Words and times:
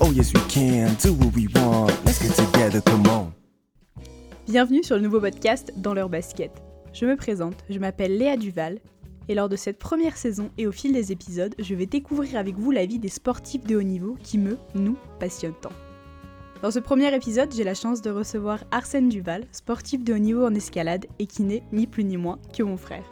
Oh 0.00 0.12
yes, 0.12 0.32
we 0.34 0.40
can 0.48 0.94
do 1.02 1.14
what 1.14 1.32
we 1.34 1.48
want. 1.54 1.90
Let's 2.04 2.20
get 2.20 2.34
together, 2.36 2.82
come 2.82 3.06
on. 3.08 3.32
Bienvenue 4.46 4.82
sur 4.82 4.96
le 4.96 5.02
nouveau 5.02 5.18
podcast 5.18 5.72
Dans 5.78 5.94
leur 5.94 6.10
basket. 6.10 6.50
Je 6.92 7.06
me 7.06 7.16
présente, 7.16 7.54
je 7.70 7.78
m'appelle 7.78 8.18
Léa 8.18 8.36
Duval, 8.36 8.80
et 9.28 9.34
lors 9.34 9.48
de 9.48 9.56
cette 9.56 9.78
première 9.78 10.18
saison 10.18 10.50
et 10.58 10.66
au 10.66 10.72
fil 10.72 10.92
des 10.92 11.10
épisodes, 11.10 11.54
je 11.58 11.74
vais 11.74 11.86
découvrir 11.86 12.36
avec 12.36 12.56
vous 12.56 12.70
la 12.70 12.84
vie 12.84 12.98
des 12.98 13.08
sportifs 13.08 13.64
de 13.64 13.76
haut 13.76 13.82
niveau 13.82 14.18
qui 14.22 14.36
me, 14.36 14.58
nous, 14.74 14.98
passionnent 15.18 15.54
tant. 15.62 15.72
Dans 16.60 16.70
ce 16.70 16.80
premier 16.80 17.14
épisode, 17.14 17.50
j'ai 17.54 17.64
la 17.64 17.74
chance 17.74 18.02
de 18.02 18.10
recevoir 18.10 18.58
Arsène 18.70 19.08
Duval, 19.08 19.46
sportif 19.52 20.04
de 20.04 20.12
haut 20.12 20.18
niveau 20.18 20.44
en 20.44 20.54
escalade 20.54 21.06
et 21.18 21.26
qui 21.26 21.44
n'est 21.44 21.62
ni 21.72 21.86
plus 21.86 22.04
ni 22.04 22.18
moins 22.18 22.38
que 22.54 22.62
mon 22.62 22.76
frère. 22.76 23.04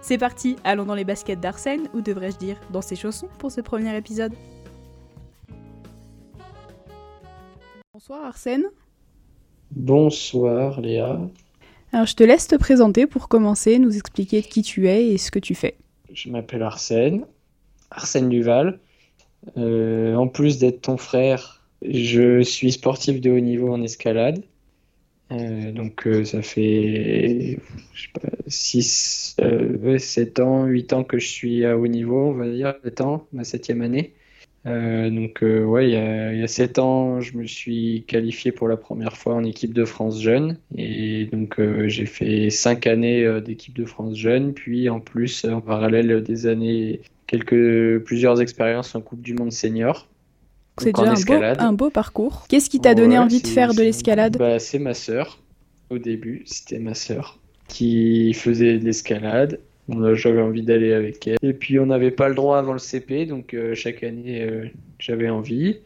C'est 0.00 0.18
parti, 0.18 0.56
allons 0.64 0.84
dans 0.84 0.94
les 0.94 1.04
baskets 1.04 1.40
d'Arsène, 1.40 1.88
ou 1.92 2.00
devrais-je 2.00 2.38
dire 2.38 2.56
dans 2.72 2.82
ses 2.82 2.96
chaussons 2.96 3.28
pour 3.38 3.50
ce 3.50 3.60
premier 3.60 3.96
épisode. 3.96 4.32
Bonsoir 7.92 8.24
Arsène. 8.24 8.64
Bonsoir 9.72 10.80
Léa. 10.80 11.20
Alors 11.92 12.06
je 12.06 12.14
te 12.14 12.22
laisse 12.22 12.46
te 12.46 12.54
présenter 12.54 13.06
pour 13.06 13.28
commencer, 13.28 13.78
nous 13.78 13.96
expliquer 13.96 14.42
qui 14.42 14.62
tu 14.62 14.88
es 14.88 15.08
et 15.08 15.18
ce 15.18 15.30
que 15.30 15.38
tu 15.38 15.54
fais. 15.54 15.76
Je 16.12 16.30
m'appelle 16.30 16.62
Arsène, 16.62 17.26
Arsène 17.90 18.28
Duval. 18.28 18.78
Euh, 19.56 20.14
en 20.14 20.28
plus 20.28 20.58
d'être 20.58 20.82
ton 20.82 20.96
frère, 20.96 21.64
je 21.82 22.42
suis 22.42 22.72
sportif 22.72 23.20
de 23.20 23.30
haut 23.30 23.40
niveau 23.40 23.72
en 23.72 23.82
escalade. 23.82 24.42
Euh, 25.30 25.72
donc 25.72 26.06
euh, 26.06 26.24
ça 26.24 26.40
fait 26.40 27.58
je 27.92 28.02
sais 28.02 28.08
pas, 28.14 28.28
6, 28.46 29.36
7 29.98 30.40
ans, 30.40 30.64
8 30.64 30.92
ans 30.94 31.04
que 31.04 31.18
je 31.18 31.26
suis 31.28 31.64
à 31.64 31.76
haut 31.76 31.86
niveau, 31.86 32.28
on 32.28 32.32
va 32.32 32.48
dire, 32.48 32.74
7 32.82 33.00
ans, 33.02 33.26
ma 33.32 33.44
septième 33.44 33.82
année. 33.82 34.14
Euh, 34.66 35.08
donc 35.10 35.42
euh, 35.42 35.64
ouais, 35.64 35.88
il 35.88 35.92
y, 35.92 35.96
a, 35.96 36.32
il 36.32 36.40
y 36.40 36.42
a 36.42 36.48
7 36.48 36.78
ans, 36.78 37.20
je 37.20 37.36
me 37.36 37.46
suis 37.46 38.04
qualifié 38.06 38.52
pour 38.52 38.68
la 38.68 38.76
première 38.76 39.16
fois 39.16 39.34
en 39.34 39.44
équipe 39.44 39.72
de 39.72 39.84
France 39.84 40.20
jeune. 40.20 40.58
Et 40.76 41.26
donc 41.26 41.58
euh, 41.60 41.88
j'ai 41.88 42.06
fait 42.06 42.50
5 42.50 42.86
années 42.86 43.24
euh, 43.24 43.40
d'équipe 43.40 43.74
de 43.76 43.84
France 43.84 44.16
jeune, 44.16 44.52
puis 44.54 44.88
en 44.88 45.00
plus, 45.00 45.44
en 45.44 45.60
parallèle 45.60 46.22
des 46.22 46.46
années, 46.46 47.00
quelques, 47.26 48.02
plusieurs 48.04 48.40
expériences 48.40 48.94
en 48.94 49.00
Coupe 49.00 49.22
du 49.22 49.34
Monde 49.34 49.52
senior. 49.52 50.08
C'est 50.80 50.92
déjà 50.92 51.08
un 51.10 51.14
beau, 51.14 51.18
escalade. 51.18 51.56
un 51.60 51.72
beau 51.72 51.90
parcours. 51.90 52.46
Qu'est-ce 52.48 52.70
qui 52.70 52.80
t'a 52.80 52.94
donné 52.94 53.16
Ouais, 53.18 53.24
envie 53.24 53.42
de 53.42 53.46
faire 53.46 53.74
de 53.74 53.82
l'escalade? 53.82 54.36
Bah, 54.38 54.58
C'est 54.58 54.78
ma 54.78 54.94
sœur. 54.94 55.38
Au 55.90 55.98
début, 55.98 56.42
c'était 56.46 56.78
ma 56.78 56.94
sœur 56.94 57.38
qui 57.68 58.32
faisait 58.34 58.78
de 58.78 58.84
l'escalade. 58.84 59.60
J'avais 60.14 60.42
envie 60.42 60.62
d'aller 60.62 60.92
avec 60.92 61.26
elle. 61.26 61.38
Et 61.42 61.54
puis 61.54 61.78
on 61.78 61.86
n'avait 61.86 62.10
pas 62.10 62.28
le 62.28 62.34
droit 62.34 62.58
avant 62.58 62.74
le 62.74 62.78
CP, 62.78 63.24
donc 63.24 63.54
euh, 63.54 63.74
chaque 63.74 64.02
année 64.02 64.42
euh, 64.42 64.66
j'avais 64.98 65.30
envie. 65.30 65.78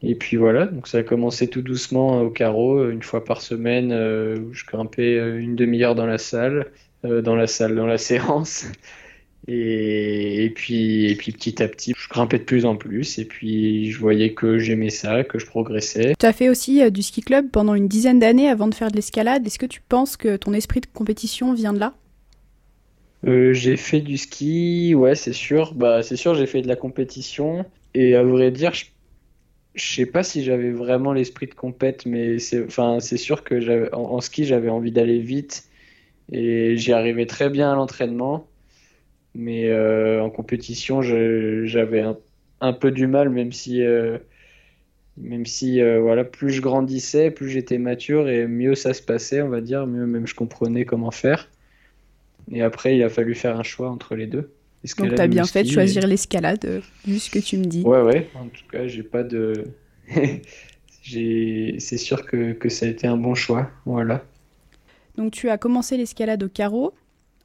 Et 0.00 0.14
puis 0.14 0.36
voilà, 0.36 0.66
donc 0.66 0.86
ça 0.86 0.98
a 0.98 1.02
commencé 1.02 1.48
tout 1.48 1.62
doucement 1.62 2.20
au 2.22 2.30
carreau, 2.30 2.78
euh, 2.78 2.92
une 2.92 3.02
fois 3.02 3.24
par 3.24 3.40
semaine, 3.40 3.90
euh, 3.90 4.38
où 4.38 4.54
je 4.54 4.64
grimpais 4.64 5.16
une 5.38 5.56
demi-heure 5.56 5.96
dans 5.96 6.06
la 6.06 6.18
salle, 6.18 6.66
dans 7.02 7.34
la 7.34 7.48
salle, 7.48 7.74
dans 7.74 7.86
la 7.86 7.98
séance. 8.08 8.66
Et, 9.50 10.44
et 10.44 10.50
puis, 10.50 11.06
et 11.06 11.14
puis 11.14 11.32
petit 11.32 11.62
à 11.62 11.68
petit, 11.68 11.94
je 11.96 12.08
grimpais 12.10 12.38
de 12.38 12.44
plus 12.44 12.66
en 12.66 12.76
plus. 12.76 13.18
Et 13.18 13.24
puis 13.24 13.90
je 13.90 13.98
voyais 13.98 14.34
que 14.34 14.58
j'aimais 14.58 14.90
ça, 14.90 15.24
que 15.24 15.38
je 15.38 15.46
progressais. 15.46 16.12
Tu 16.18 16.26
as 16.26 16.34
fait 16.34 16.50
aussi 16.50 16.82
euh, 16.82 16.90
du 16.90 17.02
ski 17.02 17.22
club 17.22 17.50
pendant 17.50 17.74
une 17.74 17.88
dizaine 17.88 18.18
d'années 18.18 18.50
avant 18.50 18.68
de 18.68 18.74
faire 18.74 18.90
de 18.90 18.96
l'escalade. 18.96 19.46
Est-ce 19.46 19.58
que 19.58 19.66
tu 19.66 19.80
penses 19.80 20.18
que 20.18 20.36
ton 20.36 20.52
esprit 20.52 20.80
de 20.80 20.86
compétition 20.86 21.54
vient 21.54 21.72
de 21.72 21.80
là? 21.80 21.94
Euh, 23.26 23.54
j'ai 23.54 23.76
fait 23.76 24.00
du 24.00 24.18
ski, 24.18 24.94
ouais, 24.94 25.14
c'est 25.14 25.32
sûr. 25.32 25.72
Bah, 25.74 26.02
c'est 26.02 26.16
sûr, 26.16 26.34
j'ai 26.34 26.46
fait 26.46 26.60
de 26.60 26.68
la 26.68 26.76
compétition. 26.76 27.64
Et 27.94 28.16
à 28.16 28.22
vrai 28.22 28.50
dire, 28.50 28.74
je, 28.74 28.84
je 29.74 29.94
sais 29.94 30.06
pas 30.06 30.22
si 30.22 30.44
j'avais 30.44 30.70
vraiment 30.70 31.14
l'esprit 31.14 31.46
de 31.46 31.54
compète, 31.54 32.04
mais 32.04 32.38
c'est, 32.38 32.64
enfin, 32.66 33.00
sûr 33.00 33.42
que 33.44 33.94
en 33.94 34.20
ski, 34.20 34.44
j'avais 34.44 34.68
envie 34.68 34.92
d'aller 34.92 35.20
vite. 35.20 35.64
Et 36.30 36.76
j'y 36.76 36.92
arrivais 36.92 37.24
très 37.24 37.48
bien 37.48 37.72
à 37.72 37.74
l'entraînement. 37.74 38.46
Mais 39.38 39.70
euh, 39.70 40.20
en 40.20 40.30
compétition, 40.30 41.00
j'avais 41.00 42.00
un, 42.00 42.18
un 42.60 42.72
peu 42.72 42.90
du 42.90 43.06
mal, 43.06 43.30
même 43.30 43.52
si, 43.52 43.82
euh, 43.82 44.18
même 45.16 45.46
si 45.46 45.80
euh, 45.80 46.00
voilà, 46.00 46.24
plus 46.24 46.50
je 46.50 46.60
grandissais, 46.60 47.30
plus 47.30 47.48
j'étais 47.48 47.78
mature 47.78 48.28
et 48.28 48.48
mieux 48.48 48.74
ça 48.74 48.92
se 48.94 49.00
passait, 49.00 49.40
on 49.40 49.48
va 49.48 49.60
dire, 49.60 49.86
mieux 49.86 50.06
même 50.06 50.26
je 50.26 50.34
comprenais 50.34 50.84
comment 50.84 51.12
faire. 51.12 51.48
Et 52.50 52.62
après, 52.62 52.96
il 52.96 53.02
a 53.04 53.08
fallu 53.08 53.36
faire 53.36 53.56
un 53.56 53.62
choix 53.62 53.90
entre 53.90 54.16
les 54.16 54.26
deux. 54.26 54.50
Donc 54.98 55.14
tu 55.14 55.20
as 55.20 55.28
bien 55.28 55.44
fait 55.44 55.62
de 55.62 55.70
choisir 55.70 56.04
l'escalade, 56.08 56.82
vu 57.06 57.20
ce 57.20 57.30
que 57.30 57.38
tu 57.38 57.58
me 57.58 57.64
dis. 57.64 57.82
Ouais, 57.82 58.02
ouais. 58.02 58.28
En 58.34 58.48
tout 58.48 58.64
cas, 58.72 58.88
j'ai 58.88 59.04
pas 59.04 59.22
de. 59.22 59.66
C'est 61.04 61.78
sûr 61.78 62.26
que, 62.26 62.52
que 62.52 62.68
ça 62.68 62.86
a 62.86 62.88
été 62.88 63.06
un 63.06 63.16
bon 63.16 63.36
choix. 63.36 63.70
Voilà. 63.86 64.24
Donc 65.16 65.30
tu 65.30 65.48
as 65.48 65.58
commencé 65.58 65.96
l'escalade 65.96 66.42
au 66.42 66.48
carreau. 66.48 66.92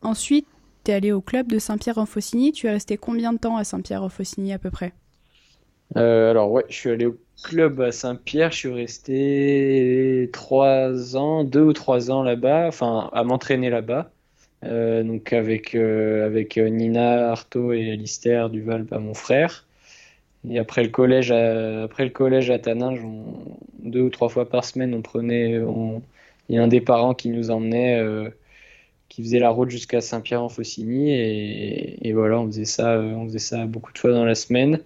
Ensuite, 0.02 0.48
tu 0.84 0.92
es 0.92 0.94
allé 0.94 1.12
au 1.12 1.22
club 1.22 1.48
de 1.48 1.60
Saint-Pierre-en-Faucigny. 1.60 2.52
Tu 2.52 2.68
es 2.68 2.72
resté 2.72 2.98
combien 2.98 3.34
de 3.34 3.38
temps 3.40 3.58
à 3.58 3.64
Saint-Pierre-en-Faucigny 3.64 4.54
à 4.54 4.60
peu 4.60 4.72
près? 4.72 4.94
Euh, 5.98 6.32
alors, 6.32 6.52
ouais, 6.52 6.66
je 6.70 6.76
suis 6.76 6.90
allé 6.90 7.06
au 7.06 7.18
club 7.44 7.82
à 7.82 7.92
Saint-Pierre. 7.92 8.52
Je 8.52 8.58
suis 8.58 8.74
resté 8.74 10.30
trois 10.34 11.16
ans, 11.18 11.44
deux 11.44 11.62
ou 11.62 11.74
trois 11.74 12.12
ans 12.12 12.24
là-bas, 12.24 12.68
enfin, 12.68 13.10
à 13.14 13.24
m'entraîner 13.24 13.70
là-bas. 13.70 14.12
Euh, 14.64 15.04
donc, 15.04 15.34
avec, 15.34 15.76
euh, 15.76 16.26
avec 16.26 16.58
Nina 16.58 17.32
Artaud 17.32 17.74
et 17.74 17.92
Alistair 17.92 18.50
Duval, 18.50 18.84
bah, 18.84 19.00
mon 19.00 19.14
frère. 19.14 19.68
Et 20.50 20.60
après 20.60 20.84
le 20.84 20.90
collège 20.90 21.32
à, 21.32 21.84
après 21.84 22.06
le 22.06 22.12
collège 22.12 22.50
à 22.52 22.60
Taninges, 22.60 23.04
on- 23.04 23.58
deux 23.80 24.02
ou 24.02 24.10
trois 24.10 24.30
fois 24.30 24.50
par 24.50 24.66
semaine, 24.66 24.94
on 24.96 25.02
prenait, 25.02 25.54
il 26.50 26.56
y 26.56 26.58
a 26.58 26.64
un 26.64 26.68
des 26.68 26.82
parents 26.82 27.14
qui 27.14 27.30
nous 27.30 27.52
emmenait, 27.52 28.02
qui 29.14 29.22
faisait 29.22 29.38
la 29.38 29.52
route 29.52 29.70
jusqu'à 29.70 30.02
Saint-Pierre-en-Faucigny, 30.02 31.12
et, 31.12 32.14
voilà, 32.14 32.40
on 32.40 32.48
faisait 32.48 32.66
ça, 32.66 32.94
euh, 32.94 33.14
on 33.14 33.26
faisait 33.26 33.38
ça 33.38 33.68
beaucoup 33.68 33.94
de 33.94 34.00
fois 34.00 34.12
dans 34.12 34.26
la 34.26 34.34
semaine. 34.34 34.80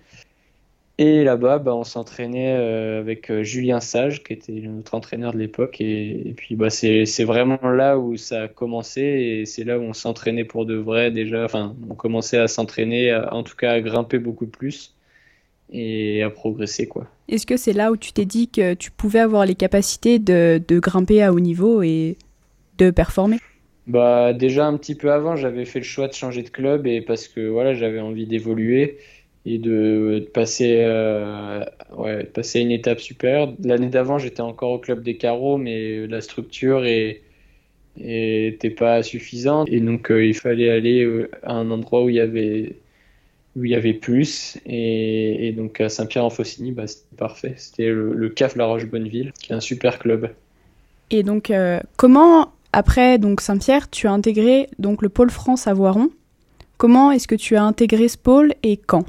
Et 0.97 1.23
là-bas, 1.23 1.59
bah, 1.59 1.73
on 1.73 1.85
s'entraînait 1.85 2.57
euh, 2.57 2.99
avec 2.99 3.31
euh, 3.31 3.43
Julien 3.43 3.79
Sage, 3.79 4.25
qui 4.25 4.33
était 4.33 4.51
notre 4.51 4.95
entraîneur 4.95 5.31
de 5.31 5.38
l'époque, 5.38 5.79
et, 5.79 6.33
puis 6.35 6.55
bah, 6.55 6.69
c'est, 6.69 7.05
vraiment 7.23 7.69
là 7.69 7.97
où 7.97 8.17
ça 8.17 8.43
a 8.43 8.47
commencé, 8.49 9.01
et 9.01 9.45
c'est 9.45 9.63
là 9.63 9.79
où 9.79 9.83
on 9.83 9.93
s'entraînait 9.93 10.44
pour 10.44 10.65
de 10.65 10.75
vrai 10.75 11.09
déjà, 11.09 11.45
enfin, 11.45 11.73
on 11.89 11.95
commençait 11.95 12.38
à 12.38 12.49
s'entraîner, 12.49 13.15
en 13.31 13.44
tout 13.44 13.55
cas 13.55 13.71
à 13.71 13.79
grimper 13.79 14.19
beaucoup 14.19 14.47
plus, 14.47 14.94
et 15.71 16.21
à 16.21 16.29
progresser, 16.29 16.85
quoi. 16.85 17.07
Est-ce 17.29 17.45
que 17.45 17.55
c'est 17.55 17.73
là 17.73 17.94
où 17.94 17.97
tu 17.97 18.11
t'es 18.11 18.25
dit 18.25 18.49
que 18.49 18.73
tu 18.73 18.91
pouvais 18.91 19.19
avoir 19.19 19.45
les 19.45 19.55
capacités 19.55 20.19
de 20.19 20.79
grimper 20.79 21.23
à 21.23 21.31
haut 21.31 21.39
niveau 21.39 21.81
et 21.81 22.17
de 22.77 22.91
performer? 22.91 23.38
Bah 23.88 24.34
déjà 24.34 24.68
un 24.68 24.75
petit 24.75 24.96
peu 24.96 25.12
avant, 25.14 25.38
j'avais 25.38 25.64
fait 25.64 25.80
le 25.80 25.86
choix 25.86 26.09
de 26.09 26.14
changer 26.14 26.44
de 26.44 26.50
club 26.50 26.86
et 26.88 27.02
parce 27.02 27.30
que 27.30 27.48
voilà, 27.48 27.74
j'avais 27.74 28.02
envie 28.02 28.28
d'évoluer 28.28 28.98
et 29.46 29.59
de, 29.59 30.30
passer 30.34 30.80
euh, 30.81 31.64
ouais, 31.96 32.24
de 32.24 32.28
passer 32.28 32.59
à 32.59 32.62
une 32.64 32.72
étape 32.72 33.00
supérieure. 33.00 33.53
L'année 33.64 33.88
d'avant, 33.88 34.18
j'étais 34.18 34.42
encore 34.42 34.72
au 34.72 34.80
club 34.80 35.03
des 35.03 35.16
carreaux, 35.16 35.58
mais 35.58 36.06
la 36.06 36.20
structure 36.22 36.86
est 36.86 37.22
était 38.00 38.70
pas 38.70 39.02
suffisante 39.02 39.68
et 39.72 39.80
donc 39.80 40.12
euh, 40.12 40.24
il 40.24 40.36
fallait 40.36 40.69
aller 40.69 41.04
euh, 41.04 41.31
à 41.42 41.54
un 41.54 41.72
endroit 41.72 42.04
où 42.04 42.09
il 42.09 42.16
y 42.16 42.19
avait 42.19 42.75
où 43.56 43.66
il 43.66 43.72
y 43.72 43.75
avait 43.75 43.96
plus 43.96 44.59
et, 44.68 45.48
et 45.48 45.52
donc 45.52 45.81
à 45.81 45.90
Saint-Pierre-en-Faucigny, 45.90 46.74
bah, 46.74 46.86
c'était 46.86 47.16
parfait. 47.16 47.54
C'était 47.56 47.88
le, 47.88 48.14
le 48.14 48.30
CAF 48.30 48.56
La 48.56 48.66
Roche-Bonneville, 48.66 49.31
qui 49.42 49.54
est 49.54 49.56
un 49.56 49.62
super 49.62 49.98
club. 49.98 50.30
Et 51.09 51.24
donc, 51.24 51.52
comment, 51.96 52.52
après 52.73 53.17
donc 53.17 53.41
Saint-Pierre, 53.41 53.89
tu 53.89 54.07
as 54.07 54.11
intégré 54.11 54.67
donc 54.79 55.01
le 55.01 55.09
pôle 55.09 55.29
France 55.29 55.67
à 55.67 55.73
Voiron 55.73 56.09
Comment 56.78 57.11
est-ce 57.11 57.28
que 57.28 57.33
tu 57.33 57.55
as 57.55 57.63
intégré 57.63 58.07
ce 58.07 58.19
pôle 58.19 58.53
et 58.62 58.77
quand? 58.77 59.06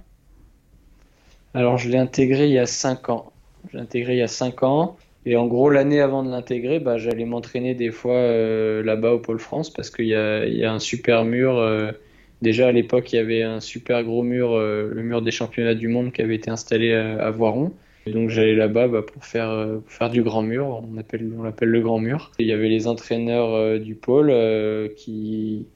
Alors, 1.53 1.77
je 1.77 1.91
l'ai 1.91 1.99
intégré 1.99 2.47
il 2.47 2.53
y 2.53 2.59
a 2.59 2.65
5 2.65 3.11
ans. 3.11 3.33
Je 3.71 3.77
l'ai 3.77 3.83
intégré 3.83 4.15
il 4.15 4.19
y 4.19 4.23
a 4.23 4.29
5 4.29 4.63
ans. 4.63 4.97
Et 5.27 5.37
en 5.37 5.47
gros, 5.47 5.69
l'année 5.69 6.01
avant 6.01 6.23
de 6.23 6.31
l'intégrer, 6.31 6.81
bah, 6.81 6.97
j'allais 6.97 7.27
m'entraîner 7.27 7.75
des 7.75 7.91
fois 7.91 8.15
euh, 8.15 8.83
là-bas 8.83 9.13
au 9.13 9.19
Pôle 9.19 9.39
France 9.39 9.69
parce 9.71 9.91
qu'il 9.91 10.07
y 10.07 10.15
a, 10.15 10.73
un 10.73 10.79
super 10.79 11.27
mur. 11.27 11.59
euh, 11.59 11.93
déjà 12.41 12.69
à 12.69 12.73
l'époque, 12.73 13.13
il 13.13 13.17
y 13.17 13.19
avait 13.19 13.43
un 13.43 13.61
super 13.61 14.03
gros 14.03 14.23
mur, 14.23 14.53
euh, 14.53 14.91
le 14.91 15.03
mur 15.03 15.21
des 15.21 15.31
championnats 15.31 15.75
du 15.75 15.89
monde 15.89 16.13
qui 16.13 16.23
avait 16.23 16.37
été 16.37 16.51
installé 16.51 16.95
à 16.95 17.31
Voiron. 17.31 17.73
Et 18.09 18.11
donc 18.11 18.31
j'allais 18.31 18.55
là-bas 18.55 18.89
bah, 18.89 19.03
pour 19.03 19.23
faire, 19.23 19.51
euh, 19.51 19.81
faire 19.87 20.09
du 20.09 20.23
grand 20.23 20.41
mur, 20.41 20.83
on 20.83 20.97
appelle, 20.97 21.31
on 21.39 21.43
l'appelle 21.43 21.69
le 21.69 21.83
grand 21.83 21.99
mur. 21.99 22.33
Il 22.39 22.47
y 22.47 22.53
avait 22.53 22.71
les 22.71 22.87
entraîneurs 22.87 23.53
euh, 23.55 23.79
du 23.79 23.95
pôle 23.95 24.31
euh, 24.31 24.89
qui, 24.97 25.67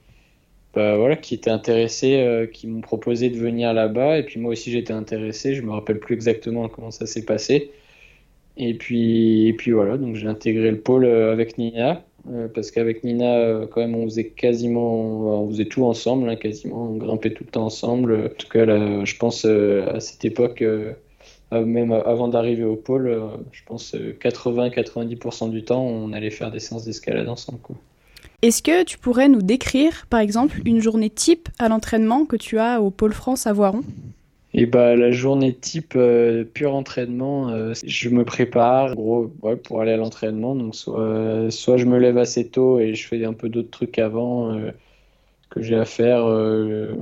bah, 0.73 0.97
voilà, 0.97 1.15
qui 1.15 1.35
étaient 1.35 1.51
intéressés, 1.51 2.49
qui 2.51 2.65
m'ont 2.65 2.81
proposé 2.81 3.29
de 3.29 3.37
venir 3.37 3.71
là-bas. 3.71 4.17
Et 4.17 4.23
puis 4.23 4.39
moi 4.39 4.51
aussi 4.53 4.71
j'étais 4.71 4.93
intéressé, 4.93 5.53
je 5.53 5.61
me 5.61 5.71
rappelle 5.71 5.99
plus 5.99 6.15
exactement 6.15 6.67
comment 6.69 6.89
ça 6.89 7.05
s'est 7.05 7.23
passé. 7.23 7.69
Et 8.57 8.73
puis, 8.73 9.47
et 9.47 9.53
puis 9.53 9.71
voilà, 9.71 9.97
donc 9.97 10.15
j'ai 10.15 10.27
intégré 10.27 10.71
le 10.71 10.79
pôle 10.79 11.05
avec 11.05 11.59
Nina. 11.59 12.03
parce 12.55 12.71
qu'avec 12.71 13.03
Nina, 13.03 13.67
quand 13.71 13.81
même, 13.81 13.95
on 13.95 14.05
faisait 14.05 14.29
quasiment, 14.29 15.43
on 15.43 15.49
faisait 15.49 15.65
tout 15.65 15.85
ensemble, 15.85 16.29
hein, 16.29 16.35
quasiment, 16.35 16.89
on 16.93 16.97
grimpait 16.97 17.31
tout 17.31 17.43
le 17.43 17.51
temps 17.51 17.65
ensemble. 17.65 18.31
En 18.31 18.35
tout 18.35 18.49
cas, 18.49 18.65
je 19.05 19.17
pense 19.17 19.45
à 19.45 19.99
cette 19.99 20.25
époque, 20.25 20.63
même 21.61 21.91
avant 21.91 22.27
d'arriver 22.27 22.63
au 22.63 22.75
pôle, 22.75 23.07
euh, 23.07 23.27
je 23.51 23.61
pense 23.65 23.95
80-90% 23.95 25.49
du 25.49 25.63
temps, 25.63 25.83
on 25.83 26.13
allait 26.13 26.29
faire 26.29 26.51
des 26.51 26.59
séances 26.59 26.85
d'escalade 26.85 27.27
ensemble. 27.29 27.59
Quoi. 27.61 27.75
Est-ce 28.41 28.61
que 28.61 28.83
tu 28.83 28.97
pourrais 28.97 29.29
nous 29.29 29.41
décrire, 29.41 30.05
par 30.09 30.19
exemple, 30.19 30.61
une 30.65 30.81
journée 30.81 31.09
type 31.09 31.49
à 31.59 31.69
l'entraînement 31.69 32.25
que 32.25 32.35
tu 32.35 32.59
as 32.59 32.81
au 32.81 32.89
Pôle 32.89 33.13
France 33.13 33.47
à 33.47 33.53
Voiron? 33.53 33.81
Et 34.55 34.67
bah 34.67 34.95
la 34.95 35.09
journée 35.09 35.53
type 35.53 35.93
euh, 35.95 36.43
pur 36.43 36.75
entraînement, 36.75 37.49
euh, 37.49 37.73
je 37.83 38.09
me 38.09 38.23
prépare 38.23 38.91
en 38.91 38.95
gros 38.95 39.33
ouais, 39.41 39.55
pour 39.55 39.81
aller 39.81 39.93
à 39.93 39.97
l'entraînement. 39.97 40.55
Donc 40.55 40.75
soit, 40.75 41.49
soit 41.49 41.77
je 41.77 41.85
me 41.85 41.97
lève 41.97 42.19
assez 42.19 42.47
tôt 42.47 42.79
et 42.79 42.93
je 42.93 43.07
fais 43.07 43.25
un 43.25 43.33
peu 43.33 43.49
d'autres 43.49 43.71
trucs 43.71 43.97
avant 43.97 44.53
euh, 44.53 44.71
que 45.49 45.61
j'ai 45.61 45.75
à 45.75 45.85
faire, 45.85 46.25
euh, 46.25 46.93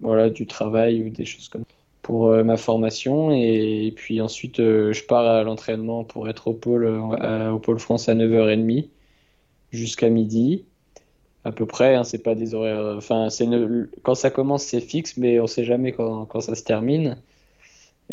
voilà 0.00 0.30
du 0.30 0.46
travail 0.46 1.02
ou 1.02 1.10
des 1.10 1.24
choses 1.24 1.48
comme 1.48 1.62
ça 1.62 1.75
pour 2.06 2.28
euh, 2.28 2.44
ma 2.44 2.56
formation 2.56 3.32
et, 3.32 3.92
puis 3.96 4.20
ensuite 4.20 4.60
euh, 4.60 4.92
je 4.92 5.04
pars 5.04 5.26
à 5.26 5.42
l'entraînement 5.42 6.04
pour 6.04 6.28
être 6.28 6.48
au 6.48 6.54
pôle 6.54 6.84
euh, 6.86 7.00
à- 7.20 7.52
au 7.52 7.58
pôle 7.58 7.80
France 7.80 8.08
à 8.08 8.14
9h30 8.14 8.90
jusqu'à 9.72 10.08
midi 10.10 10.66
à 11.44 11.52
peu 11.52 11.66
près, 11.66 11.94
hein, 11.96 12.04
c'est 12.04 12.22
pas 12.22 12.34
des 12.34 12.54
horaires. 12.54 12.96
Enfin, 12.98 13.30
c'est 13.30 13.46
ne- 13.46 13.88
quand 14.02 14.14
ça 14.16 14.30
commence, 14.30 14.64
c'est 14.64 14.80
fixe, 14.80 15.16
mais 15.16 15.40
on 15.40 15.46
sait 15.46 15.64
jamais 15.64 15.92
quand, 15.92 16.26
quand 16.26 16.40
ça 16.40 16.54
se 16.56 16.64
termine. 16.64 17.18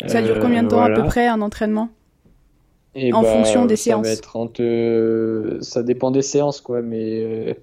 Ça 0.06 0.22
dure 0.22 0.36
Euh, 0.36 0.40
combien 0.40 0.62
de 0.62 0.68
temps 0.68 0.82
à 0.82 0.90
peu 0.90 1.02
près 1.04 1.26
un 1.26 1.40
entraînement? 1.40 1.88
Et 2.94 3.12
en 3.12 3.22
bah, 3.22 3.32
fonction 3.32 3.66
des 3.66 3.76
ça 3.76 3.82
séances 3.84 4.06
va 4.06 4.10
être 4.10 4.36
entre, 4.36 5.58
ça 5.62 5.82
dépend 5.82 6.10
des 6.10 6.22
séances, 6.22 6.60
quoi, 6.60 6.80
mais 6.82 7.22
euh, 7.50 7.54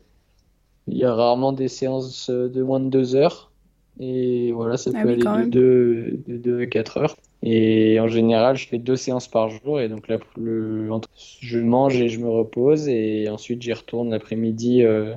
il 0.88 0.98
y 0.98 1.06
a 1.06 1.13
rarement 1.13 1.54
des 1.54 1.68
séances 1.68 2.30
de 2.30 2.63
moins 2.63 2.80
de 2.80 2.89
deux 2.89 3.16
heures. 3.16 3.50
Et 3.99 4.51
voilà, 4.53 4.77
ça 4.77 4.91
Ah 4.93 5.01
peut 5.01 5.07
oui, 5.07 5.11
aller 5.11 5.27
de 5.27 5.35
même. 5.38 5.49
deux, 5.49 6.17
de 6.27 6.38
deux 6.38 6.61
à 6.61 6.65
quatre 6.67 6.97
heures. 6.97 7.15
Et 7.43 7.99
en 7.99 8.07
général, 8.07 8.55
je 8.57 8.67
fais 8.67 8.79
deux 8.79 8.95
séances 8.95 9.27
par 9.27 9.49
jour. 9.49 9.79
Et 9.79 9.89
donc 9.89 10.07
là, 10.07 10.17
le, 10.38 10.91
entre- 10.91 11.09
je 11.41 11.59
mange 11.59 11.97
et 12.01 12.09
je 12.09 12.19
me 12.19 12.29
repose. 12.29 12.88
Et 12.88 13.29
ensuite, 13.29 13.61
j'y 13.61 13.73
retourne 13.73 14.09
l'après-midi. 14.11 14.83
euh, 14.83 15.15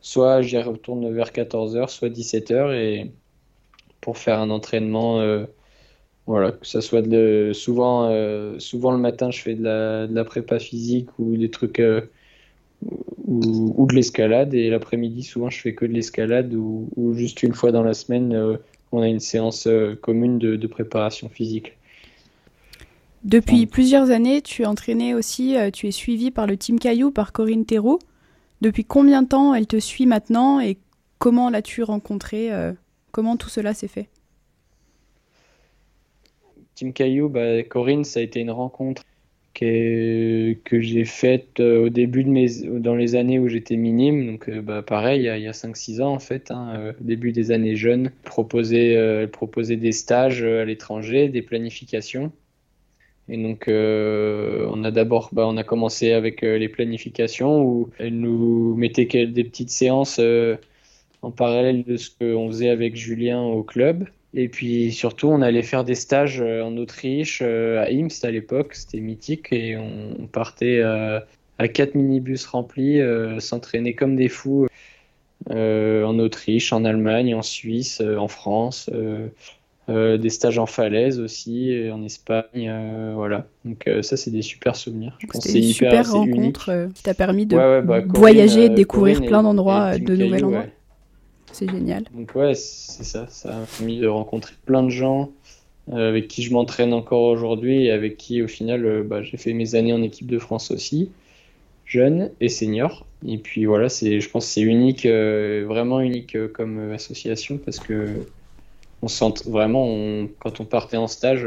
soit 0.00 0.42
j'y 0.42 0.58
retourne 0.58 1.12
vers 1.14 1.32
14h, 1.32 1.90
soit 1.90 2.10
17h. 2.10 2.72
Et 2.74 3.14
pour 4.00 4.18
faire 4.18 4.40
un 4.40 4.50
entraînement. 4.50 5.20
euh, 5.20 5.46
voilà, 6.26 6.52
que 6.52 6.66
ça 6.66 6.80
soit 6.80 7.02
de, 7.02 7.52
souvent, 7.54 8.08
euh, 8.10 8.58
souvent 8.58 8.90
le 8.92 8.98
matin, 8.98 9.30
je 9.30 9.40
fais 9.42 9.54
de 9.54 9.62
la, 9.62 10.06
de 10.08 10.14
la 10.14 10.24
prépa 10.24 10.58
physique 10.58 11.10
ou 11.18 11.36
des 11.36 11.50
trucs 11.50 11.80
ou, 12.82 13.74
ou 13.76 13.86
de 13.86 13.94
l'escalade, 13.94 14.54
et 14.54 14.70
l'après-midi, 14.70 15.22
souvent, 15.22 15.50
je 15.50 15.60
fais 15.60 15.74
que 15.74 15.84
de 15.84 15.92
l'escalade 15.92 16.54
ou, 16.54 16.88
ou 16.96 17.14
juste 17.14 17.42
une 17.42 17.54
fois 17.54 17.72
dans 17.72 17.82
la 17.82 17.94
semaine, 17.94 18.32
euh, 18.34 18.56
on 18.92 19.02
a 19.02 19.08
une 19.08 19.20
séance 19.20 19.66
euh, 19.66 19.96
commune 19.96 20.38
de, 20.38 20.56
de 20.56 20.66
préparation 20.66 21.28
physique. 21.28 21.76
Depuis 23.24 23.66
plusieurs 23.66 24.10
années, 24.10 24.40
tu 24.40 24.62
es 24.62 24.66
entraîné 24.66 25.14
aussi, 25.14 25.56
euh, 25.56 25.70
tu 25.70 25.88
es 25.88 25.90
suivi 25.90 26.30
par 26.30 26.46
le 26.46 26.56
Team 26.56 26.78
Caillou, 26.78 27.10
par 27.10 27.32
Corinne 27.32 27.64
Thérault. 27.64 27.98
Depuis 28.60 28.84
combien 28.84 29.22
de 29.22 29.28
temps 29.28 29.54
elle 29.54 29.66
te 29.66 29.80
suit 29.80 30.06
maintenant 30.06 30.60
et 30.60 30.78
comment 31.18 31.50
l'as-tu 31.50 31.82
rencontrée 31.82 32.50
Comment 33.10 33.36
tout 33.36 33.50
cela 33.50 33.74
s'est 33.74 33.88
fait? 33.88 34.08
Team 36.74 36.92
Caillou, 36.92 37.28
bah, 37.28 37.62
Corinne, 37.64 38.04
ça 38.04 38.20
a 38.20 38.22
été 38.22 38.40
une 38.40 38.50
rencontre 38.50 39.02
que, 39.56 40.52
que 40.64 40.80
j'ai 40.80 41.06
faite 41.06 41.60
euh, 41.60 41.86
au 41.86 41.88
début 41.88 42.24
de 42.24 42.28
mes, 42.28 42.46
dans 42.78 42.94
les 42.94 43.14
années 43.14 43.38
où 43.38 43.48
j'étais 43.48 43.76
minime. 43.76 44.26
Donc, 44.26 44.48
euh, 44.48 44.60
bah, 44.60 44.82
pareil, 44.82 45.22
il 45.22 45.24
y 45.24 45.46
a, 45.46 45.50
a 45.50 45.52
5-6 45.52 46.02
ans, 46.02 46.12
en 46.12 46.18
fait, 46.18 46.50
hein, 46.50 46.74
euh, 46.76 46.92
début 47.00 47.32
des 47.32 47.50
années 47.52 47.74
jeunes. 47.74 48.12
Proposer, 48.24 48.96
euh, 48.96 49.26
proposait 49.26 49.76
des 49.76 49.92
stages 49.92 50.42
à 50.42 50.64
l'étranger, 50.64 51.28
des 51.28 51.42
planifications. 51.42 52.32
Et 53.28 53.42
donc, 53.42 53.64
on 53.68 54.84
a 54.84 54.90
d'abord, 54.92 55.30
bah, 55.32 55.46
on 55.48 55.56
a 55.56 55.64
commencé 55.64 56.12
avec 56.12 56.42
les 56.42 56.68
planifications 56.68 57.60
où 57.60 57.90
elle 57.98 58.20
nous 58.20 58.76
mettait 58.76 59.06
des 59.26 59.42
petites 59.42 59.70
séances 59.70 60.20
en 61.22 61.30
parallèle 61.32 61.82
de 61.82 61.96
ce 61.96 62.10
qu'on 62.10 62.46
faisait 62.46 62.68
avec 62.68 62.94
Julien 62.94 63.42
au 63.42 63.64
club. 63.64 64.06
Et 64.38 64.48
puis 64.48 64.92
surtout, 64.92 65.28
on 65.28 65.40
allait 65.40 65.62
faire 65.62 65.82
des 65.82 65.94
stages 65.94 66.42
euh, 66.42 66.62
en 66.62 66.76
Autriche, 66.76 67.40
euh, 67.42 67.82
à 67.82 67.90
Imst 67.90 68.22
à 68.22 68.30
l'époque, 68.30 68.74
c'était 68.74 69.00
mythique, 69.00 69.50
et 69.50 69.78
on, 69.78 70.26
partait 70.26 70.80
euh, 70.80 71.18
à 71.58 71.68
quatre 71.68 71.94
minibus 71.94 72.44
remplis, 72.44 73.00
euh, 73.00 73.40
s'entraîner 73.40 73.94
comme 73.94 74.14
des 74.14 74.28
fous 74.28 74.66
euh, 75.50 76.04
en 76.04 76.18
Autriche, 76.18 76.74
en 76.74 76.84
Allemagne, 76.84 77.34
en 77.34 77.40
Suisse, 77.40 78.02
en 78.02 78.28
France, 78.28 78.90
euh, 79.88 80.18
des 80.18 80.30
stages 80.30 80.58
en 80.58 80.66
falaise 80.66 81.18
aussi, 81.18 81.74
en 81.90 82.02
Espagne, 82.04 82.70
voilà. 83.14 83.46
Donc 83.64 83.88
ça, 84.02 84.18
c'est 84.18 84.30
des 84.30 84.42
super 84.42 84.76
souvenirs. 84.76 85.16
Je 85.18 85.28
pense 85.28 85.44
c'est 85.44 85.56
une 85.56 85.64
hyper, 85.64 86.04
super 86.04 86.22
unique. 86.24 86.34
rencontre 86.34 86.68
euh, 86.68 86.88
qui 86.94 87.02
t'a 87.02 87.14
permis 87.14 87.46
de 87.46 87.56
Ouais, 87.56 87.62
ouais, 87.62 87.82
bah, 87.82 88.00
Corinne, 88.02 88.20
voyager, 88.20 88.68
de 88.68 88.74
découvrir 88.74 89.14
Corinne 89.14 89.28
plein 89.30 89.42
d'endroits, 89.42 89.98
de 89.98 90.14
nouveaux 90.14 90.44
endroits. 90.44 90.60
ouais. 90.60 90.72
C'est 91.56 91.70
génial. 91.70 92.04
Donc 92.14 92.34
ouais, 92.34 92.54
c'est 92.54 93.02
ça, 93.02 93.26
ça 93.30 93.48
m'a 93.48 93.64
permis 93.78 93.98
de 93.98 94.06
rencontrer 94.06 94.54
plein 94.66 94.82
de 94.82 94.90
gens 94.90 95.30
euh, 95.90 96.10
avec 96.10 96.28
qui 96.28 96.42
je 96.42 96.52
m'entraîne 96.52 96.92
encore 96.92 97.22
aujourd'hui 97.22 97.86
et 97.86 97.90
avec 97.90 98.18
qui 98.18 98.42
au 98.42 98.46
final 98.46 98.84
euh, 98.84 99.02
bah, 99.02 99.22
j'ai 99.22 99.38
fait 99.38 99.54
mes 99.54 99.74
années 99.74 99.94
en 99.94 100.02
équipe 100.02 100.26
de 100.26 100.38
France 100.38 100.70
aussi, 100.70 101.10
jeune 101.86 102.30
et 102.42 102.50
senior. 102.50 103.06
Et 103.26 103.38
puis 103.38 103.64
voilà, 103.64 103.88
je 103.88 104.28
pense 104.28 104.44
que 104.44 104.52
c'est 104.52 104.60
unique, 104.60 105.06
euh, 105.06 105.64
vraiment 105.66 106.00
unique 106.00 106.36
comme 106.52 106.92
association 106.92 107.56
parce 107.56 107.78
que 107.78 108.06
on 109.00 109.08
sent 109.08 109.32
vraiment, 109.46 110.26
quand 110.38 110.60
on 110.60 110.66
partait 110.66 110.98
en 110.98 111.06
stage 111.06 111.46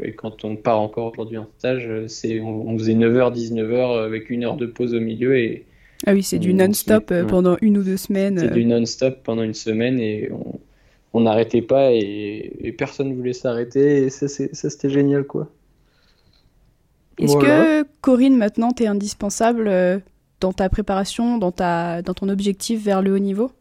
et 0.00 0.12
quand 0.12 0.46
on 0.46 0.56
part 0.56 0.80
encore 0.80 1.12
aujourd'hui 1.12 1.36
en 1.36 1.48
stage, 1.58 1.86
on, 1.86 2.46
on 2.46 2.78
faisait 2.78 2.94
9h, 2.94 3.34
19h 3.34 4.04
avec 4.06 4.30
une 4.30 4.44
heure 4.44 4.56
de 4.56 4.64
pause 4.64 4.94
au 4.94 5.00
milieu 5.00 5.36
et 5.36 5.66
Ah 6.06 6.12
oui, 6.12 6.22
c'est 6.22 6.38
du 6.38 6.50
se 6.50 6.56
non-stop 6.56 7.10
euh, 7.10 7.24
pendant 7.24 7.56
une 7.62 7.78
ou 7.78 7.82
deux 7.82 7.96
semaines. 7.96 8.38
c'est 8.38 8.46
euh. 8.46 8.50
du 8.50 8.64
non-stop 8.64 9.22
pendant 9.22 9.42
une 9.42 9.54
semaine 9.54 9.98
et 10.00 10.30
on 11.12 11.20
n'arrêtait 11.20 11.62
pas 11.62 11.92
et, 11.92 12.52
et 12.60 12.72
personne 12.72 13.10
ne 13.10 13.14
voulait 13.14 13.32
s'arrêter 13.32 14.04
et 14.04 14.10
ça, 14.10 14.26
c'était 14.28 14.90
génial 14.90 15.24
quoi. 15.24 15.48
Est-ce 17.18 17.32
Voilà. 17.32 17.84
que 17.84 17.88
Corinne, 18.00 18.36
maintenant, 18.36 18.72
t'es 18.72 18.86
indispensable 18.86 19.68
euh, 19.68 19.98
dans 20.40 20.52
ta 20.52 20.68
préparation, 20.68 21.38
dans, 21.38 21.52
ta, 21.52 22.02
dans 22.02 22.14
ton 22.14 22.28
objectif 22.28 22.84
vers 22.84 23.02
le 23.02 23.14
haut 23.14 23.18
niveau? 23.18 23.52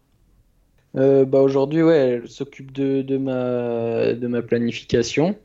Euh, 0.96 1.26
bah 1.26 1.40
aujourd'hui 1.42 1.82
ouais, 1.82 1.98
elle 2.24 2.30
s'occupe 2.30 2.72
de, 2.72 3.02
de 3.02 3.18
ma, 3.18 4.14
de 4.14 4.28
ma 4.28 4.42
planification 4.44 5.36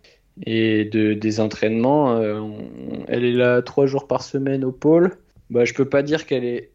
et 0.45 0.85
de, 0.85 1.15
des 1.15 1.41
entraînements. 1.41 2.17
Euh, 2.17 2.39
on- 2.41 3.05
elle 3.09 3.25
est 3.25 3.33
là 3.33 3.63
trois 3.63 3.87
jours 3.87 4.07
par 4.07 4.23
semaine 4.23 4.65
au 4.65 4.73
pôle. 4.73 5.17
Bah, 5.51 5.65
je 5.65 5.73
peux 5.75 5.89
pas 5.89 6.03
dire 6.03 6.27
qu'elle 6.27 6.45
est 6.45 6.71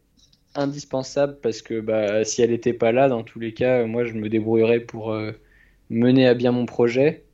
indispensable 0.55 1.39
parce 1.41 1.61
que 1.61 1.79
bah, 1.81 2.23
si 2.25 2.41
elle 2.41 2.51
n'était 2.51 2.73
pas 2.73 2.91
là, 2.91 3.09
dans 3.09 3.23
tous 3.23 3.39
les 3.39 3.53
cas, 3.53 3.85
moi 3.85 4.05
je 4.05 4.13
me 4.13 4.29
débrouillerais 4.29 4.79
pour 4.81 5.11
euh, 5.13 5.31
mener 5.89 6.27
à 6.27 6.33
bien 6.35 6.51
mon 6.51 6.65
projet. 6.65 7.25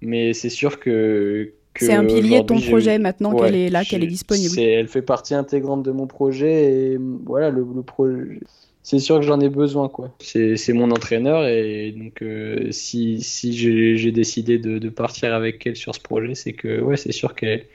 Mais 0.00 0.32
c'est 0.34 0.50
sûr 0.50 0.80
que, 0.80 1.54
que 1.74 1.86
C'est 1.86 1.92
un 1.92 2.04
pilier 2.06 2.40
de 2.40 2.46
ton 2.46 2.60
projet 2.60 2.98
maintenant 2.98 3.34
qu'elle 3.34 3.54
est 3.54 3.68
là, 3.70 3.84
qu'elle 3.84 4.02
est 4.02 4.06
disponible. 4.06 4.54
c'est- 4.54 4.70
elle 4.72 4.88
fait 4.88 5.02
partie 5.02 5.34
intégrante 5.34 5.82
de 5.82 5.90
mon 5.92 6.06
projet 6.06 6.92
et 6.94 6.98
voilà, 7.24 7.50
le, 7.50 7.66
le 7.74 7.82
projet. 7.82 8.40
C'est 8.82 8.98
sûr 8.98 9.16
que 9.20 9.22
j'en 9.26 9.40
ai 9.40 9.48
besoin, 9.48 9.88
quoi. 9.88 10.12
C'est 10.20 10.72
mon 10.72 10.90
entraîneur 10.92 11.46
et 11.48 11.92
donc 11.92 12.22
euh, 12.22 12.70
si, 12.70 13.20
si 13.22 13.52
j'ai 13.54 13.96
j'ai 13.96 14.12
décidé 14.12 14.58
de, 14.58 14.78
de 14.78 14.88
partir 14.88 15.34
avec 15.34 15.66
elle 15.66 15.74
sur 15.76 15.94
ce 15.94 16.00
projet, 16.00 16.34
c'est 16.36 16.52
que 16.52 16.80
ouais, 16.80 16.96
c'est 16.96 17.10
sûr 17.12 17.34
qu'elle 17.34 17.66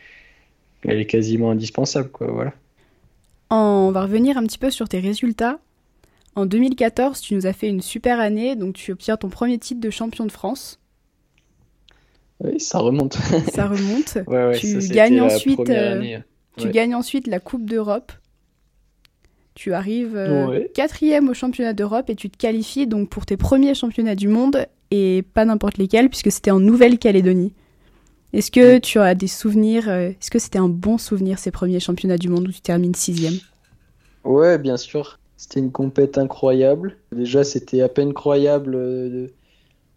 elle 0.84 1.00
est 1.00 1.06
quasiment 1.08 1.52
indispensable, 1.52 2.10
quoi. 2.12 2.32
Voilà. 2.32 2.54
On 3.50 3.92
va 3.92 4.01
revenir 4.04 4.38
un 4.38 4.44
petit 4.44 4.58
peu 4.58 4.70
sur 4.72 4.89
tes 4.89 5.00
résultats. 5.00 5.60
En 6.36 6.46
2014, 6.46 7.20
tu 7.22 7.34
nous 7.36 7.48
as 7.48 7.54
fait 7.54 7.68
une 7.68 7.82
super 7.82 8.20
année, 8.20 8.56
donc 8.56 8.75
tu 8.75 8.92
obtiens 8.92 9.18
ton 9.18 9.30
premier 9.30 9.58
titre 9.58 9.82
de 9.82 9.89
champion 9.89 10.25
de 10.25 10.32
France. 10.32 10.80
Oui, 12.44 12.60
ça 12.60 12.77
remonte. 12.80 13.13
Ça 13.51 13.66
remonte. 13.68 14.20
Ouais, 14.27 14.48
ouais, 14.50 14.58
Tu 14.58 14.80
ça, 14.80 14.94
gagnes 14.94 15.22
ensuite, 15.22 15.68
euh. 15.70 16.20
Tu 16.58 16.66
Ouais. 16.66 16.72
gagnes 16.72 16.94
ensuite 16.96 17.25
la 17.27 17.39
Coupe 17.39 17.66
d'Europe. 17.68 18.12
Tu 19.56 19.74
arrives 19.74 20.16
euh, 20.16 20.68
quatrième 20.75 21.30
au 21.30 21.34
championnat 21.34 21.74
d'Europe 21.74 22.12
et 22.12 22.16
tu 22.16 22.30
te 22.30 22.38
qualifies 22.38 22.86
donc 22.86 23.10
pour 23.10 23.25
tes 23.25 23.38
premiers 23.38 23.74
championnats 23.74 24.13
du 24.16 24.27
monde 24.27 24.68
et 24.92 25.24
pas 25.34 25.46
n'importe 25.46 25.80
lesquels 25.80 26.10
puisque 26.10 26.32
c'était 26.32 26.51
en 26.51 26.60
Nouvelle-Calédonie. 26.60 27.54
Est-ce 28.34 28.51
que 28.51 28.77
tu 28.79 29.00
as 29.00 29.15
des 29.15 29.27
souvenirs 29.27 29.88
euh, 29.88 30.10
Est-ce 30.10 30.29
que 30.29 30.39
c'était 30.39 30.60
un 30.60 30.67
bon 30.67 30.98
souvenir 30.98 31.39
ces 31.39 31.51
premiers 31.51 31.79
championnats 31.79 32.17
du 32.17 32.29
monde 32.29 32.48
où 32.48 32.51
tu 32.51 32.62
termines 32.62 32.96
sixième? 32.96 33.36
Ouais, 34.24 34.57
bien 34.57 34.77
sûr. 34.77 35.19
C'était 35.38 35.60
une 35.60 35.72
compète 35.72 36.17
incroyable. 36.17 36.98
Déjà, 37.12 37.43
c'était 37.43 37.81
à 37.81 37.89
peine 37.89 38.13
croyable 38.13 38.75
euh, 38.75 39.27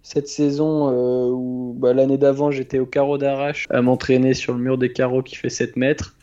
cette 0.02 0.28
saison 0.28 0.90
euh, 0.90 1.30
où 1.30 1.74
bah, 1.78 1.92
l'année 1.92 2.18
d'avant, 2.18 2.50
j'étais 2.50 2.78
au 2.78 2.86
carreau 2.86 3.18
d'arrache 3.18 3.66
à 3.70 3.82
m'entraîner 3.82 4.34
sur 4.34 4.52
le 4.52 4.60
mur 4.60 4.78
des 4.78 4.92
carreaux 4.92 5.22
qui 5.22 5.34
fait 5.34 5.50
7 5.50 5.76
mètres. 5.76 6.16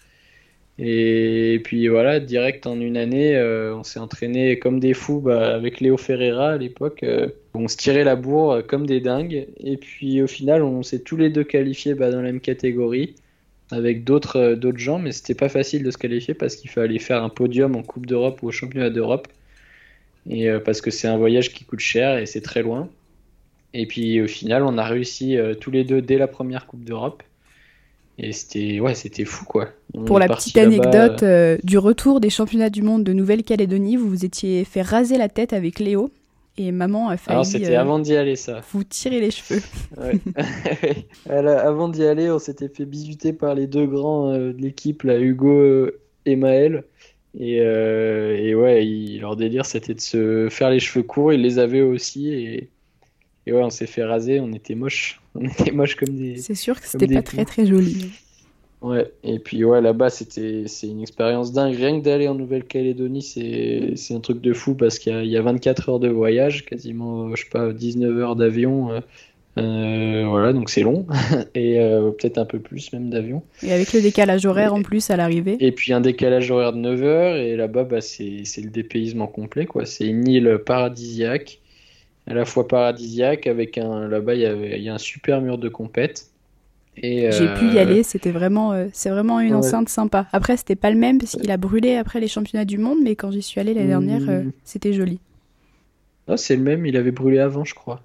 Et 0.79 1.59
puis 1.63 1.87
voilà, 1.87 2.19
direct 2.19 2.67
en 2.67 2.79
une 2.79 2.97
année, 2.97 3.35
euh, 3.35 3.75
on 3.75 3.83
s'est 3.83 3.99
entraîné 3.99 4.59
comme 4.59 4.79
des 4.79 4.93
fous 4.93 5.19
bah, 5.21 5.55
avec 5.55 5.79
Léo 5.81 5.97
Ferreira 5.97 6.51
à 6.51 6.57
l'époque. 6.57 7.01
euh, 7.03 7.29
on 7.55 7.67
se 7.67 7.77
tirait 7.77 8.03
la 8.03 8.15
bourre 8.15 8.51
euh, 8.51 8.61
comme 8.61 8.85
des 8.85 8.99
dingues. 9.01 9.47
Et 9.59 9.77
puis 9.77 10.21
au 10.21 10.27
final, 10.27 10.61
on 10.61 10.83
s'est 10.83 10.99
tous 11.01 11.17
les 11.17 11.31
deux 11.31 11.43
qualifiés 11.43 11.95
bah, 11.95 12.11
dans 12.11 12.17
la 12.17 12.23
même 12.23 12.41
catégorie 12.41 13.15
avec 13.71 14.03
d'autres 14.03 14.55
gens, 14.77 14.99
mais 14.99 15.11
c'était 15.11 15.35
pas 15.35 15.49
facile 15.49 15.83
de 15.83 15.91
se 15.91 15.97
qualifier 15.97 16.33
parce 16.33 16.55
qu'il 16.55 16.69
fallait 16.69 16.99
faire 16.99 17.23
un 17.23 17.29
podium 17.29 17.75
en 17.75 17.83
Coupe 17.83 18.05
d'Europe 18.05 18.41
ou 18.43 18.47
au 18.47 18.51
Championnat 18.51 18.89
d'Europe. 18.89 19.27
Et 20.29 20.49
parce 20.63 20.81
que 20.81 20.91
c'est 20.91 21.07
un 21.07 21.17
voyage 21.17 21.53
qui 21.53 21.65
coûte 21.65 21.79
cher 21.79 22.17
et 22.17 22.25
c'est 22.25 22.41
très 22.41 22.61
loin. 22.61 22.89
Et 23.73 23.85
puis 23.85 24.21
au 24.21 24.27
final, 24.27 24.63
on 24.63 24.77
a 24.77 24.85
réussi 24.85 25.37
tous 25.59 25.71
les 25.71 25.83
deux 25.83 26.01
dès 26.01 26.17
la 26.17 26.27
première 26.27 26.65
Coupe 26.65 26.85
d'Europe. 26.85 27.23
Et 28.19 28.31
c'était 28.31 28.79
ouais, 28.79 28.95
c'était 28.95 29.25
fou 29.25 29.45
quoi. 29.45 29.69
On 29.93 30.03
Pour 30.05 30.17
la 30.19 30.27
petite 30.27 30.57
anecdote 30.57 31.21
euh, 31.23 31.57
du 31.63 31.77
retour 31.77 32.19
des 32.19 32.29
championnats 32.31 32.69
du 32.71 32.81
monde 32.81 33.03
de 33.03 33.13
Nouvelle-Calédonie, 33.13 33.95
vous 33.95 34.09
vous 34.09 34.25
étiez 34.25 34.63
fait 34.65 34.81
raser 34.81 35.17
la 35.17 35.29
tête 35.29 35.53
avec 35.53 35.77
Léo 35.79 36.09
et 36.57 36.71
maman 36.71 37.09
a 37.09 37.17
failli 37.17 37.33
Alors 37.35 37.45
c'était 37.45 37.75
euh, 37.75 37.79
avant 37.81 37.99
d'y 37.99 38.15
aller 38.15 38.35
ça. 38.35 38.61
vous 38.73 38.83
tirer 38.83 39.19
les 39.19 39.29
cheveux. 39.29 39.61
Ouais. 40.01 40.19
Avant 41.29 41.89
d'y 41.89 42.03
aller, 42.03 42.31
on 42.31 42.39
s'était 42.39 42.69
fait 42.69 42.85
bisuter 42.85 43.33
par 43.33 43.53
les 43.53 43.67
deux 43.67 43.85
grands 43.85 44.31
euh, 44.33 44.53
de 44.53 44.61
l'équipe, 44.61 45.03
là, 45.03 45.19
Hugo 45.19 45.89
et 46.25 46.35
Maël. 46.35 46.83
Et, 47.39 47.59
euh, 47.61 48.35
et 48.35 48.55
ouais, 48.55 48.87
il- 48.87 49.19
leur 49.19 49.35
délire 49.35 49.65
c'était 49.67 49.93
de 49.93 49.99
se 50.01 50.47
faire 50.49 50.71
les 50.71 50.79
cheveux 50.79 51.03
courts, 51.03 51.33
ils 51.33 51.41
les 51.41 51.59
avaient 51.59 51.81
aussi. 51.83 52.33
Et, 52.33 52.69
et 53.47 53.53
ouais, 53.53 53.63
on 53.63 53.69
s'est 53.69 53.87
fait 53.87 54.03
raser, 54.03 54.39
on 54.39 54.51
était 54.51 54.75
moches. 54.75 55.21
On 55.39 55.45
était 55.45 55.71
moches 55.71 55.95
comme 55.95 56.15
des. 56.15 56.37
C'est 56.37 56.55
sûr 56.55 56.81
que 56.81 56.87
c'était 56.87 57.07
pas 57.07 57.21
très 57.21 57.45
très 57.45 57.65
joli. 57.65 58.09
Ouais, 58.81 59.11
et 59.23 59.39
puis 59.39 59.63
ouais, 59.63 59.81
là-bas, 59.81 60.09
c'était, 60.09 60.63
c'est 60.67 60.87
une 60.87 61.01
expérience 61.01 61.53
dingue. 61.53 61.75
Rien 61.75 61.99
que 61.99 62.03
d'aller 62.03 62.27
en 62.27 62.35
Nouvelle-Calédonie, 62.35 63.21
c'est, 63.21 64.13
un 64.13 64.19
truc 64.19 64.41
de 64.41 64.53
fou 64.53 64.75
parce 64.75 64.99
qu'il 64.99 65.25
y 65.25 65.29
y 65.29 65.37
a 65.37 65.41
24 65.41 65.89
heures 65.89 65.99
de 65.99 66.09
voyage, 66.09 66.65
quasiment, 66.65 67.27
euh, 67.27 67.35
je 67.35 67.43
sais 67.43 67.49
pas, 67.49 67.71
19 67.71 68.17
heures 68.17 68.35
d'avion. 68.35 68.91
euh, 68.91 68.99
euh, 69.57 70.25
voilà, 70.27 70.53
donc 70.53 70.69
c'est 70.69 70.83
long. 70.83 71.05
Et 71.55 71.79
euh, 71.79 72.11
peut-être 72.11 72.37
un 72.37 72.45
peu 72.45 72.59
plus 72.59 72.91
même 72.93 73.09
d'avion. 73.09 73.43
Et 73.63 73.71
avec 73.71 73.93
le 73.93 74.01
décalage 74.01 74.45
horaire 74.45 74.73
en 74.73 74.83
plus 74.83 75.09
à 75.09 75.17
l'arrivée. 75.17 75.57
Et 75.59 75.71
puis 75.71 75.93
un 75.93 76.01
décalage 76.01 76.51
horaire 76.51 76.73
de 76.73 76.79
9 76.79 77.03
heures. 77.03 77.35
Et 77.37 77.55
là-bas, 77.55 77.83
bah, 77.83 78.01
c'est, 78.01 78.41
c'est 78.43 78.61
le 78.61 78.69
dépaysement 78.69 79.27
complet, 79.27 79.65
quoi. 79.65 79.85
C'est 79.85 80.05
une 80.05 80.27
île 80.27 80.59
paradisiaque, 80.65 81.59
à 82.27 82.33
la 82.33 82.45
fois 82.45 82.67
paradisiaque, 82.67 83.47
avec 83.47 83.77
un, 83.77 84.07
là-bas, 84.07 84.35
il 84.35 84.41
y 84.41 84.45
avait, 84.45 84.77
il 84.77 84.83
y 84.83 84.89
a 84.89 84.93
un 84.93 84.97
super 84.97 85.41
mur 85.41 85.57
de 85.57 85.69
compète. 85.69 86.31
Et, 86.97 87.31
J'ai 87.31 87.47
pu 87.53 87.69
y 87.69 87.77
euh, 87.77 87.81
aller, 87.81 88.03
c'était 88.03 88.31
vraiment, 88.31 88.73
euh, 88.73 88.87
c'est 88.91 89.09
vraiment 89.11 89.39
une 89.39 89.53
ouais. 89.53 89.55
enceinte 89.55 89.87
sympa. 89.89 90.27
Après, 90.33 90.57
c'était 90.57 90.75
pas 90.75 90.89
le 90.91 90.97
même 90.97 91.19
parce 91.19 91.35
qu'il 91.35 91.51
a 91.51 91.57
brûlé 91.57 91.95
après 91.95 92.19
les 92.19 92.27
championnats 92.27 92.65
du 92.65 92.77
monde, 92.79 92.99
mais 93.03 93.15
quand 93.15 93.31
j'y 93.31 93.41
suis 93.43 93.59
allée 93.61 93.73
l'année 93.73 93.87
dernière, 93.89 94.27
euh, 94.29 94.43
Mm. 94.43 94.51
c'était 94.63 94.93
joli. 94.93 95.19
Ah, 96.27 96.37
c'est 96.37 96.55
le 96.55 96.63
même, 96.63 96.85
il 96.85 96.97
avait 96.97 97.11
brûlé 97.11 97.39
avant, 97.39 97.63
je 97.63 97.73
crois. 97.75 98.03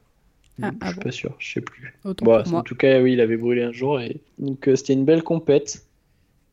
Ah, 0.60 0.70
je 0.72 0.76
ah 0.80 0.86
suis 0.88 0.96
bon. 0.96 1.02
pas 1.02 1.10
sûr, 1.10 1.34
je 1.38 1.52
sais 1.54 1.60
plus. 1.60 1.94
Bon, 2.04 2.42
en 2.52 2.62
tout 2.62 2.74
cas, 2.76 3.00
oui, 3.00 3.14
il 3.14 3.20
avait 3.20 3.36
brûlé 3.36 3.62
un 3.62 3.72
jour. 3.72 4.00
Et... 4.00 4.20
Donc, 4.38 4.68
euh, 4.68 4.76
c'était 4.76 4.92
une 4.92 5.04
belle 5.04 5.22
compète. 5.22 5.86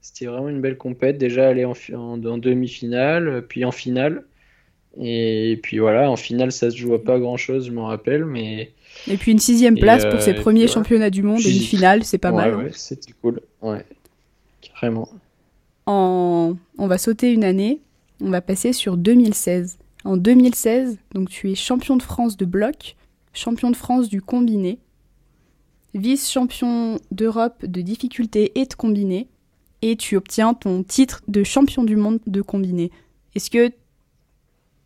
C'était 0.01 0.25
vraiment 0.25 0.49
une 0.49 0.61
belle 0.61 0.77
compète. 0.77 1.17
Déjà, 1.17 1.47
aller 1.49 1.65
en, 1.65 1.73
en, 1.93 2.23
en 2.25 2.37
demi-finale, 2.37 3.27
euh, 3.27 3.41
puis 3.41 3.65
en 3.65 3.71
finale. 3.71 4.23
Et 4.97 5.59
puis 5.61 5.79
voilà, 5.79 6.09
en 6.09 6.15
finale, 6.15 6.51
ça 6.51 6.71
se 6.71 6.77
joue 6.77 6.93
à 6.93 7.03
pas 7.03 7.19
grand-chose, 7.19 7.67
je 7.67 7.71
m'en 7.71 7.85
rappelle. 7.85 8.25
Mais 8.25 8.71
Et 9.07 9.17
puis 9.17 9.31
une 9.31 9.39
sixième 9.39 9.77
place 9.77 10.05
pour 10.05 10.15
euh, 10.15 10.19
ses 10.21 10.33
premiers 10.33 10.67
championnats 10.67 11.09
du 11.09 11.23
monde 11.23 11.41
et 11.45 11.55
une 11.55 11.61
finale, 11.61 12.03
c'est 12.03 12.17
pas 12.17 12.31
ouais, 12.31 12.37
mal. 12.37 12.53
hein. 12.53 12.57
ouais, 12.63 12.71
c'était 12.73 13.13
cool. 13.21 13.41
Ouais, 13.61 13.85
carrément. 14.61 15.09
En... 15.85 16.55
On 16.77 16.87
va 16.87 16.97
sauter 16.97 17.31
une 17.31 17.43
année, 17.43 17.81
on 18.21 18.29
va 18.29 18.41
passer 18.41 18.73
sur 18.73 18.97
2016. 18.97 19.77
En 20.05 20.15
2016, 20.15 20.97
donc 21.13 21.29
tu 21.29 21.51
es 21.51 21.55
champion 21.55 21.97
de 21.97 22.01
France 22.03 22.37
de 22.37 22.45
bloc, 22.45 22.95
champion 23.33 23.69
de 23.69 23.75
France 23.75 24.07
du 24.07 24.21
combiné, 24.21 24.79
vice-champion 25.93 26.99
d'Europe 27.11 27.65
de 27.65 27.81
difficulté 27.81 28.51
et 28.55 28.65
de 28.65 28.73
combiné, 28.73 29.27
et 29.81 29.95
tu 29.97 30.15
obtiens 30.15 30.53
ton 30.53 30.83
titre 30.83 31.21
de 31.27 31.43
champion 31.43 31.83
du 31.83 31.95
monde 31.95 32.19
de 32.27 32.41
combiné. 32.41 32.91
Est-ce 33.35 33.49
que 33.49 33.71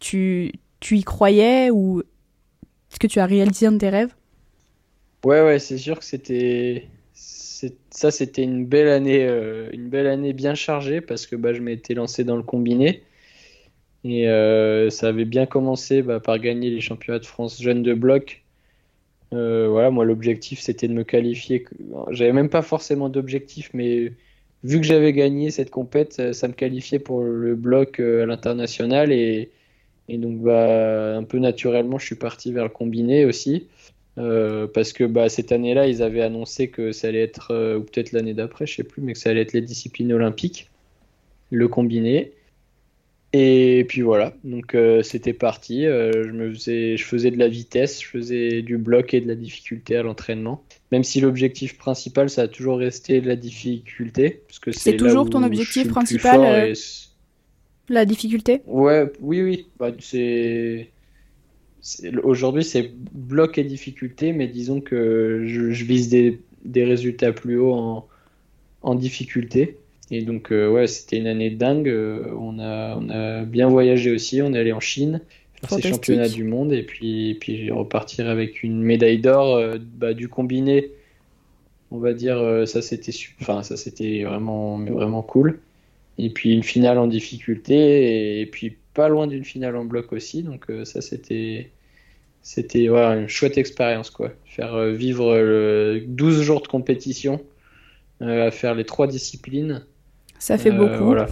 tu, 0.04 0.98
y 0.98 1.04
croyais 1.04 1.70
ou 1.72 2.02
est-ce 2.02 3.00
que 3.00 3.08
tu 3.08 3.20
as 3.20 3.26
réalisé 3.26 3.68
un 3.68 3.72
de 3.74 3.78
tes 3.78 3.90
rêves? 3.90 4.14
Ouais, 5.26 5.42
ouais, 5.42 5.60
c'est 5.60 5.78
sûr 5.78 6.00
que 6.00 6.06
c'était. 6.06 6.88
Ça, 7.92 8.12
c'était 8.12 8.44
une 8.44 8.66
belle 8.66 8.90
année, 8.90 9.26
euh, 9.26 9.70
une 9.72 9.88
belle 9.88 10.08
année 10.08 10.34
bien 10.34 10.54
chargée 10.54 11.00
parce 11.00 11.26
que 11.26 11.38
bah, 11.38 11.54
je 11.54 11.62
m'étais 11.62 11.94
lancé 11.94 12.26
dans 12.26 12.36
le 12.36 12.44
combiné. 12.44 13.04
Et 14.04 14.28
euh, 14.28 14.90
ça 14.90 15.08
avait 15.08 15.24
bien 15.24 15.46
commencé 15.46 16.02
bah, 16.02 16.20
par 16.20 16.40
gagner 16.40 16.70
les 16.70 16.82
championnats 16.82 17.20
de 17.20 17.26
France 17.26 17.62
jeunes 17.62 17.84
de 17.84 17.94
bloc. 17.94 18.44
Euh, 19.32 19.70
voilà, 19.70 19.92
moi, 19.92 20.04
l'objectif, 20.04 20.60
c'était 20.60 20.90
de 20.90 20.94
me 20.94 21.06
qualifier. 21.06 21.64
J'avais 22.10 22.34
même 22.34 22.50
pas 22.50 22.62
forcément 22.62 23.08
d'objectif, 23.08 23.70
mais 23.74 24.12
vu 24.66 24.82
que 24.82 24.86
j'avais 24.86 25.14
gagné 25.14 25.50
cette 25.50 25.70
compète, 25.70 26.34
ça, 26.34 26.48
me 26.50 26.54
qualifiait 26.54 27.00
pour 27.00 27.24
le 27.24 27.56
bloc 27.56 28.02
à 28.02 28.26
l'international. 28.26 29.14
Et, 29.14 29.52
et 30.10 30.18
donc, 30.18 30.40
bah, 30.40 31.16
un 31.16 31.24
peu 31.24 31.40
naturellement, 31.40 31.98
je 31.98 32.06
suis 32.06 32.16
parti 32.16 32.52
vers 32.52 32.64
le 32.64 32.70
combiné 32.70 33.26
aussi. 33.26 33.68
Euh, 34.20 34.68
parce 34.68 34.94
que 34.94 35.04
bah, 35.04 35.30
cette 35.30 35.52
année-là, 35.52 35.88
ils 35.88 36.04
avaient 36.04 36.22
annoncé 36.22 36.70
que 36.70 36.92
ça 36.92 37.08
allait 37.08 37.24
être, 37.24 37.52
euh, 37.52 37.80
ou 37.80 37.82
peut-être 37.82 38.12
l'année 38.12 38.34
d'après, 38.34 38.68
je 38.68 38.76
sais 38.76 38.84
plus, 38.84 39.02
mais 39.02 39.14
que 39.14 39.20
ça 39.20 39.30
allait 39.30 39.42
être 39.42 39.54
les 39.54 39.62
disciplines 39.62 40.14
olympiques, 40.14 40.70
le 41.50 41.68
combiné. 41.68 42.32
Et 43.36 43.86
puis 43.90 44.02
voilà, 44.02 44.36
donc 44.44 44.76
euh, 44.76 45.02
c'était 45.02 45.34
parti. 45.34 45.86
Je 45.86 46.30
me 46.30 46.54
faisais, 46.54 46.98
je 46.98 47.04
faisais 47.04 47.32
de 47.32 47.40
la 47.40 47.48
vitesse, 47.48 48.04
je 48.04 48.08
faisais 48.08 48.62
du 48.62 48.78
bloc 48.78 49.16
et 49.16 49.22
de 49.22 49.28
la 49.28 49.34
difficulté 49.34 49.96
à 49.96 50.04
l'entraînement. 50.04 50.64
Même 50.92 51.04
si 51.04 51.20
l'objectif 51.20 51.80
principal, 51.80 52.30
ça 52.30 52.44
a 52.44 52.48
toujours 52.48 52.78
resté 52.78 53.22
la 53.22 53.36
difficulté, 53.36 54.44
parce 54.48 54.60
que 54.60 54.72
C'est 54.72 54.98
toujours 54.98 55.26
où 55.26 55.30
ton 55.30 55.42
je 55.42 55.48
objectif 55.48 55.88
principal, 55.88 56.76
La 57.90 58.06
difficulté? 58.06 58.62
Ouais, 58.66 59.12
oui, 59.20 59.42
oui. 59.42 59.68
Bah, 59.80 59.92
c'est... 60.00 60.90
Aujourd'hui, 62.24 62.64
c'est 62.64 62.92
bloc 63.14 63.58
et 63.58 63.64
difficulté, 63.64 64.32
mais 64.32 64.48
disons 64.48 64.80
que 64.80 65.44
je, 65.46 65.72
je 65.72 65.86
vise 65.86 66.08
des, 66.08 66.40
des 66.64 66.86
résultats 66.86 67.34
plus 67.34 67.60
hauts 67.60 67.74
en, 67.74 68.08
en 68.84 68.96
difficulté. 68.96 69.78
Et 70.12 70.22
donc, 70.22 70.52
euh, 70.52 70.70
ouais, 70.70 70.88
c'était 70.88 71.18
une 71.18 71.28
année 71.28 71.50
dingue. 71.50 71.90
Euh, 71.90 72.26
On 72.38 72.60
a, 72.60 72.98
on 72.98 73.10
a 73.10 73.44
bien 73.44 73.68
voyagé 73.68 74.12
aussi. 74.12 74.42
On 74.42 74.54
est 74.54 74.60
allé 74.60 74.72
en 74.72 74.80
Chine 74.80 75.20
faire 75.56 75.80
ces 75.80 75.90
championnats 75.90 76.30
du 76.30 76.44
monde 76.44 76.74
et 76.74 76.84
puis, 76.84 77.32
et 77.32 77.36
puis 77.36 77.72
repartir 77.72 78.30
avec 78.30 78.64
une 78.64 78.82
médaille 78.82 79.20
d'or 79.20 79.56
euh, 79.56 79.78
bah, 79.98 80.14
du 80.14 80.30
combiné. 80.30 80.92
On 81.92 81.98
va 81.98 82.14
dire, 82.14 82.38
euh, 82.38 82.66
ça 82.66 82.82
c'était 82.82 83.12
enfin, 83.42 83.62
ça 83.62 83.78
c'était 83.78 84.24
vraiment, 84.24 84.80
vraiment 84.80 85.22
cool. 85.22 85.60
Et 86.18 86.30
puis 86.30 86.54
une 86.54 86.64
finale 86.64 86.98
en 87.00 87.08
difficulté 87.08 88.42
et, 88.42 88.46
puis 88.46 88.78
pas 88.94 89.08
loin 89.10 89.26
d'une 89.28 89.44
finale 89.44 89.76
en 89.76 89.86
bloc 89.86 90.14
aussi. 90.14 90.44
Donc 90.44 90.70
euh, 90.70 90.86
ça 90.86 91.02
c'était 91.02 91.72
c'était 92.44 92.90
ouais, 92.90 93.22
une 93.22 93.30
chouette 93.30 93.58
expérience 93.58 94.10
quoi. 94.10 94.32
Faire 94.46 94.76
euh, 94.76 94.92
vivre 94.92 95.34
euh, 95.34 96.02
12 96.06 96.42
jours 96.42 96.62
de 96.62 96.68
compétition 96.68 97.42
euh, 98.22 98.48
à 98.48 98.52
faire 98.52 98.76
les 98.76 98.84
trois 98.84 99.08
disciplines. 99.08 99.86
Ça 100.38 100.58
fait 100.58 100.72
beaucoup. 100.72 101.06
Voilà. 101.06 101.28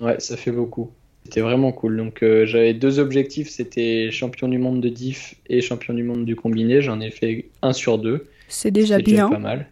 Ouais, 0.00 0.18
ça 0.18 0.38
fait 0.38 0.50
beaucoup. 0.50 0.90
C'était 1.24 1.42
vraiment 1.42 1.72
cool. 1.72 1.98
Donc 1.98 2.24
j'avais 2.44 2.72
deux 2.72 2.98
objectifs, 2.98 3.50
c'était 3.50 4.10
champion 4.10 4.48
du 4.48 4.56
monde 4.56 4.80
de 4.80 4.88
diff 4.88 5.34
et 5.46 5.60
champion 5.60 5.92
du 5.92 6.02
monde 6.02 6.24
du 6.24 6.34
combiné. 6.34 6.80
J'en 6.80 7.00
ai 7.00 7.10
fait 7.10 7.50
un 7.60 7.74
sur 7.74 7.98
deux. 7.98 8.26
C'est 8.48 8.70
déjà 8.70 8.96
C'est 8.96 9.02
déjà 9.02 9.28
bien. 9.28 9.28
pas 9.28 9.38
mal. 9.38 9.68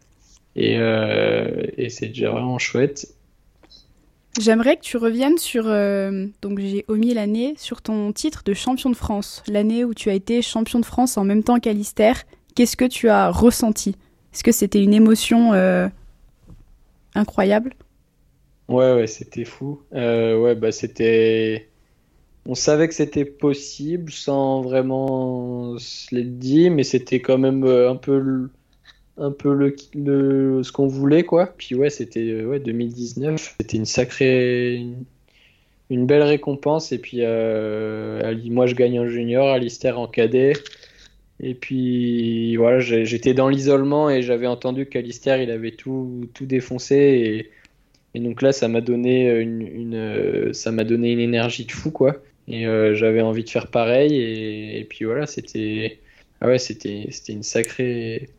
Et, 0.54 0.74
et 0.74 1.88
c'est 1.88 2.08
déjà 2.08 2.30
vraiment 2.30 2.58
chouette. 2.58 3.14
J'aimerais 4.38 4.76
que 4.76 4.82
tu 4.82 4.96
reviennes 4.96 5.36
sur, 5.38 5.64
euh, 5.66 6.26
donc 6.42 6.60
j'ai 6.60 6.84
omis 6.86 7.12
l'année, 7.12 7.54
sur 7.56 7.82
ton 7.82 8.12
titre 8.12 8.42
de 8.44 8.54
champion 8.54 8.88
de 8.88 8.94
France, 8.94 9.42
l'année 9.48 9.84
où 9.84 9.94
tu 9.94 10.10
as 10.10 10.14
été 10.14 10.42
champion 10.42 10.78
de 10.78 10.84
France 10.84 11.16
en 11.16 11.24
même 11.24 11.42
temps 11.42 11.58
qu'Alistair. 11.58 12.22
Qu'est-ce 12.54 12.76
que 12.76 12.84
tu 12.84 13.08
as 13.08 13.30
ressenti? 13.30 13.96
Est-ce 14.32 14.44
que 14.44 14.52
c'était 14.52 14.82
une 14.82 14.94
émotion 14.94 15.54
euh, 15.54 15.88
incroyable? 17.16 17.74
Ouais, 18.68 18.94
ouais, 18.94 19.06
c'était 19.08 19.44
fou. 19.44 19.80
Euh, 19.94 20.38
ouais, 20.38 20.54
bah 20.54 20.70
c'était. 20.70 21.68
On 22.46 22.54
savait 22.54 22.86
que 22.86 22.94
c'était 22.94 23.24
possible 23.24 24.12
sans 24.12 24.62
vraiment 24.62 25.78
se 25.78 26.14
le 26.14 26.22
dire, 26.22 26.70
mais 26.70 26.84
c'était 26.84 27.20
quand 27.20 27.38
même 27.38 27.64
un 27.64 27.96
peu 27.96 28.50
un 29.18 29.30
peu 29.32 29.54
le, 29.54 29.74
le- 29.94 30.62
ce 30.62 30.72
qu'on 30.72 30.86
voulait, 30.86 31.24
quoi. 31.24 31.54
Puis 31.58 31.74
ouais, 31.74 31.90
c'était 31.90 32.20
euh, 32.30 32.46
ouais, 32.46 32.60
2019. 32.60 33.56
C'était 33.60 33.76
une 33.76 33.84
sacrée. 33.86 34.84
Une, 35.90 36.06
belle 36.06 36.22
récompense. 36.22 36.92
Et 36.92 36.98
puis 36.98 37.18
euh, 37.22 38.34
moi, 38.50 38.66
je 38.66 38.74
gagne 38.74 39.00
en 39.00 39.08
junior, 39.08 39.48
Alistair 39.48 39.98
en 39.98 40.06
cadet. 40.06 40.52
Et 41.40 41.54
puis 41.54 42.56
voilà, 42.56 42.80
j'étais 42.80 43.34
dans 43.34 43.48
l'isolement 43.48 44.10
et 44.10 44.22
j'avais 44.22 44.46
entendu 44.48 44.86
qu'Alistair, 44.86 45.40
il 45.40 45.50
avait 45.50 45.72
tout, 45.72 46.28
tout 46.34 46.46
défoncé. 46.46 46.96
Et. 46.96 47.50
Et 48.14 48.20
donc 48.20 48.42
là, 48.42 48.52
ça 48.52 48.68
m'a 48.68 48.80
donné 48.80 49.30
une, 49.40 49.60
une 49.62 50.54
ça 50.54 50.72
m'a 50.72 50.84
donné 50.84 51.12
une 51.12 51.20
énergie 51.20 51.66
de 51.66 51.72
fou, 51.72 51.90
quoi. 51.90 52.16
Et 52.48 52.64
j'avais 52.94 53.20
envie 53.20 53.44
de 53.44 53.50
faire 53.50 53.68
pareil. 53.70 54.14
Et, 54.16 54.80
et 54.80 54.84
puis 54.84 55.04
voilà, 55.04 55.26
c'était, 55.26 56.00
ah 56.40 56.48
ouais, 56.48 56.58
c'était 56.58 57.08
une 57.28 57.42
sacrée, 57.42 58.30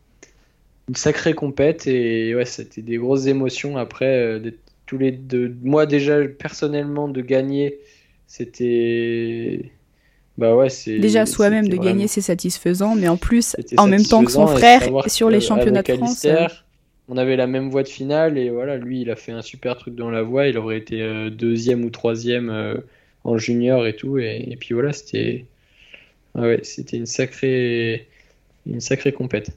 une 0.89 0.95
sacrée 0.95 1.33
compète. 1.33 1.87
Et 1.87 2.35
ouais, 2.35 2.45
c'était 2.45 2.81
des 2.81 2.97
grosses 2.97 3.27
émotions 3.27 3.77
après. 3.77 4.41
tous 4.85 4.97
les 4.97 5.11
deux, 5.11 5.55
moi 5.63 5.85
déjà 5.85 6.21
personnellement 6.27 7.07
de 7.07 7.21
gagner, 7.21 7.79
c'était 8.27 9.71
bah 10.39 10.55
ouais, 10.55 10.69
c'est. 10.69 10.99
Déjà, 10.99 11.25
soi-même 11.25 11.67
de 11.67 11.75
gagner, 11.75 12.07
c'est 12.07 12.21
satisfaisant, 12.21 12.95
mais 12.95 13.09
en 13.09 13.17
plus, 13.17 13.57
en 13.75 13.87
même 13.87 14.03
temps 14.03 14.23
que 14.23 14.31
son 14.31 14.47
frère, 14.47 14.83
sur 15.07 15.29
les 15.29 15.41
championnats 15.41 15.83
de 15.83 15.93
France. 15.95 16.23
Euh, 16.23 16.47
on 17.09 17.17
avait 17.17 17.35
la 17.35 17.45
même 17.45 17.69
voie 17.69 17.83
de 17.83 17.89
finale, 17.89 18.37
et 18.37 18.49
voilà, 18.49 18.77
lui, 18.77 19.01
il 19.01 19.11
a 19.11 19.17
fait 19.17 19.33
un 19.33 19.41
super 19.41 19.75
truc 19.75 19.95
dans 19.95 20.09
la 20.09 20.21
voie. 20.21 20.47
Il 20.47 20.57
aurait 20.57 20.77
été 20.77 21.01
euh, 21.01 21.29
deuxième 21.29 21.83
ou 21.83 21.89
troisième 21.89 22.49
euh, 22.49 22.75
en 23.25 23.37
junior 23.37 23.85
et 23.85 23.97
tout. 23.97 24.17
Et, 24.17 24.55
puis 24.57 24.73
voilà, 24.73 24.93
c'était. 24.93 25.45
Ah 26.35 26.43
ouais, 26.43 26.61
c'était 26.63 26.95
une 26.95 27.05
sacrée. 27.05 28.07
Une 28.65 28.79
sacrée 28.79 29.11
compète. 29.11 29.51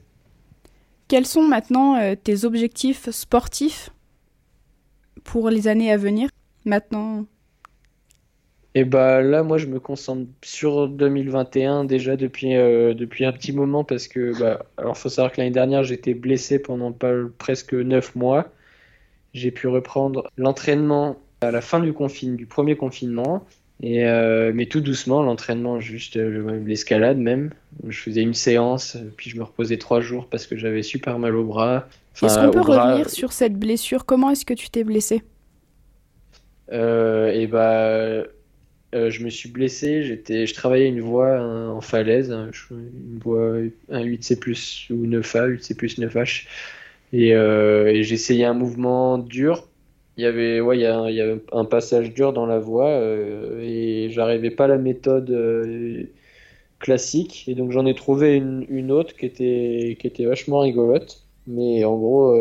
Quels 1.13 1.27
sont 1.27 1.43
maintenant 1.43 2.15
tes 2.15 2.43
objectifs 2.43 3.11
sportifs 3.11 3.91
pour 5.23 5.51
les 5.51 5.67
années 5.67 5.91
à 5.91 5.95
venir 5.95 6.27
Maintenant, 6.65 7.27
et 8.73 8.83
bah 8.83 9.21
là, 9.21 9.43
moi, 9.43 9.59
je 9.59 9.67
me 9.67 9.79
concentre 9.79 10.27
sur 10.43 10.87
2021 10.87 11.85
déjà 11.85 12.17
depuis, 12.17 12.55
euh, 12.55 12.95
depuis 12.95 13.25
un 13.25 13.31
petit 13.31 13.51
moment 13.51 13.83
parce 13.83 14.07
que, 14.07 14.35
bah, 14.39 14.65
alors 14.77 14.97
faut 14.97 15.07
savoir 15.07 15.31
que 15.31 15.39
l'année 15.39 15.51
dernière, 15.51 15.83
j'étais 15.83 16.15
blessé 16.15 16.57
pendant 16.57 16.91
presque 17.37 17.75
9 17.75 18.15
mois. 18.15 18.47
J'ai 19.35 19.51
pu 19.51 19.67
reprendre 19.67 20.31
l'entraînement 20.35 21.17
à 21.41 21.51
la 21.51 21.61
fin 21.61 21.79
du 21.79 21.93
confinement, 21.93 22.37
du 22.37 22.47
premier 22.47 22.75
confinement. 22.75 23.45
Et 23.81 24.05
euh, 24.05 24.51
mais 24.53 24.65
tout 24.67 24.81
doucement, 24.81 25.23
l'entraînement, 25.23 25.79
juste 25.79 26.15
euh, 26.15 26.61
l'escalade 26.65 27.17
même. 27.17 27.51
Je 27.87 27.99
faisais 27.99 28.21
une 28.21 28.33
séance, 28.33 28.97
puis 29.17 29.29
je 29.29 29.37
me 29.37 29.43
reposais 29.43 29.77
trois 29.77 29.99
jours 29.99 30.27
parce 30.29 30.47
que 30.47 30.55
j'avais 30.55 30.83
super 30.83 31.19
mal 31.19 31.35
au 31.35 31.43
bras. 31.43 31.87
est-ce 32.21 32.39
qu'on 32.39 32.51
peut 32.51 32.61
revenir 32.61 33.09
sur 33.09 33.33
cette 33.33 33.57
blessure? 33.57 34.05
Comment 34.05 34.29
est-ce 34.31 34.45
que 34.45 34.53
tu 34.53 34.69
t'es 34.69 34.83
blessé? 34.83 35.23
Et 36.71 37.47
bah 37.47 38.23
euh, 38.93 39.09
je 39.09 39.23
me 39.23 39.29
suis 39.29 39.49
blessé, 39.49 40.03
j'étais, 40.03 40.45
je 40.45 40.53
travaillais 40.53 40.87
une 40.87 41.01
voie 41.01 41.41
en 41.41 41.81
falaise, 41.81 42.31
une 42.71 43.19
voie 43.19 43.57
un 43.89 44.03
8C+, 44.03 44.91
ou 44.91 45.07
9A, 45.07 45.47
8C+, 45.49 45.99
9H, 45.99 46.45
et, 47.11 47.33
euh, 47.33 47.87
et 47.87 48.03
j'essayais 48.03 48.45
un 48.45 48.53
mouvement 48.53 49.17
dur. 49.17 49.67
Il 50.17 50.23
y 50.23 50.27
avait, 50.27 50.61
ouais, 50.61 50.77
il 50.77 50.81
y, 50.81 50.85
a, 50.85 51.35
un 51.51 51.65
passage 51.65 52.13
dur 52.13 52.33
dans 52.33 52.45
la 52.45 52.59
voie, 52.59 52.89
euh, 52.89 53.59
et 53.61 54.09
j'arrivais 54.11 54.51
pas 54.51 54.65
à 54.65 54.67
la 54.67 54.77
méthode 54.77 56.09
classique, 56.79 57.45
et 57.47 57.55
donc 57.55 57.71
j'en 57.71 57.85
ai 57.85 57.95
trouvé 57.95 58.35
une, 58.35 58.91
autre 58.91 59.15
qui 59.15 59.25
était, 59.25 59.97
qui 59.99 60.07
était 60.07 60.25
vachement 60.25 60.59
rigolote, 60.59 61.23
mais 61.47 61.83
en 61.85 61.97
gros 61.97 62.35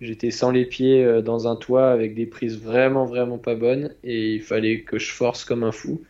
J'étais 0.00 0.30
sans 0.30 0.52
les 0.52 0.64
pieds 0.64 1.04
euh, 1.04 1.22
dans 1.22 1.48
un 1.48 1.56
toit 1.56 1.90
avec 1.90 2.14
des 2.14 2.26
prises 2.26 2.60
vraiment 2.60 3.04
vraiment 3.04 3.38
pas 3.38 3.54
bonnes. 3.54 3.94
Et 4.04 4.34
il 4.34 4.42
fallait 4.42 4.82
que 4.82 4.98
je 4.98 5.12
force 5.12 5.44
comme 5.44 5.64
un 5.64 5.72
fou. 5.72 6.02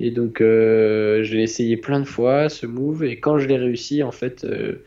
Et 0.00 0.10
donc 0.10 0.40
euh, 0.40 1.22
j'ai 1.24 1.42
essayé 1.42 1.76
plein 1.76 2.00
de 2.00 2.04
fois 2.04 2.48
ce 2.48 2.66
move. 2.66 3.04
Et 3.04 3.18
quand 3.20 3.38
je 3.38 3.48
l'ai 3.48 3.56
réussi 3.56 4.02
en 4.02 4.12
fait 4.12 4.44
euh, 4.44 4.84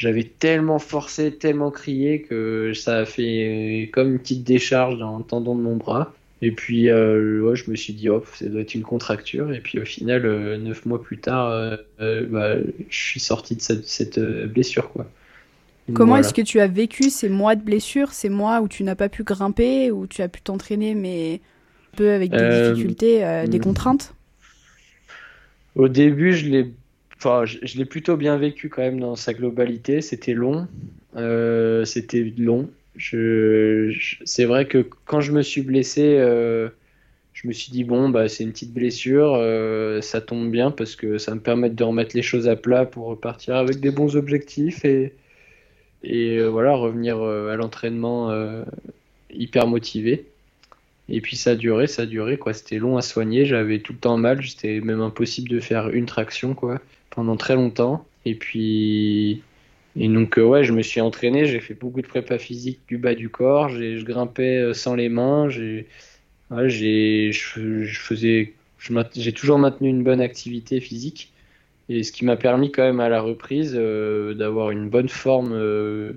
j'avais 0.00 0.24
tellement 0.24 0.78
forcé, 0.78 1.30
tellement 1.32 1.70
crié 1.70 2.22
que 2.22 2.72
ça 2.74 2.98
a 2.98 3.04
fait 3.04 3.90
comme 3.92 4.12
une 4.12 4.18
petite 4.18 4.44
décharge 4.44 4.98
dans 4.98 5.18
le 5.18 5.24
tendon 5.24 5.54
de 5.54 5.60
mon 5.60 5.76
bras. 5.76 6.14
Et 6.42 6.52
puis 6.52 6.86
je 6.86 7.70
me 7.70 7.76
suis 7.76 7.92
dit 7.92 8.08
oh 8.08 8.24
ça 8.32 8.46
doit 8.46 8.62
être 8.62 8.74
une 8.74 8.82
contracture 8.82 9.52
et 9.52 9.60
puis 9.60 9.78
au 9.78 9.84
final 9.84 10.22
neuf 10.56 10.86
mois 10.86 11.02
plus 11.02 11.18
tard 11.18 11.78
bah, 11.98 12.54
je 12.88 12.98
suis 12.98 13.20
sorti 13.20 13.56
de 13.56 13.60
cette, 13.60 13.86
cette 13.86 14.18
blessure 14.18 14.90
quoi. 14.90 15.06
Comment 15.94 16.16
est-ce 16.16 16.34
que 16.34 16.42
tu 16.42 16.60
as 16.60 16.66
vécu 16.66 17.10
ces 17.10 17.28
mois 17.28 17.56
de 17.56 17.62
blessure, 17.62 18.12
ces 18.12 18.28
mois 18.28 18.60
où 18.60 18.68
tu 18.68 18.84
n'as 18.84 18.94
pas 18.94 19.08
pu 19.08 19.24
grimper, 19.24 19.90
où 19.90 20.06
tu 20.06 20.22
as 20.22 20.28
pu 20.28 20.40
t'entraîner, 20.40 20.94
mais 20.94 21.40
un 21.92 21.96
peu 21.96 22.10
avec 22.12 22.30
des 22.30 22.38
euh, 22.38 22.72
difficultés, 22.72 23.24
euh, 23.24 23.46
des 23.46 23.58
hmm. 23.58 23.62
contraintes? 23.62 24.14
Au 25.76 25.88
début, 25.88 26.32
je 26.32 26.48
l'ai, 26.48 26.72
enfin, 27.20 27.44
je, 27.44 27.78
l'ai 27.78 27.84
plutôt 27.84 28.16
bien 28.16 28.36
vécu 28.36 28.68
quand 28.68 28.82
même 28.82 29.00
dans 29.00 29.16
sa 29.16 29.34
globalité. 29.34 30.00
C'était 30.00 30.34
long, 30.34 30.66
euh, 31.16 31.84
c'était 31.84 32.32
long. 32.36 32.68
C'est 32.98 34.44
vrai 34.44 34.66
que 34.66 34.86
quand 35.04 35.20
je 35.20 35.32
me 35.32 35.42
suis 35.42 35.62
blessé, 35.62 36.16
je 37.32 37.48
me 37.48 37.52
suis 37.52 37.72
dit 37.72 37.84
bon, 37.84 38.08
bah 38.10 38.28
c'est 38.28 38.44
une 38.44 38.52
petite 38.52 38.74
blessure, 38.74 39.38
ça 40.02 40.20
tombe 40.20 40.50
bien 40.50 40.70
parce 40.70 40.96
que 40.96 41.16
ça 41.16 41.34
me 41.34 41.40
permet 41.40 41.70
de 41.70 41.84
remettre 41.84 42.14
les 42.16 42.22
choses 42.22 42.48
à 42.48 42.56
plat 42.56 42.84
pour 42.84 43.06
repartir 43.06 43.56
avec 43.56 43.80
des 43.80 43.90
bons 43.90 44.16
objectifs 44.16 44.84
et 46.02 46.38
euh, 46.38 46.48
voilà, 46.48 46.74
revenir 46.74 47.18
euh, 47.18 47.52
à 47.52 47.56
l'entraînement 47.56 48.30
euh, 48.30 48.64
hyper 49.30 49.66
motivé. 49.66 50.26
Et 51.08 51.20
puis 51.20 51.36
ça 51.36 51.50
a 51.50 51.54
duré, 51.56 51.86
ça 51.86 52.02
a 52.02 52.06
duré, 52.06 52.38
quoi. 52.38 52.52
C'était 52.54 52.78
long 52.78 52.96
à 52.96 53.02
soigner, 53.02 53.44
j'avais 53.44 53.80
tout 53.80 53.92
le 53.92 53.98
temps 53.98 54.16
mal, 54.16 54.44
c'était 54.44 54.80
même 54.80 55.00
impossible 55.00 55.48
de 55.48 55.60
faire 55.60 55.90
une 55.90 56.06
traction, 56.06 56.54
quoi, 56.54 56.80
pendant 57.20 57.36
très 57.36 57.54
longtemps. 57.54 58.06
Et 58.24 58.34
puis, 58.34 59.42
et 59.94 60.08
donc, 60.08 60.38
ouais, 60.38 60.64
je 60.64 60.72
me 60.72 60.80
suis 60.80 61.02
entraîné, 61.02 61.44
j'ai 61.44 61.60
fait 61.60 61.74
beaucoup 61.74 62.00
de 62.00 62.06
prépa 62.06 62.38
physique 62.38 62.80
du 62.88 62.96
bas 62.96 63.14
du 63.14 63.28
corps, 63.28 63.68
je 63.68 64.02
grimpais 64.02 64.72
sans 64.72 64.94
les 64.94 65.10
mains, 65.10 65.50
j'ai, 65.50 65.86
ouais, 66.50 66.70
je, 66.70 67.30
je 67.30 68.00
faisais, 68.00 68.54
j'ai 69.14 69.32
toujours 69.34 69.58
maintenu 69.58 69.90
une 69.90 70.02
bonne 70.02 70.22
activité 70.22 70.80
physique. 70.80 71.30
Et 71.90 72.04
ce 72.04 72.10
qui 72.10 72.24
m'a 72.24 72.36
permis 72.36 72.72
quand 72.72 72.84
même 72.84 73.00
à 73.00 73.10
la 73.10 73.20
reprise 73.20 73.74
euh, 73.76 74.32
d'avoir 74.32 74.70
une 74.70 74.88
bonne 74.88 75.10
forme 75.10 75.52
euh, 75.52 76.12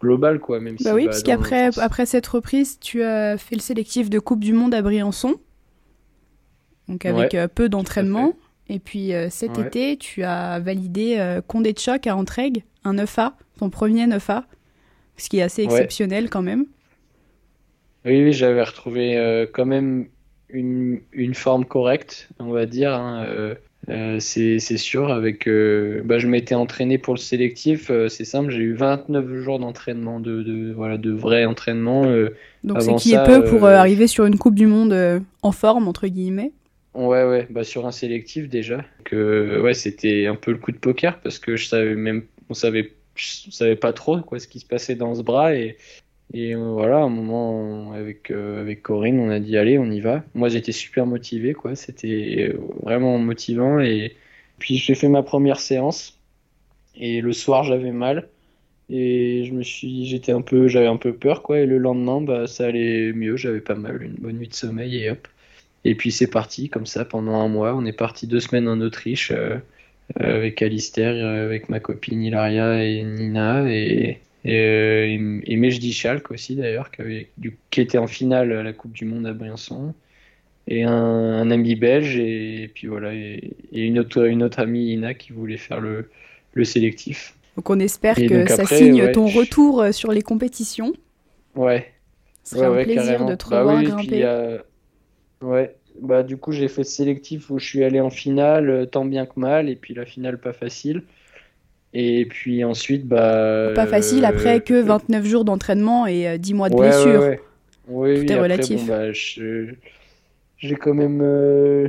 globale, 0.00 0.38
quoi. 0.38 0.60
Même 0.60 0.76
bah 0.84 0.94
oui, 0.94 1.06
parce 1.06 1.24
qu'après 1.24 1.76
après 1.80 2.06
cette 2.06 2.28
reprise, 2.28 2.78
tu 2.78 3.02
as 3.02 3.38
fait 3.38 3.56
le 3.56 3.60
sélectif 3.60 4.08
de 4.08 4.20
Coupe 4.20 4.40
du 4.40 4.52
Monde 4.52 4.72
à 4.72 4.82
Briançon, 4.82 5.34
donc 6.88 7.04
avec 7.06 7.34
euh, 7.34 7.48
peu 7.48 7.68
d'entraînement. 7.68 8.36
Et 8.68 8.78
puis 8.78 9.12
cet 9.28 9.58
été, 9.58 9.96
tu 9.96 10.22
as 10.22 10.58
validé 10.58 11.40
Condé 11.46 11.72
de 11.72 11.78
Choc 11.78 12.06
à 12.06 12.16
Entraigues, 12.16 12.64
un 12.84 12.94
9A, 12.94 13.32
ton 13.58 13.68
premier 13.68 14.06
9A, 14.06 14.44
ce 15.16 15.28
qui 15.28 15.38
est 15.38 15.42
assez 15.42 15.62
exceptionnel 15.62 16.30
quand 16.30 16.42
même. 16.42 16.64
Oui, 18.06 18.24
oui 18.24 18.32
j'avais 18.32 18.62
retrouvé 18.62 19.46
quand 19.52 19.66
même 19.66 20.06
une, 20.48 21.00
une, 21.12 21.34
forme 21.34 21.66
correcte, 21.66 22.30
on 22.38 22.52
va 22.52 22.64
dire. 22.64 22.94
Hein, 22.94 23.56
euh, 23.90 24.18
c'est 24.18 24.58
sûr, 24.58 25.12
avec, 25.12 25.46
euh, 25.46 26.00
bah, 26.04 26.18
je 26.18 26.26
m'étais 26.26 26.54
entraîné 26.54 26.96
pour 26.96 27.14
le 27.14 27.18
sélectif, 27.18 27.90
euh, 27.90 28.08
c'est 28.08 28.24
simple, 28.24 28.50
j'ai 28.50 28.62
eu 28.62 28.74
29 28.74 29.34
jours 29.42 29.58
d'entraînement, 29.58 30.20
de, 30.20 30.42
de, 30.42 30.72
voilà, 30.72 30.96
de 30.96 31.10
vrai 31.10 31.44
entraînement. 31.44 32.04
Donc 32.62 32.80
c'est 32.80 32.94
qui 32.94 33.14
est 33.14 33.24
peu 33.24 33.44
pour 33.44 33.66
arriver 33.66 34.06
sur 34.06 34.24
une 34.24 34.38
Coupe 34.38 34.54
du 34.54 34.66
Monde 34.66 35.22
en 35.42 35.52
forme, 35.52 35.88
entre 35.88 36.06
guillemets 36.06 36.52
Ouais, 36.94 37.24
ouais, 37.24 37.46
bah, 37.50 37.64
sur 37.64 37.86
un 37.86 37.92
sélectif 37.92 38.48
déjà. 38.48 38.84
Que, 39.04 39.60
ouais, 39.62 39.74
c'était 39.74 40.26
un 40.26 40.36
peu 40.36 40.52
le 40.52 40.58
coup 40.58 40.72
de 40.72 40.78
poker 40.78 41.20
parce 41.20 41.38
que 41.38 41.56
je 41.56 41.66
savais 41.66 41.94
même, 41.94 42.24
on 42.48 42.54
savait, 42.54 42.92
pas 43.80 43.92
trop 43.92 44.20
quoi, 44.20 44.38
ce 44.38 44.48
qui 44.48 44.60
se 44.60 44.66
passait 44.66 44.94
dans 44.94 45.14
ce 45.14 45.22
bras 45.22 45.54
et 45.54 45.76
et 46.32 46.54
voilà, 46.54 46.98
à 46.98 47.02
un 47.02 47.08
moment, 47.08 47.92
avec, 47.92 48.30
euh, 48.30 48.60
avec 48.60 48.82
Corinne, 48.82 49.20
on 49.20 49.30
a 49.30 49.38
dit 49.40 49.56
allez, 49.56 49.78
on 49.78 49.90
y 49.90 50.00
va. 50.00 50.24
Moi, 50.34 50.48
j'étais 50.48 50.72
super 50.72 51.06
motivé, 51.06 51.52
quoi. 51.54 51.76
C'était 51.76 52.52
euh, 52.54 52.58
vraiment 52.82 53.18
motivant. 53.18 53.78
Et 53.80 54.16
puis, 54.58 54.76
j'ai 54.78 54.94
fait 54.94 55.08
ma 55.08 55.22
première 55.22 55.60
séance. 55.60 56.18
Et 56.96 57.20
le 57.20 57.32
soir, 57.32 57.64
j'avais 57.64 57.92
mal. 57.92 58.28
Et 58.90 59.44
je 59.46 59.52
me 59.52 59.62
suis, 59.62 60.06
j'étais 60.06 60.32
un 60.32 60.42
peu, 60.42 60.68
j'avais 60.68 60.86
un 60.88 60.96
peu 60.96 61.14
peur, 61.14 61.42
quoi. 61.42 61.60
Et 61.60 61.66
le 61.66 61.78
lendemain, 61.78 62.20
bah, 62.20 62.46
ça 62.46 62.66
allait 62.66 63.12
mieux. 63.12 63.36
J'avais 63.36 63.60
pas 63.60 63.74
mal, 63.76 64.02
une 64.02 64.14
bonne 64.14 64.38
nuit 64.38 64.48
de 64.48 64.54
sommeil 64.54 64.96
et 64.96 65.10
hop. 65.10 65.28
Et 65.84 65.94
puis, 65.94 66.12
c'est 66.12 66.30
parti, 66.30 66.68
comme 66.68 66.86
ça, 66.86 67.04
pendant 67.04 67.40
un 67.40 67.48
mois. 67.48 67.74
On 67.74 67.84
est 67.84 67.92
parti 67.92 68.26
deux 68.26 68.40
semaines 68.40 68.68
en 68.68 68.80
Autriche. 68.80 69.32
Euh, 69.32 69.58
avec 70.16 70.60
Alistair, 70.60 71.24
avec 71.24 71.68
ma 71.68 71.80
copine 71.80 72.22
Hilaria 72.22 72.84
et 72.84 73.02
Nina. 73.02 73.64
Et, 73.70 74.20
et, 74.44 74.58
euh, 74.58 75.40
et 75.44 75.56
Mejdi 75.56 75.92
Schalk 75.92 76.30
aussi 76.30 76.56
d'ailleurs, 76.56 76.90
qui, 76.90 77.80
était 77.80 77.98
en 77.98 78.06
finale 78.06 78.52
à 78.52 78.62
la 78.62 78.72
Coupe 78.72 78.92
du 78.92 79.04
Monde 79.04 79.26
à 79.26 79.32
Briançon. 79.32 79.94
Et 80.66 80.82
un, 80.82 81.50
ami 81.50 81.74
belge, 81.74 82.16
et, 82.16 82.70
puis 82.74 82.86
voilà, 82.86 83.12
et, 83.14 83.54
une, 83.72 83.98
autre, 83.98 84.26
une 84.26 84.42
autre 84.42 84.60
amie 84.60 84.92
Ina 84.92 85.12
qui 85.12 85.32
voulait 85.32 85.58
faire 85.58 85.80
le, 85.80 86.10
le 86.54 86.64
sélectif. 86.64 87.34
Donc 87.56 87.68
on 87.68 87.78
espère 87.78 88.16
que 88.16 88.48
ça 88.48 88.64
signe 88.64 89.12
ton 89.12 89.26
retour 89.26 89.82
euh, 89.82 89.92
sur 89.92 90.10
les 90.10 90.22
compétitions. 90.22 90.92
Ouais. 91.54 91.92
Ce 92.44 92.56
sera 92.56 92.68
un 92.68 92.82
plaisir 92.82 93.26
de 93.26 93.34
te 93.34 93.48
bah 93.48 93.60
revoir 93.60 93.82
grimper. 93.82 94.58
Ouais, 95.44 95.76
bah 96.00 96.22
du 96.22 96.36
coup 96.36 96.52
j'ai 96.52 96.68
fait 96.68 96.80
le 96.82 96.86
sélectif 96.86 97.50
où 97.50 97.58
je 97.58 97.64
suis 97.66 97.84
allé 97.84 98.00
en 98.00 98.10
finale, 98.10 98.70
euh, 98.70 98.86
tant 98.86 99.04
bien 99.04 99.26
que 99.26 99.38
mal, 99.38 99.68
et 99.68 99.76
puis 99.76 99.94
la 99.94 100.06
finale 100.06 100.38
pas 100.40 100.52
facile. 100.52 101.02
Et 101.92 102.26
puis 102.26 102.64
ensuite, 102.64 103.06
bah. 103.06 103.72
Pas 103.74 103.86
facile 103.86 104.24
après 104.24 104.56
euh, 104.56 104.60
que 104.60 104.82
29 104.82 105.24
jours 105.24 105.44
d'entraînement 105.44 106.06
et 106.06 106.28
euh, 106.28 106.38
10 106.38 106.54
mois 106.54 106.68
de 106.68 106.74
Ouais, 106.74 106.80
blessure. 106.80 107.20
ouais. 107.20 107.40
Oui, 107.88 108.14
Tout 108.14 108.20
oui, 108.22 108.30
est 108.30 108.32
après, 108.32 108.42
relatif. 108.42 108.76
bon, 108.76 108.84
bah, 108.86 109.12
je- 109.12 109.74
j'ai 110.58 110.74
quand 110.76 110.94
même. 110.94 111.20
euh, 111.22 111.88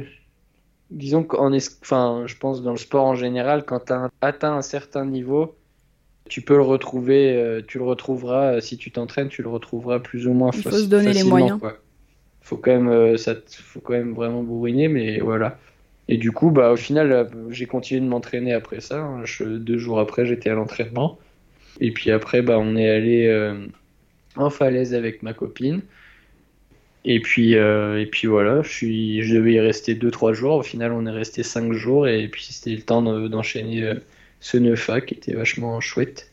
Disons 0.92 1.24
qu'en 1.24 1.52
es- 1.52 1.68
enfin, 1.82 2.24
je 2.28 2.36
pense 2.38 2.62
dans 2.62 2.72
le 2.72 2.78
sport 2.78 3.06
en 3.06 3.16
général, 3.16 3.66
quand 3.66 3.80
tu 3.86 3.94
as 3.94 4.10
atteint 4.22 4.54
un 4.54 4.62
certain 4.62 5.06
niveau, 5.06 5.56
tu 6.30 6.42
peux 6.42 6.56
le 6.56 6.64
retrouver, 6.64 7.36
euh, 7.36 7.62
tu 7.68 7.80
le 7.80 7.86
retrouveras, 7.86 8.56
euh, 8.56 8.62
si 8.62 8.78
tu 8.78 8.92
t'entraînes, 8.92 9.30
tu 9.30 9.44
le 9.44 9.50
retrouveras 9.50 10.00
plus 10.00 10.28
ou 10.28 10.34
moins 10.34 10.52
Il 10.54 10.64
faut 10.64 10.72
se 10.72 10.86
donner 10.86 11.14
les 11.14 11.24
moyens. 11.24 11.60
quoi. 11.60 11.78
Faut 12.46 12.58
quand 12.58 12.72
même, 12.74 12.90
euh, 12.90 13.18
ça, 13.18 13.36
faut 13.50 13.82
quand 13.82 13.94
même 13.96 14.14
vraiment 14.16 14.44
bourriner, 14.44 14.90
mais 14.90 15.20
voilà. 15.22 15.60
Et 16.10 16.18
du 16.18 16.32
coup, 16.34 16.52
bah, 16.52 16.72
au 16.74 16.78
final, 16.78 17.12
euh, 17.14 17.26
j'ai 17.52 17.68
continué 17.68 18.02
de 18.02 18.08
m'entraîner 18.08 18.54
après 18.54 18.82
ça. 18.82 19.02
hein. 19.02 19.24
Deux 19.42 19.80
jours 19.80 20.00
après, 20.00 20.26
j'étais 20.28 20.50
à 20.52 20.56
l'entraînement. 20.56 21.20
Et 21.82 21.92
puis 21.94 22.12
après, 22.12 22.42
bah, 22.44 22.60
on 22.60 22.76
est 22.78 22.90
allé 22.90 23.28
euh, 23.28 23.68
en 24.38 24.50
falaise 24.52 24.94
avec 24.96 25.24
ma 25.24 25.34
copine. 25.36 25.84
Et 27.04 27.20
puis, 27.22 27.54
et 27.54 28.08
puis 28.12 28.28
voilà, 28.28 28.62
je, 28.64 28.88
je 29.22 29.36
devais 29.36 29.54
y 29.54 29.60
rester 29.60 29.94
2-3 29.96 30.34
jours. 30.34 30.56
Au 30.56 30.64
final, 30.64 30.92
on 30.92 31.06
est 31.06 31.12
resté 31.12 31.44
5 31.44 31.72
jours. 31.74 32.08
Et 32.08 32.28
puis, 32.28 32.46
c'était 32.46 32.76
le 32.76 32.82
temps 32.82 33.02
de- 33.04 33.28
d'enchaîner 33.28 33.94
ce 34.40 34.58
9A 34.58 35.02
qui 35.02 35.14
était 35.16 35.34
vachement 35.34 35.80
chouette. 35.82 36.32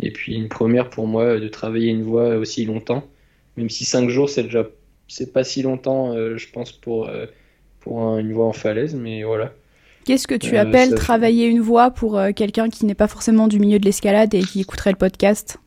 Et 0.00 0.10
puis, 0.12 0.34
une 0.34 0.48
première 0.48 0.88
pour 0.90 1.06
moi 1.06 1.38
de 1.38 1.48
travailler 1.48 1.90
une 1.90 2.02
voix 2.04 2.36
aussi 2.36 2.64
longtemps. 2.64 3.06
Même 3.56 3.68
si 3.70 3.84
5 3.84 4.08
jours, 4.08 4.30
c'est 4.30 4.44
déjà 4.44 4.66
c'est 5.08 5.32
pas 5.32 5.44
si 5.44 5.62
longtemps, 5.62 6.12
euh, 6.12 6.36
je 6.36 6.48
pense, 6.50 6.72
pour, 6.72 7.08
euh, 7.08 7.26
pour 7.80 8.00
un- 8.02 8.18
une 8.18 8.32
voix 8.32 8.46
en 8.46 8.52
falaise. 8.52 8.94
Mais 8.94 9.22
voilà. 9.24 9.52
Qu'est-ce 10.04 10.26
que 10.26 10.34
tu 10.34 10.56
Euh, 10.56 10.60
appelles 10.62 10.90
ça- 10.90 10.96
travailler 10.96 11.46
une 11.46 11.60
voix 11.60 11.90
pour 11.90 12.20
quelqu'un 12.36 12.68
qui 12.68 12.84
n'est 12.86 12.94
pas 12.94 13.08
forcément 13.08 13.48
du 13.48 13.58
milieu 13.58 13.78
de 13.78 13.84
l'escalade 13.84 14.34
et 14.34 14.42
qui 14.42 14.60
écouterait 14.60 14.90
le 14.90 14.96
podcast? 14.98 15.58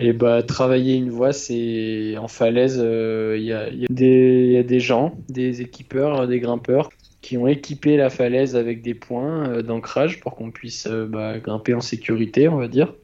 Et 0.00 0.12
bah, 0.12 0.42
travailler 0.44 0.94
une 0.94 1.10
voie, 1.10 1.32
c'est 1.32 2.16
en 2.18 2.28
falaise, 2.28 2.78
euh, 2.80 3.36
il 3.36 3.44
y 3.44 3.52
a, 3.52 3.68
y 3.70 3.84
a 3.84 3.88
des, 3.90 4.44
il 4.46 4.52
y 4.52 4.56
a 4.56 4.62
des 4.62 4.78
gens, 4.80 5.16
des 5.28 5.60
équipeurs, 5.60 6.28
des 6.28 6.38
grimpeurs, 6.38 6.88
qui 7.20 7.36
ont 7.36 7.48
équipé 7.48 7.96
la 7.96 8.08
falaise 8.10 8.54
avec 8.54 8.80
des 8.80 8.94
points 8.94 9.48
euh, 9.48 9.62
d'ancrage 9.62 10.20
pour 10.20 10.36
qu'on 10.36 10.52
puisse 10.52 10.86
euh, 10.86 11.04
bah, 11.06 11.38
grimper 11.40 11.74
en 11.74 11.80
sécurité, 11.80 12.48
on 12.48 12.56
va 12.58 12.68
dire. 12.68 12.94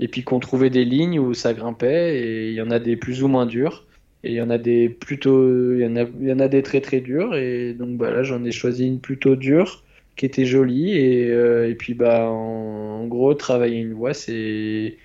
Et 0.00 0.08
puis 0.08 0.22
qu'on 0.24 0.40
trouvait 0.40 0.70
des 0.70 0.84
lignes 0.84 1.18
où 1.20 1.34
ça 1.34 1.54
grimpait, 1.54 2.18
et 2.20 2.48
il 2.48 2.54
y 2.54 2.62
en 2.62 2.70
a 2.70 2.78
des 2.78 2.96
plus 2.96 3.22
ou 3.22 3.28
moins 3.28 3.46
durs, 3.46 3.84
et 4.24 4.30
il 4.30 4.34
y 4.34 4.40
en 4.42 4.50
a 4.50 4.58
des 4.58 4.88
plutôt, 4.88 5.74
il 5.74 5.80
y 5.80 5.86
en 5.86 5.96
a, 5.96 6.02
il 6.20 6.28
y 6.28 6.32
en 6.32 6.40
a 6.40 6.48
des 6.48 6.62
très 6.62 6.80
très 6.80 7.00
durs, 7.00 7.34
et 7.36 7.74
donc 7.74 7.96
bah, 7.96 8.10
là 8.10 8.22
j'en 8.22 8.44
ai 8.44 8.52
choisi 8.52 8.86
une 8.86 9.00
plutôt 9.00 9.36
dure, 9.36 9.82
qui 10.16 10.26
était 10.26 10.44
jolie, 10.44 10.92
et, 10.96 11.30
euh, 11.30 11.68
et 11.70 11.74
puis 11.74 11.94
bah 11.94 12.28
en, 12.30 13.00
en 13.02 13.06
gros 13.06 13.32
travailler 13.34 13.78
une 13.78 13.94
voie, 13.94 14.12
c'est 14.14 14.96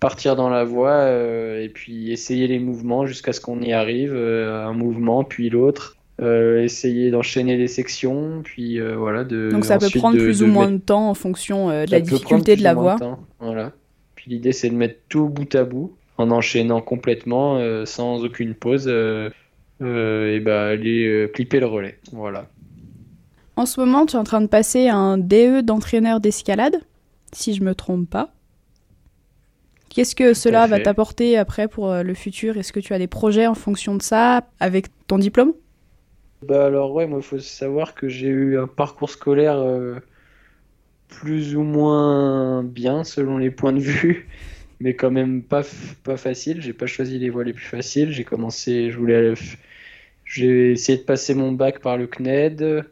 partir 0.00 0.34
dans 0.36 0.48
la 0.48 0.64
voie 0.64 0.90
euh, 0.92 1.62
et 1.62 1.68
puis 1.68 2.10
essayer 2.12 2.46
les 2.48 2.58
mouvements 2.58 3.06
jusqu'à 3.06 3.32
ce 3.32 3.40
qu'on 3.40 3.60
y 3.62 3.72
arrive, 3.72 4.12
euh, 4.14 4.64
un 4.66 4.72
mouvement 4.72 5.22
puis 5.24 5.48
l'autre, 5.50 5.96
essayer 6.20 7.10
d'enchaîner 7.10 7.56
les 7.56 7.66
sections, 7.66 8.42
puis 8.44 8.78
voilà. 8.80 9.24
De, 9.24 9.50
Donc 9.50 9.64
ça 9.64 9.78
peut 9.78 9.88
prendre 9.98 10.16
de- 10.16 10.22
plus 10.22 10.38
de 10.40 10.44
ou 10.44 10.48
moins 10.48 10.66
mettre- 10.66 10.78
de 10.78 10.84
temps 10.86 11.10
en 11.10 11.14
fonction 11.14 11.68
de 11.68 11.72
ça 11.72 11.86
la 11.86 12.00
difficulté 12.00 12.54
de 12.56 12.62
la 12.62 12.74
voix. 12.74 12.96
temps, 12.96 13.18
Voilà. 13.40 13.72
Puis 14.14 14.30
l'idée 14.30 14.52
c'est 14.52 14.70
de 14.70 14.74
mettre 14.76 14.96
tout 15.08 15.28
bout 15.28 15.52
à 15.56 15.64
bout 15.64 15.96
en 16.18 16.30
enchaînant 16.30 16.80
complètement 16.80 17.56
euh, 17.56 17.84
sans 17.84 18.24
aucune 18.24 18.54
pause 18.54 18.86
euh, 18.88 19.30
euh, 19.80 20.34
et 20.34 20.40
bah 20.40 20.66
aller 20.66 21.06
euh, 21.06 21.28
clipper 21.28 21.60
le 21.60 21.66
relais. 21.66 21.98
Voilà. 22.12 22.46
En 23.56 23.66
ce 23.66 23.80
moment, 23.80 24.06
tu 24.06 24.16
es 24.16 24.18
en 24.18 24.24
train 24.24 24.40
de 24.40 24.46
passer 24.46 24.88
un 24.88 25.18
DE 25.18 25.60
d'entraîneur 25.60 26.20
d'escalade, 26.20 26.76
si 27.32 27.54
je 27.54 27.62
me 27.62 27.74
trompe 27.74 28.08
pas. 28.08 28.32
Qu'est-ce 29.90 30.14
que 30.14 30.32
cela 30.32 30.66
va 30.66 30.80
t'apporter 30.80 31.36
après 31.36 31.68
pour 31.68 31.92
le 31.92 32.14
futur? 32.14 32.56
Est-ce 32.56 32.72
que 32.72 32.80
tu 32.80 32.94
as 32.94 32.98
des 32.98 33.08
projets 33.08 33.46
en 33.46 33.54
fonction 33.54 33.94
de 33.94 34.00
ça 34.00 34.46
avec 34.58 34.86
ton 35.06 35.18
diplôme? 35.18 35.52
Bah 36.42 36.66
alors 36.66 36.92
ouais, 36.92 37.06
moi 37.06 37.20
il 37.20 37.24
faut 37.24 37.38
savoir 37.38 37.94
que 37.94 38.08
j'ai 38.08 38.26
eu 38.26 38.58
un 38.58 38.66
parcours 38.66 39.10
scolaire 39.10 39.58
euh, 39.58 40.00
plus 41.08 41.54
ou 41.54 41.62
moins 41.62 42.64
bien 42.64 43.04
selon 43.04 43.38
les 43.38 43.50
points 43.50 43.72
de 43.72 43.78
vue, 43.78 44.28
mais 44.82 44.94
quand 44.96 45.10
même 45.10 45.42
pas, 45.42 45.62
pas 46.04 46.16
facile. 46.16 46.60
J'ai 46.62 46.72
pas 46.72 46.86
choisi 46.86 47.18
les 47.18 47.30
voies 47.30 47.44
les 47.44 47.52
plus 47.54 47.64
faciles. 47.64 48.12
J'ai 48.12 48.24
commencé, 48.24 48.90
je 48.90 48.98
voulais, 48.98 49.34
j'ai 50.24 50.72
essayé 50.72 50.98
de 50.98 51.04
passer 51.04 51.34
mon 51.34 51.52
bac 51.52 51.80
par 51.80 51.96
le 51.96 52.06
CNED, 52.06 52.84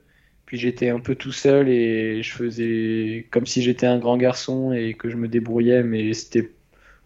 puis 0.46 0.58
j'étais 0.58 0.90
un 0.90 1.00
peu 1.00 1.14
tout 1.16 1.32
seul 1.32 1.68
et 1.68 2.22
je 2.22 2.32
faisais 2.32 3.26
comme 3.30 3.46
si 3.46 3.62
j'étais 3.62 3.86
un 3.86 3.98
grand 3.98 4.16
garçon 4.18 4.72
et 4.72 4.94
que 4.94 5.10
je 5.10 5.16
me 5.16 5.28
débrouillais, 5.28 5.82
mais 5.82 6.12
c'était 6.14 6.50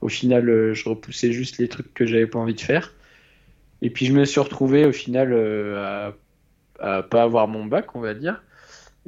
au 0.01 0.09
final 0.09 0.49
euh, 0.51 0.75
je 0.75 0.89
repoussais 0.89 1.33
juste 1.33 1.59
les 1.59 1.69
trucs 1.69 1.93
que 1.95 2.07
j'avais 2.07 2.27
pas 2.27 2.39
envie 2.39 2.55
de 2.55 2.61
faire. 2.61 2.95
Et 3.83 3.91
puis 3.91 4.07
je 4.07 4.13
me 4.13 4.25
suis 4.25 4.41
retrouvé 4.41 4.87
au 4.87 4.93
final 4.93 5.33
euh, 5.33 5.77
à 6.11 6.17
à 6.81 7.03
pas 7.03 7.23
avoir 7.23 7.49
mon 7.49 7.65
bac, 7.67 7.95
on 7.97 8.01
va 8.01 8.15
dire. 8.15 8.43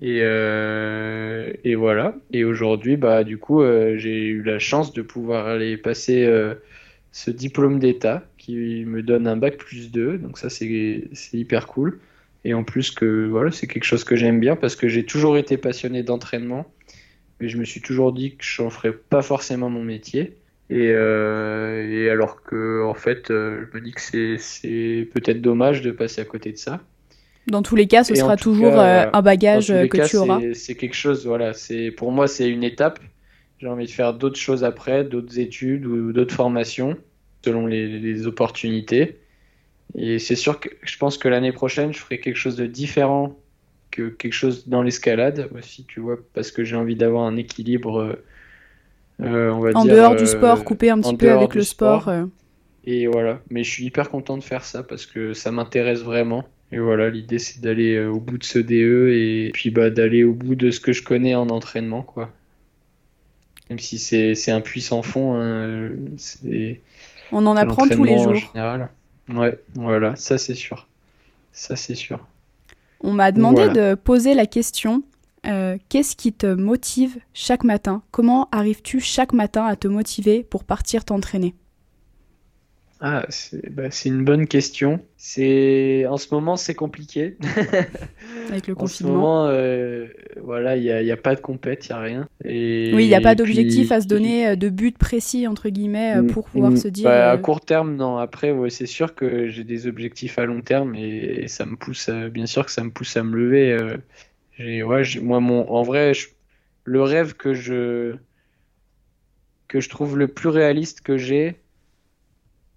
Et, 0.03 0.21
euh, 0.23 1.53
et 1.65 1.75
voilà. 1.75 2.17
Et 2.33 2.45
aujourd'hui, 2.45 2.97
bah, 2.97 3.25
du 3.25 3.39
coup, 3.39 3.63
euh, 3.63 3.97
j'ai 3.97 4.27
eu 4.27 4.43
la 4.43 4.59
chance 4.59 4.93
de 4.93 5.03
pouvoir 5.03 5.47
aller 5.47 5.77
passer 5.77 6.25
euh, 6.27 6.55
ce 7.13 7.31
diplôme 7.31 7.79
d'État 7.79 8.25
qui 8.37 8.85
me 8.85 9.03
donne 9.03 9.27
un 9.27 9.37
bac 9.37 9.57
plus 9.57 9.91
2. 9.91 10.19
Donc 10.19 10.39
ça, 10.39 10.51
c'est 10.51 11.09
hyper 11.33 11.67
cool. 11.67 11.99
Et 12.45 12.55
en 12.55 12.63
plus 12.63 12.91
que 12.91 13.27
voilà, 13.29 13.51
c'est 13.51 13.67
quelque 13.67 13.85
chose 13.85 14.05
que 14.05 14.17
j'aime 14.17 14.39
bien 14.39 14.55
parce 14.57 14.77
que 14.77 14.89
j'ai 14.89 15.05
toujours 15.05 15.39
été 15.39 15.57
passionné 15.57 16.03
d'entraînement. 16.03 16.67
Mais 17.41 17.49
je 17.49 17.59
me 17.59 17.65
suis 17.65 17.81
toujours 17.83 18.13
dit 18.13 18.37
que 18.37 18.45
j'en 18.45 18.71
ferais 18.71 18.93
pas 18.93 19.23
forcément 19.23 19.71
mon 19.71 19.83
métier. 19.83 20.37
Et, 20.69 20.91
euh, 20.93 21.89
et 21.89 22.11
alors 22.11 22.43
que, 22.43 22.83
en 22.85 22.95
fait, 22.95 23.27
je 23.29 23.67
me 23.75 23.81
dis 23.81 23.93
que 23.93 24.01
c'est 24.39 25.09
peut-être 25.15 25.41
dommage 25.41 25.81
de 25.83 25.91
passer 25.91 26.21
à 26.21 26.25
côté 26.25 26.53
de 26.53 26.57
ça. 26.59 26.83
Dans 27.49 27.63
tous 27.63 27.77
les 27.77 27.87
cas, 27.87 28.05
ce 28.05 28.15
Et 28.15 28.15
sera 28.15 28.37
toujours 28.37 28.79
cas, 28.79 28.79
euh, 28.79 29.05
un 29.13 29.23
bagage 29.23 29.71
euh, 29.71 29.87
que 29.87 29.97
cas, 29.97 30.09
tu 30.09 30.17
auras. 30.17 30.45
c'est- 30.55 30.77
quelque 30.77 30.95
chose, 30.95 31.27
voilà. 31.27 31.53
C'est 31.53 31.91
pour 31.91 32.13
moi, 32.13 32.29
c'est 32.29 32.49
une 32.49 32.65
étape. 32.65 33.01
J'ai 33.59 33.69
envie 33.69 33.87
de 33.87 33.91
faire 33.91 34.15
d'autres 34.15 34.39
choses 34.39 34.65
après, 34.65 35.05
d'autres 35.05 35.39
études 35.39 35.87
ou 35.87 36.13
d'autres 36.13 36.35
formations 36.35 36.97
selon 37.45 37.67
les, 37.67 37.99
les 38.01 38.27
opportunités. 38.27 39.21
Et 39.97 40.19
c'est 40.21 40.37
sûr 40.37 40.61
que 40.61 40.71
je 40.83 40.99
pense 40.99 41.19
que 41.19 41.29
l'année 41.29 41.53
prochaine, 41.53 41.93
je 41.95 41.99
ferai 42.01 42.21
quelque 42.21 42.37
chose 42.37 42.57
de 42.57 42.67
différent 42.67 43.37
que 43.93 44.09
quelque 44.11 44.35
chose 44.35 44.69
dans 44.69 44.83
l'escalade 44.83 45.51
aussi, 45.57 45.87
tu 45.87 46.01
vois, 46.01 46.19
parce 46.35 46.53
que 46.53 46.65
j'ai 46.65 46.77
envie 46.77 46.97
d'avoir 46.97 47.25
un 47.27 47.37
équilibre, 47.37 48.19
euh, 49.23 49.51
on 49.51 49.61
va 49.61 49.75
En 49.75 49.85
dire, 49.85 49.95
dehors 49.95 50.17
du 50.17 50.27
sport, 50.27 50.65
couper 50.65 50.91
un 50.91 51.01
petit 51.01 51.15
peu 51.15 51.31
avec 51.31 51.55
le 51.55 51.63
sport. 51.63 52.09
sport. 52.09 52.27
et 52.85 53.07
voilà, 53.09 53.43
mais 53.51 53.65
je 53.65 53.71
suis 53.71 53.85
hyper 53.87 54.11
content 54.11 54.39
de 54.39 54.45
faire 54.45 54.65
ça 54.65 54.83
parce 54.85 55.07
que 55.07 55.35
ça 55.35 55.53
m'intéresse 55.53 56.03
vraiment. 56.03 56.45
Et 56.73 56.79
voilà, 56.79 57.11
l'idée 57.11 57.39
c'est 57.39 57.61
d'aller 57.61 57.95
euh, 57.97 58.09
au 58.11 58.21
bout 58.21 58.39
de 58.39 58.45
ce 58.45 58.59
DE 58.59 59.11
et 59.13 59.51
puis 59.53 59.71
bah 59.71 59.91
d'aller 59.91 60.25
au 60.25 60.33
bout 60.35 60.55
de 60.57 60.71
ce 60.71 60.81
que 60.81 60.93
je 60.93 61.03
connais 61.03 61.35
en 61.35 61.49
entraînement, 61.49 62.03
quoi. 62.03 62.31
Même 63.71 63.79
si 63.79 63.99
c'est 63.99 64.35
c'est 64.35 64.53
un 64.53 64.61
puissant 64.61 65.03
fond, 65.03 65.35
hein, 65.35 65.41
euh, 65.43 65.97
c'est 66.17 66.81
On 67.33 67.47
en 67.47 67.57
apprend 67.57 67.89
tous 67.89 68.05
les 68.05 68.15
l'entraînement 68.15 68.31
en 68.33 68.35
jours. 68.35 68.51
général. 68.53 68.91
Ouais, 69.29 69.59
voilà, 69.75 70.17
ça 70.17 70.39
c'est 70.39 70.55
sûr. 70.55 70.87
Ça 71.53 71.77
c'est 71.77 71.95
sûr. 71.95 72.21
On 73.01 73.13
m'a 73.13 73.33
demandé 73.33 73.65
Voilà. 73.67 73.93
de 73.93 73.95
poser 73.95 74.35
la 74.35 74.47
question 74.47 75.03
euh, 75.47 75.79
qu'est-ce 75.89 76.17
qui 76.17 76.33
te 76.33 76.47
motive 76.47 77.19
chaque 77.35 77.65
matin? 77.65 78.03
Comment 78.11 78.49
arrives-tu 78.53 79.01
chaque 79.01 79.33
matin 79.33 79.65
à 79.65 79.77
te 79.77 79.87
motiver 79.89 80.43
pour 80.43 80.65
partir 80.65 81.05
t'entraîner? 81.05 81.55
Ah, 83.01 83.27
c'est 83.29 83.71
bah, 83.75 83.89
une 84.07 84.25
bonne 84.25 84.47
question. 84.47 85.07
C'est 85.17 86.07
en 86.07 86.17
ce 86.17 86.33
moment 86.35 86.57
c'est 86.57 86.75
compliqué. 86.75 87.37
avec 88.51 88.67
le 88.67 88.75
En 88.77 88.87
ce 88.87 89.05
confinement 89.05 89.07
moment, 89.07 89.47
euh, 89.49 90.09
voilà, 90.43 90.77
il 90.77 90.83
y 90.85 90.91
a, 91.13 91.17
pas 91.17 91.35
de 91.35 91.41
compète, 91.41 91.87
il 91.87 91.91
y 91.91 91.93
a 91.93 91.99
rien. 92.01 92.29
Et 92.45 92.93
Oui, 92.93 93.05
il 93.05 93.09
n'y 93.09 93.15
a 93.15 93.21
pas 93.21 93.35
d'objectif 93.35 93.91
à 93.93 94.01
se 94.01 94.07
donner, 94.07 94.49
euh, 94.49 94.57
de 94.57 94.69
but 94.69 94.97
précis, 94.97 95.47
entre 95.47 95.69
guillemets, 95.69 96.17
euh, 96.17 96.23
Mm, 96.23 96.33
pour 96.33 96.49
pouvoir 96.49 96.77
mm, 96.77 96.79
se 96.79 96.89
dire. 96.89 97.05
bah, 97.05 97.31
à 97.33 97.39
court 97.39 97.61
terme, 97.61 97.97
non. 97.97 98.17
Après, 98.19 98.53
ouais, 98.53 98.71
c'est 98.71 98.87
sûr 98.87 99.15
que 99.15 99.49
j'ai 99.49 99.65
des 99.65 99.87
objectifs 99.87 100.39
à 100.39 100.47
long 100.47 100.61
terme 100.63 100.95
et, 100.95 101.43
et 101.45 101.49
ça 101.49 101.67
me 101.67 101.77
pousse, 101.77 102.09
à- 102.09 102.29
bien 102.29 102.47
sûr 102.47 102.65
que 102.65 102.71
ça 102.73 102.85
me 102.85 102.91
pousse 102.91 103.17
à 103.17 103.23
me 103.25 103.37
lever. 103.37 103.97
J'ai, 104.59 104.83
ouais, 104.85 105.03
moi, 105.23 105.41
mon, 105.41 105.69
en 105.71 105.83
vrai, 105.83 106.15
je- 106.15 106.29
le 106.85 107.03
rêve 107.03 107.35
que 107.35 107.55
je, 107.55 108.17
que 109.69 109.81
je 109.81 109.89
trouve 109.89 110.19
le 110.19 110.29
plus 110.29 110.49
réaliste 110.49 111.01
que 111.03 111.17
j'ai 111.17 111.63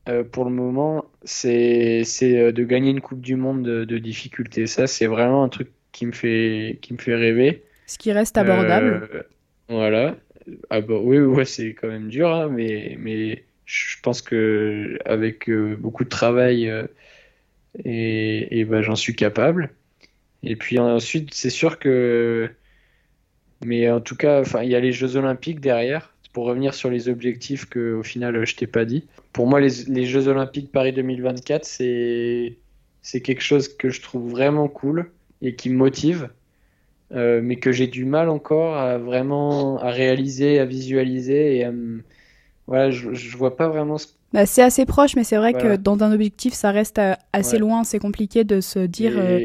euh, 0.10 0.24
pour 0.24 0.46
le 0.46 0.52
moment, 0.52 1.06
c'est, 1.24 2.04
euh, 2.24 2.52
de 2.52 2.64
gagner 2.64 2.92
une 2.92 3.02
Coupe 3.02 3.22
du 3.22 3.36
Monde 3.36 3.64
de, 3.64 3.86
de 3.86 3.98
difficulté. 3.98 4.68
Ça, 4.68 4.88
c'est 4.88 5.08
vraiment 5.08 5.44
un 5.44 5.50
truc 5.50 5.70
qui 5.92 6.06
me 6.06 6.12
fait, 6.12 6.80
qui 6.82 6.94
me 6.94 6.98
fait 7.00 7.16
rêver. 7.16 7.64
ce 7.88 7.98
qui 7.98 8.12
reste 8.12 8.38
abordable. 8.38 9.10
Euh, 9.14 9.24
voilà. 9.70 10.16
Ah 10.70 10.82
bah, 10.82 10.96
oui, 11.02 11.20
ouais, 11.20 11.46
c'est 11.46 11.74
quand 11.74 11.88
même 11.90 12.10
dur, 12.10 12.30
hein, 12.34 12.50
mais, 12.50 12.98
mais 13.00 13.44
je 13.66 13.98
pense 14.02 14.22
que 14.22 14.98
avec 15.06 15.50
euh, 15.50 15.76
beaucoup 15.78 16.04
de 16.04 16.10
travail, 16.10 16.72
et, 17.86 18.60
et 18.60 18.66
bah, 18.66 18.82
j'en 18.82 18.96
suis 18.96 19.16
capable. 19.16 19.72
Et 20.44 20.56
puis 20.56 20.80
ensuite, 20.80 21.34
c'est 21.34 21.50
sûr 21.50 21.80
que 21.80 22.50
Mais 23.64 23.90
en 23.90 24.00
tout 24.02 24.16
cas, 24.16 24.44
il 24.64 24.70
y 24.70 24.76
a 24.76 24.80
les 24.80 24.92
Jeux 24.92 25.16
Olympiques 25.18 25.60
derrière. 25.60 26.14
Pour 26.34 26.46
revenir 26.46 26.74
sur 26.74 26.90
les 26.92 27.10
objectifs 27.10 27.66
que 27.66 27.94
au 27.96 28.04
final 28.04 28.46
je 28.46 28.56
t'ai 28.56 28.68
pas 28.68 28.86
dit. 28.86 29.08
Pour 29.34 29.48
moi, 29.48 29.60
les, 29.62 29.84
les 29.88 30.06
Jeux 30.06 30.28
Olympiques 30.28 30.72
Paris 30.72 30.94
2024, 30.94 31.66
c'est 31.66 32.60
c'est 33.02 33.22
quelque 33.22 33.42
chose 33.42 33.70
que 33.70 33.90
je 33.90 34.02
trouve 34.02 34.30
vraiment 34.32 34.68
cool 34.68 35.12
et 35.42 35.56
qui 35.56 35.70
me 35.70 35.78
motive, 35.78 36.30
euh, 37.14 37.42
mais 37.44 37.58
que 37.58 37.72
j'ai 37.72 37.88
du 37.88 38.06
mal 38.06 38.30
encore 38.30 38.78
à 38.78 38.98
vraiment 39.00 39.80
à 39.80 39.92
réaliser, 39.92 40.60
à 40.60 40.66
visualiser 40.66 41.60
et 41.60 41.68
voilà, 42.68 42.92
je, 42.92 43.14
je 43.14 43.38
vois 43.38 43.56
pas 43.58 43.68
vraiment 43.68 43.98
ce 43.98 44.08
Bah, 44.34 44.46
c'est 44.46 44.62
assez 44.62 44.86
proche, 44.86 45.16
mais 45.16 45.24
c'est 45.24 45.38
vrai 45.38 45.54
Voilà. 45.54 45.76
que 45.76 45.76
dans 45.82 46.04
un 46.04 46.12
objectif, 46.12 46.54
ça 46.54 46.72
reste 46.72 47.02
assez 47.34 47.58
Ouais. 47.58 47.60
loin. 47.60 47.84
C'est 47.84 48.00
compliqué 48.00 48.44
de 48.44 48.62
se 48.62 48.80
dire 48.80 49.18
euh, 49.18 49.40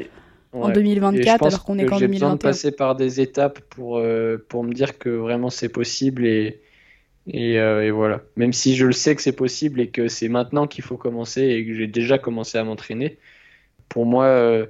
en 0.60 0.68
ouais. 0.68 0.74
Et 1.12 1.24
je 1.24 1.36
2024 1.36 1.36
pense 1.36 1.54
alors 1.54 1.64
qu'on 1.64 1.78
est 1.78 1.86
que 1.86 1.86
qu'en 1.86 2.00
J'ai 2.00 2.08
besoin 2.08 2.30
de 2.30 2.36
2021. 2.36 2.50
passer 2.50 2.72
par 2.72 2.96
des 2.96 3.20
étapes 3.20 3.60
pour, 3.70 3.98
euh, 3.98 4.38
pour 4.48 4.64
me 4.64 4.72
dire 4.74 4.98
que 4.98 5.08
vraiment 5.10 5.50
c'est 5.50 5.70
possible 5.70 6.26
et, 6.26 6.60
et, 7.26 7.58
euh, 7.58 7.84
et 7.84 7.90
voilà. 7.90 8.22
Même 8.36 8.52
si 8.52 8.76
je 8.76 8.86
le 8.86 8.92
sais 8.92 9.14
que 9.14 9.22
c'est 9.22 9.36
possible 9.36 9.80
et 9.80 9.88
que 9.88 10.08
c'est 10.08 10.28
maintenant 10.28 10.66
qu'il 10.66 10.84
faut 10.84 10.96
commencer 10.96 11.42
et 11.42 11.66
que 11.66 11.74
j'ai 11.74 11.86
déjà 11.86 12.18
commencé 12.18 12.58
à 12.58 12.64
m'entraîner, 12.64 13.18
pour 13.88 14.06
moi, 14.06 14.26
euh, 14.26 14.66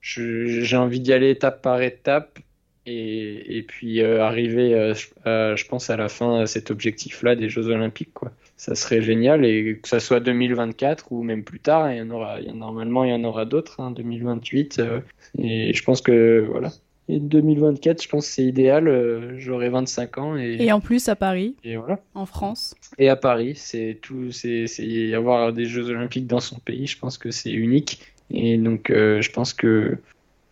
j'ai 0.00 0.76
envie 0.76 1.00
d'y 1.00 1.12
aller 1.12 1.30
étape 1.30 1.62
par 1.62 1.82
étape 1.82 2.38
et, 2.86 3.64
puis 3.66 4.02
euh, 4.02 4.22
arriver, 4.22 4.92
je, 4.94 5.66
pense, 5.66 5.90
à 5.90 5.96
la 5.96 6.08
fin 6.08 6.40
à 6.40 6.46
cet 6.46 6.70
objectif-là 6.70 7.36
des 7.36 7.48
Jeux 7.48 7.68
Olympiques, 7.68 8.12
quoi. 8.12 8.32
Ça 8.56 8.74
serait 8.74 9.02
génial 9.02 9.44
et 9.44 9.80
que 9.82 9.88
ça 9.88 10.00
soit 10.00 10.20
2024 10.20 11.10
ou 11.12 11.22
même 11.22 11.42
plus 11.44 11.58
tard, 11.60 11.90
il 11.92 11.98
y 11.98 12.00
en 12.00 12.10
aura, 12.10 12.40
normalement 12.40 13.04
il 13.04 13.10
y 13.10 13.12
en 13.12 13.24
aura 13.24 13.44
d'autres, 13.46 13.80
hein, 13.80 13.90
2028. 13.90 14.78
euh, 14.78 15.00
et 15.38 15.72
je 15.72 15.82
pense 15.82 16.00
que 16.00 16.46
voilà. 16.48 16.70
Et 17.08 17.20
2024, 17.20 18.02
je 18.02 18.08
pense 18.08 18.26
que 18.26 18.32
c'est 18.32 18.44
idéal. 18.44 18.88
euh, 18.88 19.38
J'aurai 19.38 19.68
25 19.68 20.18
ans 20.18 20.36
et, 20.38 20.56
Et 20.60 20.72
en 20.72 20.80
plus, 20.80 21.08
à 21.08 21.16
Paris, 21.16 21.54
et 21.64 21.76
voilà. 21.76 22.00
en 22.14 22.24
France. 22.26 22.74
Et 22.98 23.08
à 23.10 23.16
Paris, 23.16 23.54
c'est 23.56 23.98
tout, 24.00 24.32
c'est 24.32 25.12
avoir 25.14 25.52
des 25.52 25.66
Jeux 25.66 25.90
Olympiques 25.90 26.26
dans 26.26 26.40
son 26.40 26.58
pays. 26.58 26.86
Je 26.86 26.98
pense 26.98 27.18
que 27.18 27.30
c'est 27.30 27.52
unique. 27.52 28.00
Et 28.30 28.56
donc, 28.56 28.88
euh, 28.90 29.20
je 29.20 29.30
pense 29.30 29.52
que, 29.52 29.98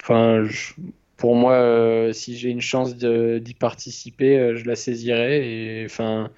enfin, 0.02 0.44
je- 0.44 0.74
pour 1.16 1.34
moi, 1.36 1.54
euh, 1.54 2.12
si 2.12 2.36
j'ai 2.36 2.50
une 2.50 2.60
chance 2.60 2.96
d'y 2.96 3.54
participer, 3.54 4.38
euh, 4.38 4.56
je 4.56 4.66
la 4.66 4.76
saisirai. 4.76 5.80
Et 5.80 5.84
enfin, 5.86 6.30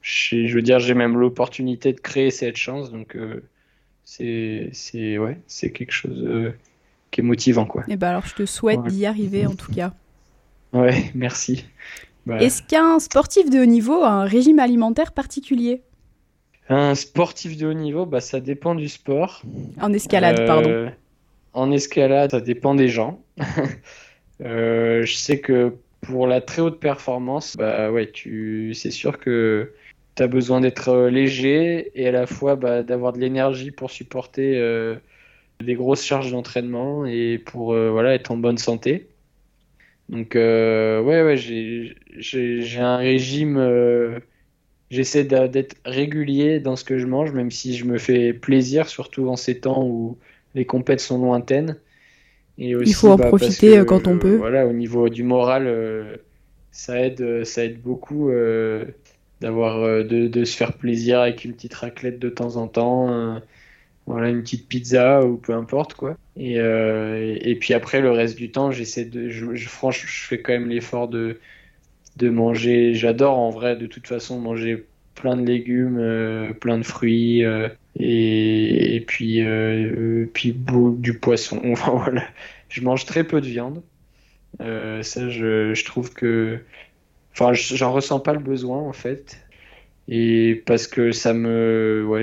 je, 0.00 0.46
je 0.46 0.54
veux 0.54 0.62
dire, 0.62 0.78
j'ai 0.78 0.94
même 0.94 1.18
l'opportunité 1.18 1.92
de 1.92 2.00
créer 2.00 2.30
cette 2.30 2.56
chance. 2.56 2.90
Donc, 2.90 3.16
c'est, 4.04 4.70
c'est, 4.72 5.18
ouais, 5.18 5.38
c'est 5.46 5.70
quelque 5.72 5.92
chose 5.92 6.52
qui 7.12 7.20
est 7.20 7.24
motivant, 7.24 7.64
quoi. 7.66 7.84
Et 7.86 7.96
bah 7.96 8.08
alors, 8.10 8.26
je 8.26 8.34
te 8.34 8.44
souhaite 8.46 8.80
Ouais. 8.80 8.88
d'y 8.90 9.06
arriver 9.06 9.46
en 9.46 9.54
tout 9.54 9.70
cas. 9.72 9.92
Ouais, 10.72 11.10
merci. 11.14 11.64
Bah, 12.26 12.38
Est-ce 12.42 12.62
qu'un 12.62 12.98
sportif 12.98 13.48
de 13.50 13.60
haut 13.60 13.64
niveau 13.64 14.02
a 14.02 14.08
un 14.10 14.24
régime 14.24 14.58
alimentaire 14.58 15.12
particulier? 15.12 15.82
Un 16.68 16.94
sportif 16.94 17.56
de 17.56 17.66
haut 17.66 17.72
niveau, 17.74 18.06
bah, 18.06 18.20
ça 18.20 18.40
dépend 18.40 18.74
du 18.74 18.88
sport. 18.88 19.42
En 19.80 19.92
escalade, 19.92 20.40
Euh, 20.40 20.46
pardon. 20.46 20.92
En 21.52 21.70
escalade, 21.70 22.30
ça 22.30 22.40
dépend 22.40 22.74
des 22.74 22.88
gens. 22.88 23.22
Euh, 24.44 25.04
je 25.04 25.14
sais 25.14 25.38
que 25.38 25.74
pour 26.00 26.26
la 26.26 26.40
très 26.40 26.62
haute 26.62 26.80
performance, 26.80 27.56
bah 27.56 27.92
ouais, 27.92 28.10
tu, 28.10 28.74
c'est 28.74 28.90
sûr 28.90 29.20
que 29.20 29.72
tu 30.16 30.22
as 30.22 30.26
besoin 30.26 30.60
d'être 30.60 30.88
euh, 30.88 31.10
léger 31.10 31.92
et 31.94 32.08
à 32.08 32.10
la 32.10 32.26
fois 32.26 32.56
bah, 32.56 32.82
d'avoir 32.82 33.12
de 33.12 33.20
l'énergie 33.20 33.70
pour 33.70 33.92
supporter 33.92 34.58
euh, 34.58 34.96
des 35.60 35.74
grosses 35.74 36.04
charges 36.04 36.30
d'entraînement 36.30 37.06
et 37.06 37.38
pour 37.38 37.72
euh, 37.72 37.90
voilà, 37.90 38.14
être 38.14 38.30
en 38.30 38.36
bonne 38.36 38.58
santé. 38.58 39.08
Donc 40.08 40.36
euh, 40.36 41.00
ouais, 41.02 41.22
ouais, 41.22 41.36
j'ai, 41.36 42.78
un 42.78 42.96
régime. 42.96 43.56
euh, 43.56 44.18
j'essaie 44.90 45.24
d'être 45.24 45.76
régulier 45.84 46.60
dans 46.60 46.76
ce 46.76 46.84
que 46.84 46.98
je 46.98 47.06
mange, 47.06 47.32
même 47.32 47.50
si 47.50 47.76
je 47.76 47.84
me 47.84 47.98
fais 47.98 48.32
plaisir, 48.32 48.88
surtout 48.88 49.28
en 49.28 49.36
ces 49.36 49.58
temps 49.60 49.84
où 49.84 50.18
les 50.54 50.66
compètes 50.66 51.00
sont 51.00 51.18
lointaines. 51.18 51.76
Et 52.58 52.74
aussi, 52.74 52.92
faut 52.92 53.08
en 53.08 53.16
bah, 53.16 53.28
profiter, 53.28 53.78
que, 53.78 53.82
quand 53.84 54.06
on 54.06 54.18
peut. 54.18 54.36
Voilà, 54.36 54.66
au 54.66 54.72
niveau 54.72 55.08
du 55.08 55.22
moral, 55.22 56.20
ça 56.70 57.00
aide, 57.00 57.44
ça 57.44 57.64
aide 57.64 57.80
beaucoup 57.80 58.30
d'avoir, 59.40 60.04
de, 60.04 60.28
de 60.28 60.44
se 60.44 60.54
faire 60.54 60.74
plaisir 60.74 61.20
avec 61.20 61.46
une 61.46 61.54
petite 61.54 61.74
raclette 61.74 62.18
de 62.18 62.28
temps 62.28 62.56
en 62.56 62.68
temps, 62.68 63.40
voilà, 64.06 64.30
une 64.30 64.42
petite 64.42 64.68
pizza 64.68 65.24
ou 65.24 65.36
peu 65.38 65.54
importe 65.54 65.94
quoi. 65.94 66.16
Et, 66.36 66.58
euh, 66.60 67.36
et, 67.40 67.56
puis 67.58 67.74
après, 67.74 68.00
le 68.00 68.10
reste 68.10 68.36
du 68.36 68.50
temps, 68.50 68.70
j'essaie 68.70 69.04
de, 69.04 69.28
je, 69.28 69.54
je, 69.54 69.68
franchement, 69.68 70.08
je 70.08 70.26
fais 70.26 70.40
quand 70.42 70.52
même 70.52 70.68
l'effort 70.68 71.08
de, 71.08 71.40
de 72.16 72.30
manger. 72.30 72.94
J'adore 72.94 73.38
en 73.38 73.50
vrai, 73.50 73.76
de 73.76 73.86
toute 73.86 74.06
façon, 74.08 74.40
manger 74.40 74.86
plein 75.14 75.36
de 75.36 75.46
légumes, 75.46 75.98
euh, 75.98 76.52
plein 76.54 76.78
de 76.78 76.84
fruits. 76.84 77.44
euh, 77.44 77.68
et, 77.96 78.96
et 78.96 79.00
puis, 79.02 79.42
puis 80.34 80.54
du 80.98 81.18
poisson. 81.18 81.60
Enfin, 81.72 81.92
voilà. 81.96 82.24
Je 82.68 82.80
mange 82.82 83.04
très 83.06 83.24
peu 83.24 83.40
de 83.40 83.46
viande. 83.46 83.82
Ça, 85.02 85.28
je, 85.30 85.74
je 85.74 85.84
trouve 85.84 86.12
que. 86.12 86.60
Enfin, 87.32 87.52
je- 87.54 87.76
j'en 87.76 87.92
ressens 87.92 88.20
pas 88.20 88.32
le 88.34 88.40
besoin 88.40 88.78
en 88.78 88.92
fait. 88.92 89.38
Et 90.08 90.62
parce 90.66 90.86
que 90.86 91.12
ça 91.12 91.32
me. 91.32 92.04
Ouais, 92.06 92.22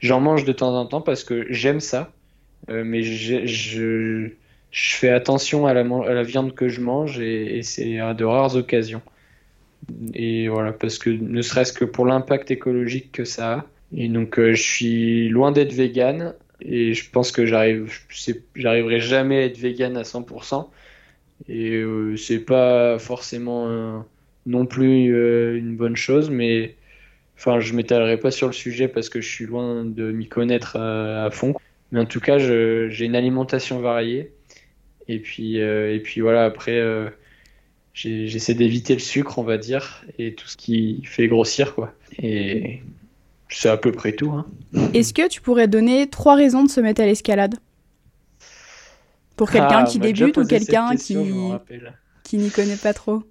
j'en 0.00 0.20
mange 0.20 0.44
de 0.44 0.52
temps 0.52 0.74
en 0.76 0.86
temps 0.86 1.00
parce 1.00 1.24
que 1.24 1.46
j'aime 1.50 1.80
ça. 1.80 2.12
Euh, 2.68 2.84
mais 2.84 3.02
je, 3.02 3.46
je 4.72 4.94
fais 4.94 5.10
attention 5.10 5.66
à 5.66 5.74
la, 5.74 6.22
viande 6.22 6.54
que 6.54 6.68
je 6.68 6.80
mange 6.80 7.20
et, 7.20 7.62
c'est 7.62 7.98
à 7.98 8.14
de 8.14 8.24
rares 8.24 8.56
occasions. 8.56 9.02
Et 10.14 10.48
voilà, 10.48 10.72
parce 10.72 10.98
que 10.98 11.10
ne 11.10 11.42
serait-ce 11.42 11.72
que 11.72 11.84
pour 11.84 12.06
l'impact 12.06 12.50
écologique 12.50 13.12
que 13.12 13.24
ça 13.24 13.52
a. 13.52 13.66
Et 13.94 14.08
donc, 14.08 14.38
euh, 14.38 14.54
je 14.54 14.62
suis 14.62 15.28
loin 15.28 15.52
d'être 15.52 15.72
vegan 15.72 16.34
et 16.60 16.94
je 16.94 17.10
pense 17.10 17.32
que 17.32 17.44
j'arriverai 17.44 19.00
jamais 19.00 19.38
à 19.38 19.44
être 19.44 19.58
vegan 19.58 19.96
à 19.96 20.02
100%. 20.02 20.68
Et 21.48 21.72
euh, 21.72 22.16
c'est 22.16 22.38
pas 22.38 22.98
forcément 22.98 24.04
non 24.46 24.66
plus 24.66 25.14
euh, 25.14 25.56
une 25.56 25.76
bonne 25.76 25.96
chose, 25.96 26.30
mais 26.30 26.74
enfin, 27.44 27.58
je 27.58 27.74
m'étalerai 27.74 28.18
pas 28.18 28.30
sur 28.30 28.46
le 28.46 28.52
sujet 28.52 28.86
parce 28.86 29.08
que 29.08 29.20
je 29.20 29.28
suis 29.28 29.46
loin 29.46 29.84
de 29.84 30.12
m'y 30.12 30.28
connaître 30.28 30.76
à, 30.76 31.24
à 31.24 31.30
fond. 31.30 31.54
Mais 31.90 32.00
en 32.00 32.06
tout 32.06 32.20
cas, 32.20 32.38
j'ai 32.38 33.04
une 33.04 33.16
alimentation 33.16 33.80
variée. 33.80 34.32
Et 35.08 35.18
puis, 35.18 35.60
euh, 35.60 35.94
et 35.94 35.98
puis 35.98 36.20
voilà, 36.20 36.44
après, 36.44 36.78
euh, 36.78 37.10
j'essaie 37.92 38.54
d'éviter 38.54 38.94
le 38.94 39.00
sucre, 39.00 39.38
on 39.38 39.42
va 39.42 39.58
dire, 39.58 40.04
et 40.18 40.34
tout 40.34 40.46
ce 40.46 40.56
qui 40.56 41.02
fait 41.04 41.26
grossir, 41.26 41.74
quoi. 41.74 41.92
Et 42.22 42.80
c'est 43.48 43.68
à 43.68 43.76
peu 43.76 43.92
près 43.92 44.12
tout, 44.12 44.30
hein. 44.30 44.46
Est-ce 44.94 45.12
que 45.12 45.28
tu 45.28 45.40
pourrais 45.40 45.68
donner 45.68 46.08
trois 46.08 46.36
raisons 46.36 46.64
de 46.64 46.70
se 46.70 46.80
mettre 46.80 47.02
à 47.02 47.06
l'escalade? 47.06 47.56
Pour 49.36 49.50
quelqu'un 49.50 49.80
Ah, 49.80 49.84
qui 49.84 49.98
déjà 49.98 50.26
débute 50.26 50.38
ou 50.38 50.46
quelqu'un 50.46 50.94
qui, 50.94 51.16
qui 52.22 52.38
n'y 52.38 52.50
connaît 52.50 52.76
pas 52.76 52.94
trop 52.94 53.24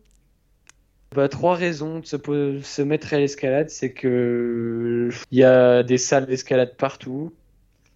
Bah, 1.13 1.27
trois 1.27 1.55
raisons 1.55 1.99
de 1.99 2.05
se, 2.05 2.81
mettre 2.81 3.13
à 3.13 3.19
l'escalade, 3.19 3.69
c'est 3.69 3.91
que 3.91 5.09
il 5.29 5.39
y 5.39 5.43
a 5.43 5.83
des 5.83 5.97
salles 5.97 6.25
d'escalade 6.25 6.75
partout. 6.77 7.33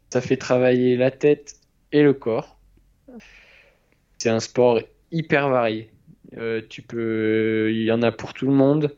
Ça 0.10 0.22
fait 0.22 0.38
travailler 0.38 0.98
la 0.98 1.12
tête 1.12 1.56
et 1.92 2.04
le 2.04 2.14
corps. 2.14 2.58
C'est 4.18 4.30
un 4.30 4.40
sport 4.40 4.82
hyper 5.12 5.50
varié. 5.50 5.90
Euh, 6.38 6.62
tu 6.68 6.82
peux, 6.82 7.70
il 7.72 7.84
y 7.84 7.92
en 7.92 8.02
a 8.02 8.12
pour 8.12 8.34
tout 8.34 8.48
le 8.48 8.54
monde. 8.54 8.94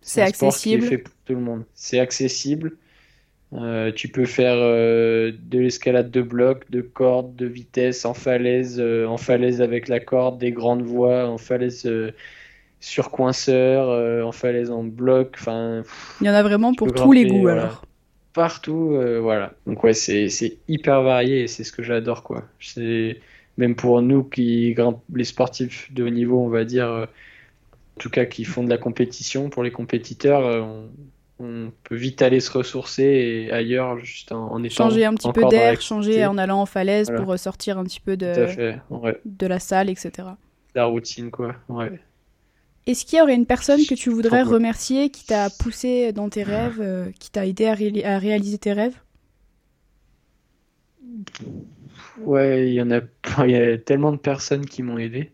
C'est 0.00 0.22
un 0.22 0.26
sport 0.28 0.54
qui 0.56 0.72
est 0.72 0.76
accessible. 0.76 0.86
fait 0.86 0.98
pour 0.98 1.14
tout 1.24 1.34
le 1.34 1.40
monde. 1.40 1.64
C'est 1.74 1.98
accessible. 1.98 2.76
Euh, 3.52 3.92
tu 3.92 4.08
peux 4.08 4.26
faire 4.26 4.56
euh, 4.56 5.32
de 5.40 5.58
l'escalade 5.58 6.10
de 6.10 6.22
bloc, 6.22 6.70
de 6.70 6.80
corde, 6.80 7.36
de 7.36 7.46
vitesse, 7.46 8.04
en 8.04 8.14
falaise, 8.14 8.78
euh, 8.80 9.06
en 9.06 9.16
falaise 9.16 9.62
avec 9.62 9.88
la 9.88 10.00
corde, 10.00 10.38
des 10.38 10.50
grandes 10.50 10.82
voies, 10.82 11.28
en 11.28 11.38
falaise 11.38 11.88
sur 12.80 13.10
coinceur, 13.10 13.88
euh, 13.88 14.22
en 14.22 14.32
falaise 14.32 14.70
en 14.70 14.84
bloc, 14.84 15.36
enfin 15.38 15.82
Il 16.20 16.26
y 16.26 16.30
en 16.30 16.34
a 16.34 16.42
vraiment 16.42 16.74
pour 16.74 16.92
tous 16.92 17.12
les 17.12 17.26
goûts 17.26 17.40
voilà. 17.40 17.62
alors. 17.62 17.82
partout, 18.32 18.92
euh, 18.94 19.18
voilà. 19.20 19.52
Donc 19.66 19.82
ouais, 19.84 19.94
c'est 19.94 20.28
hyper 20.68 21.02
varié 21.02 21.42
et 21.42 21.46
c'est 21.48 21.64
ce 21.64 21.72
que 21.72 21.82
j'adore 21.82 22.22
quoi. 22.22 22.44
C'est 22.60 23.18
même 23.56 23.74
pour 23.74 24.02
nous 24.02 24.22
qui 24.24 24.74
grimpent 24.74 25.02
les 25.14 25.24
sportifs 25.24 25.92
de 25.92 26.04
haut 26.04 26.10
niveau, 26.10 26.38
on 26.40 26.48
va 26.48 26.64
dire, 26.64 26.86
euh, 26.88 27.04
en 27.04 27.98
tout 28.00 28.10
cas 28.10 28.26
qui 28.26 28.44
font 28.44 28.62
de 28.62 28.68
la 28.70 28.78
compétition, 28.78 29.48
pour 29.48 29.62
les 29.62 29.70
compétiteurs, 29.70 30.42
on, 30.64 30.88
on 31.38 31.72
peut 31.84 31.96
vite 31.96 32.20
aller 32.22 32.40
se 32.40 32.50
ressourcer 32.50 33.02
et 33.04 33.52
ailleurs 33.52 33.98
juste 33.98 34.32
en, 34.32 34.52
en 34.52 34.62
étant 34.62 34.84
Changer 34.84 35.06
un 35.06 35.14
petit 35.14 35.32
peu 35.32 35.44
d'air, 35.48 35.80
changer 35.80 36.24
en 36.26 36.36
allant 36.38 36.60
en 36.60 36.66
falaise 36.66 37.06
Voilà. 37.08 37.22
pour 37.22 37.30
ressortir 37.32 37.78
un 37.78 37.84
petit 37.84 38.00
peu 38.00 38.16
de, 38.18 38.32
fait, 38.46 38.78
ouais, 38.90 39.18
de 39.24 39.46
la 39.46 39.58
salle, 39.58 39.88
etc. 39.90 40.28
la 40.74 40.84
routine 40.84 41.30
quoi. 41.30 41.56
Ouais. 41.70 41.98
Est-ce 42.86 43.04
qu'il 43.04 43.18
y 43.18 43.22
aurait 43.22 43.34
une 43.34 43.46
personne 43.46 43.84
que 43.84 43.94
tu 43.94 44.08
voudrais 44.10 44.42
remercier 44.42 45.10
qui 45.10 45.24
t'a 45.26 45.50
poussé 45.50 46.12
dans 46.12 46.28
tes 46.30 46.42
rêves, 46.42 46.80
euh, 46.80 47.10
qui 47.20 47.30
t'a 47.30 47.46
aidé 47.46 47.66
à, 47.66 47.74
ré- 47.74 48.04
à 48.04 48.18
réaliser 48.18 48.58
tes 48.58 48.72
rêves? 48.72 48.98
Ouais, 52.16 52.68
il 52.68 52.74
y 52.74 52.82
en 52.82 52.90
a, 52.90 53.00
il 53.44 53.50
y 53.50 53.56
a 53.56 53.78
tellement 53.78 54.12
de 54.12 54.16
personnes 54.16 54.66
qui 54.66 54.82
m'ont 54.82 54.98
aidé. 54.98 55.32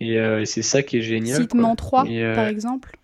Et, 0.00 0.18
euh, 0.20 0.44
c'est 0.44 0.62
ça 0.62 0.82
qui 0.82 0.98
est 0.98 1.02
génial. 1.02 1.48
Cite-m'en 1.48 1.76
quoi. 1.76 1.76
trois, 1.76 2.04
euh, 2.22 2.34
par 2.34 2.46
exemple. 2.46 2.98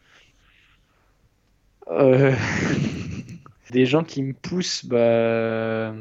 Des 3.70 3.86
gens 3.86 4.04
qui 4.04 4.22
me 4.22 4.32
poussent, 4.32 4.84
bah, 4.84 5.92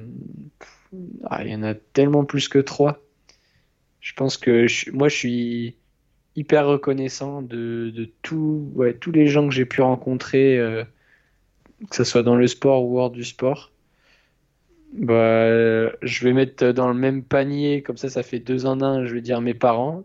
ah, 1.25 1.43
il 1.43 1.51
y 1.51 1.55
en 1.55 1.63
a 1.63 1.73
tellement 1.75 2.25
plus 2.25 2.47
que 2.47 2.59
trois. 2.59 2.99
Je 3.99 4.13
pense 4.13 4.37
que 4.37 4.67
je- 4.67 4.91
moi, 4.91 5.09
je 5.09 5.15
suis 5.17 5.77
hyper 6.35 6.67
reconnaissant 6.67 7.41
de, 7.41 7.91
de 7.95 8.09
tout, 8.21 8.71
ouais, 8.75 8.93
tous 8.93 9.11
les 9.11 9.27
gens 9.27 9.47
que 9.47 9.53
j'ai 9.53 9.65
pu 9.65 9.81
rencontrer, 9.81 10.59
euh, 10.59 10.83
que 11.89 11.95
ce 11.95 12.03
soit 12.03 12.23
dans 12.23 12.35
le 12.35 12.47
sport 12.47 12.85
ou 12.85 12.99
hors 12.99 13.11
du 13.11 13.23
sport. 13.23 13.71
Bah, 14.93 15.13
euh, 15.13 15.91
je 16.01 16.23
vais 16.23 16.33
mettre 16.33 16.71
dans 16.71 16.87
le 16.87 16.93
même 16.93 17.23
panier, 17.23 17.81
comme 17.81 17.97
ça, 17.97 18.09
ça 18.09 18.23
fait 18.23 18.39
deux 18.39 18.65
en 18.65 18.81
un. 18.81 19.05
Je 19.05 19.13
vais 19.13 19.21
dire 19.21 19.41
mes 19.41 19.53
parents. 19.53 20.03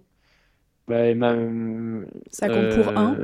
Bah, 0.89 1.07
et 1.07 1.15
ma, 1.15 1.37
Ça 2.31 2.49
compte 2.49 2.75
pour 2.75 2.89
euh, 2.89 2.97
un? 2.97 3.17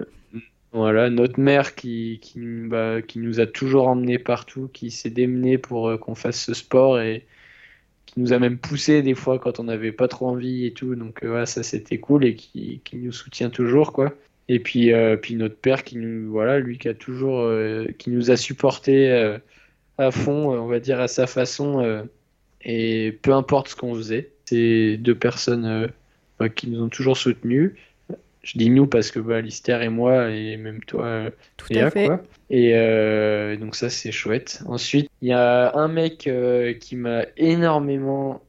Voilà, 0.73 1.11
notre 1.11 1.41
mère 1.41 1.75
qui, 1.75 2.19
qui, 2.23 2.41
bah, 2.41 3.03
qui 3.03 3.19
nous 3.19 3.41
a 3.41 3.47
toujours 3.47 3.89
emmenés 3.89 4.19
partout, 4.19 4.69
qui 4.73 4.91
s'est 4.91 5.11
démenée 5.11 5.59
pour 5.59 5.89
euh, 5.89 5.97
qu'on 5.97 6.15
fasse 6.15 6.41
ce 6.41 6.55
sport 6.55 7.01
et 7.01 7.27
nous 8.17 8.33
a 8.33 8.39
même 8.39 8.59
poussé 8.59 9.03
des 9.03 9.15
fois 9.15 9.39
quand 9.39 9.61
on 9.61 9.65
n'avait 9.65 9.93
pas 9.93 10.09
trop 10.09 10.29
envie 10.29 10.67
et 10.67 10.73
tout. 10.73 10.95
Donc 10.95 11.23
euh, 11.23 11.29
voilà, 11.29 11.47
ça 11.47 11.63
c'était 11.63 11.99
cool 11.99 12.25
et 12.25 12.35
qui, 12.35 12.81
nous 12.95 13.13
soutient 13.13 13.51
toujours, 13.51 13.93
quoi. 13.93 14.15
Et 14.49 14.61
puis, 14.61 14.93
euh, 14.93 15.17
puis 15.17 15.35
notre 15.35 15.57
père 15.57 15.85
qui 15.85 15.97
nous, 15.97 16.31
voilà, 16.31 16.59
lui 16.59 16.79
qui 16.79 16.89
a 16.89 16.95
toujours, 16.95 17.41
euh, 17.41 17.87
qui 17.99 18.11
nous 18.11 18.31
a 18.31 18.37
supporté 18.37 19.11
à 19.99 20.11
fond, 20.11 20.51
on 20.51 20.67
va 20.67 20.81
dire 20.81 21.01
à 21.01 21.09
sa 21.09 21.27
façon, 21.27 22.07
et 22.63 23.19
peu 23.23 23.33
importe 23.33 23.69
ce 23.69 23.77
qu'on 23.77 23.95
faisait. 23.95 24.33
C'est 24.45 24.97
deux 24.99 25.15
personnes 25.15 25.91
bah, 26.39 26.49
qui 26.49 26.69
nous 26.69 26.83
ont 26.83 26.89
toujours 26.89 27.17
soutenus. 27.17 27.73
Je 28.47 28.59
dis 28.59 28.71
nous 28.71 28.87
parce 28.87 29.11
que 29.11 29.19
bah, 29.19 29.41
Lister 29.41 29.77
et 29.83 29.89
moi, 29.89 30.31
et 30.31 30.57
même 30.57 30.79
toi, 30.85 31.05
euh, 31.05 31.31
Tout 31.57 31.73
Léa, 31.73 31.87
à 31.87 31.91
fait. 31.91 32.07
quoi. 32.07 32.23
Et 32.49 32.75
euh, 32.77 33.57
donc 33.57 33.75
ça, 33.75 33.91
c'est 33.91 34.13
chouette. 34.13 34.63
Ensuite, 34.67 35.11
il 35.21 35.29
y 35.29 35.33
a 35.33 35.75
un 35.77 35.89
mec 35.89 36.29
euh, 36.29 36.73
qui 36.73 36.95
m'a 36.95 37.25
énormément, 37.37 38.41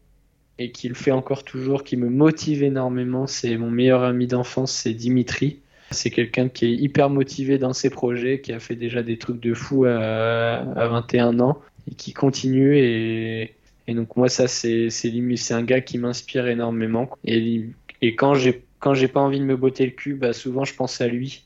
et 0.60 0.72
qui 0.72 0.88
le 0.88 0.94
fait 0.94 1.10
encore 1.10 1.44
toujours, 1.44 1.84
qui 1.84 1.98
me 1.98 2.10
motive 2.10 2.62
énormément. 2.62 3.26
C'est 3.26 3.58
mon 3.58 3.72
meilleur 3.72 4.04
ami 4.04 4.28
d'enfance, 4.28 4.72
c'est 4.72 4.94
Dimitri. 4.94 5.62
C'est 5.90 6.12
quelqu'un 6.12 6.48
qui 6.48 6.66
est 6.66 6.74
hyper 6.74 7.10
motivé 7.10 7.58
dans 7.58 7.74
ses 7.74 7.90
projets, 7.90 8.40
qui 8.40 8.54
a 8.54 8.60
fait 8.60 8.76
déjà 8.76 9.02
des 9.02 9.18
trucs 9.18 9.40
de 9.40 9.56
fou 9.56 9.86
à, 9.86 9.96
à 9.96 10.88
21 10.90 11.40
ans, 11.40 11.60
et 11.90 11.96
qui 11.96 12.14
continue. 12.14 12.78
Et, 12.78 13.56
et 13.88 13.94
donc 13.96 14.16
moi, 14.16 14.30
ça, 14.30 14.48
c'est 14.48 14.92
c'est 14.92 15.54
un 15.54 15.64
gars 15.64 15.82
qui 15.82 15.98
m'inspire 15.98 16.46
énormément. 16.48 17.10
Et, 17.26 17.64
et 18.04 18.16
quand 18.16 18.36
j'ai 18.36 18.62
quand 18.80 18.94
j'ai 18.94 19.08
pas 19.08 19.20
envie 19.22 19.40
de 19.40 19.46
me 19.46 19.58
botter 19.58 19.86
le 19.86 19.92
cul, 19.92 20.16
bah 20.16 20.34
souvent 20.34 20.66
je 20.66 20.74
pense 20.76 21.02
à 21.02 21.08
lui. 21.08 21.46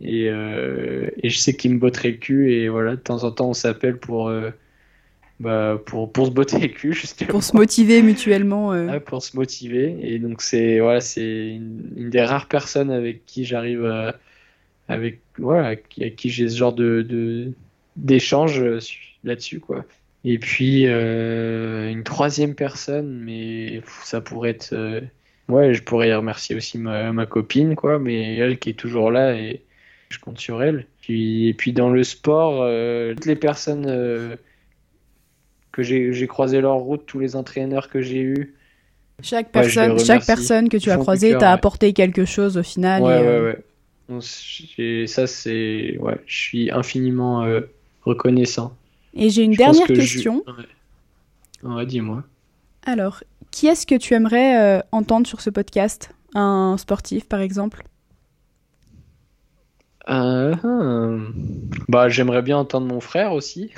Et, 0.00 0.28
euh, 0.30 1.08
et 1.22 1.30
je 1.30 1.38
sais 1.38 1.54
qu'il 1.54 1.74
me 1.74 1.78
botterait 1.78 2.12
le 2.12 2.16
cul 2.18 2.52
et 2.52 2.68
voilà, 2.68 2.96
de 2.96 3.00
temps 3.00 3.24
en 3.24 3.32
temps 3.32 3.50
on 3.50 3.54
s'appelle 3.54 3.98
pour, 3.98 4.28
euh, 4.28 4.50
bah, 5.40 5.80
pour, 5.86 6.12
pour 6.12 6.26
se 6.26 6.30
botter 6.32 6.58
le 6.60 6.68
cul 6.68 6.92
justement. 6.94 7.28
Pour 7.30 7.42
se 7.42 7.56
motiver 7.56 8.02
mutuellement. 8.02 8.72
euh, 8.72 8.86
Ouais, 8.86 9.00
pour 9.00 9.22
se 9.22 9.36
motiver. 9.36 9.96
Et 10.02 10.18
donc 10.18 10.42
c'est 10.42 10.80
voilà, 10.80 11.00
une, 11.16 11.92
une 11.96 12.10
des 12.10 12.22
rares 12.22 12.48
personnes 12.48 12.90
avec 12.90 13.24
qui 13.26 13.44
j'arrive 13.44 13.84
à, 13.86 14.18
avec 14.88 15.20
voilà, 15.38 15.68
avec 15.68 16.16
qui, 16.16 16.30
j'ai 16.30 16.48
ce 16.48 16.56
genre 16.56 16.74
de, 16.74 17.52
d'échange 17.96 18.78
su- 18.80 19.16
là-dessus 19.24 19.60
quoi. 19.60 19.84
Et 20.24 20.38
puis 20.38 20.84
une 20.86 22.02
troisième 22.04 22.54
personne, 22.54 23.20
mais 23.24 23.82
ça 24.04 24.20
pourrait 24.20 24.50
être 24.50 24.74
ouais, 25.50 25.74
je 25.74 25.82
pourrais 25.82 26.14
remercier 26.14 26.56
aussi 26.56 26.78
ma, 26.78 27.12
ma 27.12 27.26
copine 27.26 27.76
quoi, 27.76 27.98
mais 27.98 28.36
elle 28.36 28.58
qui 28.58 28.70
est 28.70 28.74
toujours 28.74 29.10
là 29.10 29.34
et 29.36 29.62
je 30.10 30.18
compte 30.18 30.38
sur 30.38 30.62
elle. 30.62 30.86
Puis, 31.02 31.48
et 31.48 31.54
puis 31.54 31.72
dans 31.72 31.90
le 31.90 32.02
sport, 32.04 32.62
euh, 32.62 33.14
toutes 33.14 33.26
les 33.26 33.36
personnes 33.36 33.86
euh, 33.88 34.36
que 35.72 35.82
j'ai 35.82 36.26
croisé 36.26 36.60
leur 36.60 36.76
route, 36.76 37.06
tous 37.06 37.18
les 37.18 37.36
entraîneurs 37.36 37.88
que 37.88 38.00
j'ai 38.00 38.20
eus. 38.20 38.54
Chaque 39.22 39.54
Ouais, 39.54 39.68
je 39.68 39.74
personne, 39.74 40.04
chaque 40.04 40.26
personne 40.26 40.68
que 40.68 40.76
tu 40.76 40.90
as 40.90 40.96
croisée 40.96 41.30
t'a 41.32 41.38
ouais. 41.38 41.44
apporté 41.44 41.92
quelque 41.92 42.24
chose 42.24 42.56
au 42.56 42.62
final. 42.62 43.02
Ouais, 43.02 43.08
et, 43.18 43.20
ouais, 43.20 43.26
euh, 43.26 43.44
ouais. 43.52 43.58
Donc, 44.08 44.22
ça, 45.08 45.26
c'est. 45.26 45.96
Ouais, 45.98 46.16
je 46.26 46.36
suis 46.36 46.70
infiniment 46.70 47.44
euh, 47.44 47.60
reconnaissant. 48.02 48.74
Et 49.14 49.30
j'ai 49.30 49.42
une 49.44 49.52
Je 49.52 49.58
dernière 49.58 49.86
que 49.86 49.94
je- 49.94 50.00
question. 50.00 50.44
Ouais, 50.46 51.70
Ouais, 51.70 51.86
dis-moi. 51.86 52.24
Alors, 52.86 53.22
qui 53.50 53.66
est-ce 53.66 53.86
que 53.86 53.94
tu 53.94 54.14
aimerais 54.14 54.78
euh, 54.78 54.80
entendre 54.92 55.26
sur 55.26 55.40
ce 55.40 55.50
podcast? 55.50 56.10
Un 56.34 56.76
sportif, 56.78 57.28
par 57.28 57.40
exemple? 57.40 57.82
Euh, 60.08 60.54
hum. 60.64 61.32
Bah, 61.88 62.08
j'aimerais 62.08 62.42
bien 62.42 62.56
entendre 62.56 62.86
mon 62.86 63.00
frère 63.00 63.32
aussi. 63.32 63.70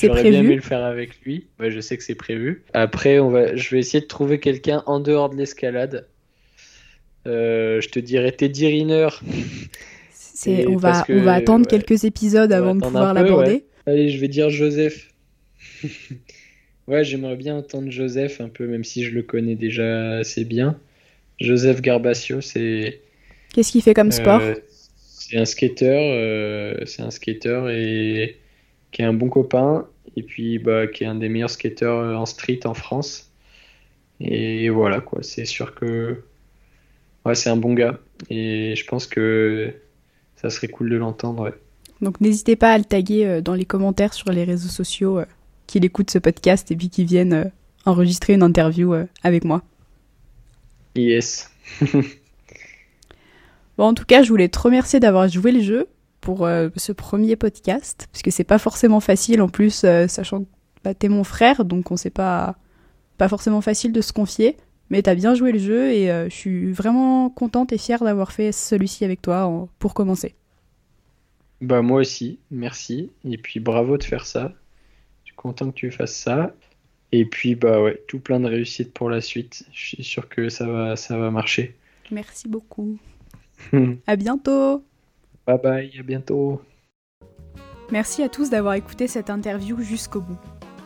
J'aurais 0.00 0.22
bien 0.22 0.40
aimé 0.40 0.54
le 0.54 0.62
faire 0.62 0.84
avec 0.84 1.20
lui. 1.22 1.48
Ouais, 1.58 1.70
je 1.70 1.80
sais 1.80 1.96
que 1.96 2.04
c'est 2.04 2.14
prévu. 2.14 2.64
Après, 2.72 3.18
on 3.18 3.30
va... 3.30 3.56
je 3.56 3.70
vais 3.70 3.78
essayer 3.78 4.00
de 4.00 4.06
trouver 4.06 4.40
quelqu'un 4.40 4.82
en 4.86 5.00
dehors 5.00 5.28
de 5.28 5.36
l'escalade. 5.36 6.06
Euh, 7.26 7.80
je 7.80 7.88
te 7.88 7.98
dirais 7.98 8.32
Teddy 8.32 8.66
Riner. 8.66 9.08
On, 10.46 10.76
va, 10.76 11.02
que, 11.02 11.12
on 11.12 11.22
va 11.22 11.34
attendre 11.34 11.66
ouais. 11.70 11.78
quelques 11.78 12.04
épisodes 12.04 12.50
On 12.52 12.56
avant 12.56 12.74
de 12.74 12.80
pouvoir 12.80 13.12
l'aborder. 13.12 13.50
ouais. 13.50 13.64
Allez, 13.86 14.08
je 14.08 14.18
vais 14.18 14.28
dire 14.28 14.48
Joseph. 14.48 15.12
ouais, 16.90 17.04
j'aimerais 17.04 17.36
bien 17.36 17.56
entendre 17.56 17.90
Joseph 17.90 18.40
un 18.40 18.48
peu, 18.48 18.66
même 18.66 18.84
si 18.84 19.04
je 19.04 19.12
le 19.14 19.22
connais 19.22 19.54
déjà 19.56 20.18
assez 20.18 20.44
bien. 20.44 20.78
Joseph 21.40 21.80
Garbacio, 21.80 22.40
c'est 22.40 23.00
Qu'est-ce 23.54 23.72
qu'il 23.72 23.82
fait 23.82 23.94
comme 23.94 24.12
sport? 24.12 24.40
euh, 24.42 24.54
c'est 24.98 25.38
un 25.38 25.44
skater, 25.44 25.86
euh, 26.12 26.84
c'est 26.86 27.02
un 27.02 27.10
skater 27.10 27.62
et 27.70 28.36
qui 28.92 29.02
est 29.02 29.04
un 29.04 29.12
bon 29.12 29.28
copain 29.28 29.86
et 30.16 30.22
puis 30.22 30.58
bah 30.58 30.86
qui 30.88 31.04
est 31.04 31.06
un 31.06 31.14
des 31.14 31.28
meilleurs 31.28 31.50
skateurs 31.50 32.18
en 32.20 32.26
street 32.26 32.60
en 32.66 32.74
France. 32.74 33.30
Et 34.20 34.68
voilà 34.68 35.00
quoi, 35.00 35.22
c'est 35.22 35.46
sûr 35.46 35.74
que 35.74 36.22
ouais, 37.24 37.34
c'est 37.34 37.50
un 37.50 37.56
bon 37.56 37.74
gars 37.74 37.98
et 38.28 38.74
je 38.76 38.84
pense 38.86 39.06
que 39.06 39.72
ça 40.36 40.50
serait 40.50 40.68
cool 40.68 40.90
de 40.90 40.96
l'entendre. 40.96 41.42
ouais. 41.44 41.54
Donc 42.02 42.20
n'hésitez 42.20 42.56
pas 42.56 42.72
à 42.72 42.78
le 42.78 42.84
taguer 42.84 43.26
euh, 43.26 43.40
dans 43.40 43.54
les 43.54 43.64
commentaires 43.66 44.14
sur 44.14 44.30
les 44.32 44.44
réseaux 44.44 44.68
sociaux 44.68 45.18
euh, 45.20 45.24
qu'il 45.70 45.84
écoute 45.84 46.10
ce 46.10 46.18
podcast 46.18 46.70
et 46.70 46.76
puis 46.76 46.90
qu'il 46.90 47.06
vienne 47.06 47.32
euh, 47.32 47.44
enregistrer 47.84 48.34
une 48.34 48.42
interview 48.42 48.92
euh, 48.94 49.06
avec 49.22 49.44
moi. 49.44 49.62
Yes. 50.96 51.50
Bon, 53.78 53.84
en 53.86 53.94
tout 53.94 54.04
cas, 54.04 54.22
je 54.22 54.28
voulais 54.28 54.48
te 54.48 54.58
remercier 54.58 55.00
d'avoir 55.00 55.26
joué 55.28 55.52
le 55.52 55.60
jeu 55.62 55.86
pour 56.20 56.44
euh, 56.44 56.68
ce 56.76 56.92
premier 56.92 57.34
podcast, 57.36 58.08
parce 58.12 58.20
que 58.22 58.30
c'est 58.30 58.44
pas 58.44 58.58
forcément 58.58 59.00
facile 59.00 59.40
en 59.40 59.48
plus, 59.48 59.84
euh, 59.84 60.06
sachant 60.06 60.40
que 60.42 60.48
bah, 60.84 60.92
t'es 60.92 61.08
mon 61.08 61.24
frère, 61.24 61.64
donc 61.64 61.90
on 61.90 61.96
sait 61.96 62.10
pas, 62.10 62.56
pas 63.16 63.28
forcément 63.28 63.62
facile 63.62 63.92
de 63.92 64.02
se 64.02 64.12
confier. 64.12 64.56
Mais 64.90 65.00
t'as 65.02 65.14
bien 65.14 65.34
joué 65.34 65.52
le 65.52 65.58
jeu 65.58 65.92
et 65.92 66.10
euh, 66.10 66.28
je 66.28 66.34
suis 66.34 66.72
vraiment 66.72 67.30
contente 67.30 67.72
et 67.72 67.78
fière 67.78 68.02
d'avoir 68.04 68.32
fait 68.32 68.52
celui-ci 68.52 69.04
avec 69.04 69.22
toi 69.22 69.46
en- 69.46 69.68
pour 69.78 69.94
commencer. 69.94 70.34
Bah 71.62 71.80
moi 71.80 72.00
aussi, 72.00 72.38
merci. 72.50 73.10
Et 73.24 73.38
puis 73.38 73.60
bravo 73.60 73.96
de 73.96 74.02
faire 74.04 74.26
ça. 74.26 74.52
Content 75.40 75.70
que 75.70 75.74
tu 75.74 75.90
fasses 75.90 76.14
ça. 76.14 76.54
Et 77.12 77.24
puis 77.24 77.54
bah 77.54 77.80
ouais, 77.80 78.02
tout 78.08 78.20
plein 78.20 78.40
de 78.40 78.46
réussite 78.46 78.92
pour 78.92 79.08
la 79.08 79.22
suite. 79.22 79.64
Je 79.72 79.86
suis 79.86 80.04
sûr 80.04 80.28
que 80.28 80.50
ça 80.50 80.66
va, 80.66 80.96
ça 80.96 81.16
va 81.16 81.30
marcher. 81.30 81.74
Merci 82.10 82.46
beaucoup. 82.46 82.98
bye 83.72 83.98
À 84.06 84.16
bientôt. 84.16 84.84
bye, 85.46 85.90
à 85.98 86.02
bientôt. 86.02 86.60
Merci 87.90 88.22
à 88.22 88.28
tous 88.28 88.50
d'avoir 88.50 88.74
écouté 88.74 89.08
cette 89.08 89.30
interview 89.30 89.80
jusqu'au 89.80 90.20
bout. 90.20 90.38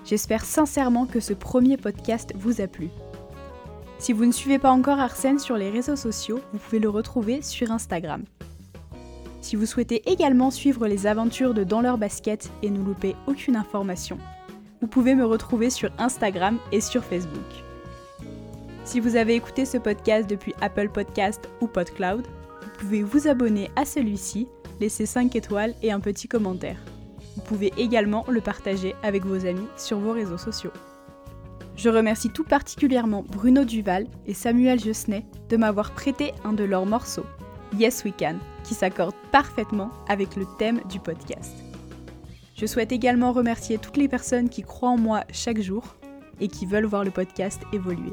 J'espère 0.04 0.44
sincèrement 0.44 1.06
que 1.06 1.18
ce 1.18 1.32
premier 1.32 1.76
podcast 1.76 2.32
vous 2.36 2.60
a 2.60 2.68
plu. 2.68 2.90
Si 3.98 4.12
vous 4.12 4.24
ne 4.24 4.30
suivez 4.32 4.60
pas 4.60 4.70
encore 4.70 5.00
Arsène 5.00 5.40
sur 5.40 5.56
les 5.56 5.70
réseaux 5.70 5.96
sociaux, 5.96 6.40
vous 6.52 6.60
pouvez 6.60 6.78
le 6.78 6.88
retrouver 6.88 7.42
sur 7.42 7.72
Instagram. 7.72 8.22
Si 9.40 9.56
vous 9.56 9.66
souhaitez 9.66 10.08
également 10.08 10.52
suivre 10.52 10.86
les 10.86 11.08
aventures 11.08 11.54
de 11.54 11.64
Dans 11.64 11.80
leur 11.80 11.98
basket 11.98 12.52
et 12.62 12.70
ne 12.70 12.78
louper 12.78 13.16
aucune 13.26 13.56
information, 13.56 14.16
vous 14.84 14.88
pouvez 14.88 15.14
me 15.14 15.24
retrouver 15.24 15.70
sur 15.70 15.88
Instagram 15.96 16.58
et 16.70 16.82
sur 16.82 17.02
Facebook. 17.02 17.40
Si 18.84 19.00
vous 19.00 19.16
avez 19.16 19.34
écouté 19.34 19.64
ce 19.64 19.78
podcast 19.78 20.28
depuis 20.28 20.54
Apple 20.60 20.90
Podcast 20.90 21.48
ou 21.62 21.68
PodCloud, 21.68 22.26
vous 22.26 22.70
pouvez 22.78 23.02
vous 23.02 23.26
abonner 23.26 23.70
à 23.76 23.86
celui-ci, 23.86 24.46
laisser 24.82 25.06
5 25.06 25.34
étoiles 25.36 25.72
et 25.82 25.90
un 25.90 26.00
petit 26.00 26.28
commentaire. 26.28 26.76
Vous 27.34 27.40
pouvez 27.40 27.72
également 27.78 28.26
le 28.28 28.42
partager 28.42 28.94
avec 29.02 29.24
vos 29.24 29.46
amis 29.46 29.66
sur 29.78 29.98
vos 29.98 30.12
réseaux 30.12 30.36
sociaux. 30.36 30.72
Je 31.76 31.88
remercie 31.88 32.28
tout 32.28 32.44
particulièrement 32.44 33.24
Bruno 33.26 33.64
Duval 33.64 34.06
et 34.26 34.34
Samuel 34.34 34.78
Josnet 34.78 35.24
de 35.48 35.56
m'avoir 35.56 35.92
prêté 35.92 36.34
un 36.44 36.52
de 36.52 36.64
leurs 36.64 36.84
morceaux, 36.84 37.24
Yes 37.78 38.04
We 38.04 38.12
Can, 38.18 38.36
qui 38.64 38.74
s'accorde 38.74 39.14
parfaitement 39.32 39.88
avec 40.10 40.36
le 40.36 40.44
thème 40.58 40.82
du 40.90 41.00
podcast. 41.00 41.63
Je 42.54 42.66
souhaite 42.66 42.92
également 42.92 43.32
remercier 43.32 43.78
toutes 43.78 43.96
les 43.96 44.08
personnes 44.08 44.48
qui 44.48 44.62
croient 44.62 44.90
en 44.90 44.98
moi 44.98 45.24
chaque 45.32 45.60
jour 45.60 45.96
et 46.40 46.48
qui 46.48 46.66
veulent 46.66 46.84
voir 46.84 47.04
le 47.04 47.10
podcast 47.10 47.62
évoluer. 47.72 48.12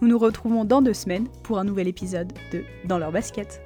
Nous 0.00 0.08
nous 0.08 0.18
retrouvons 0.18 0.64
dans 0.64 0.82
deux 0.82 0.94
semaines 0.94 1.28
pour 1.42 1.58
un 1.58 1.64
nouvel 1.64 1.88
épisode 1.88 2.32
de 2.52 2.64
Dans 2.86 2.98
leur 2.98 3.12
basket. 3.12 3.65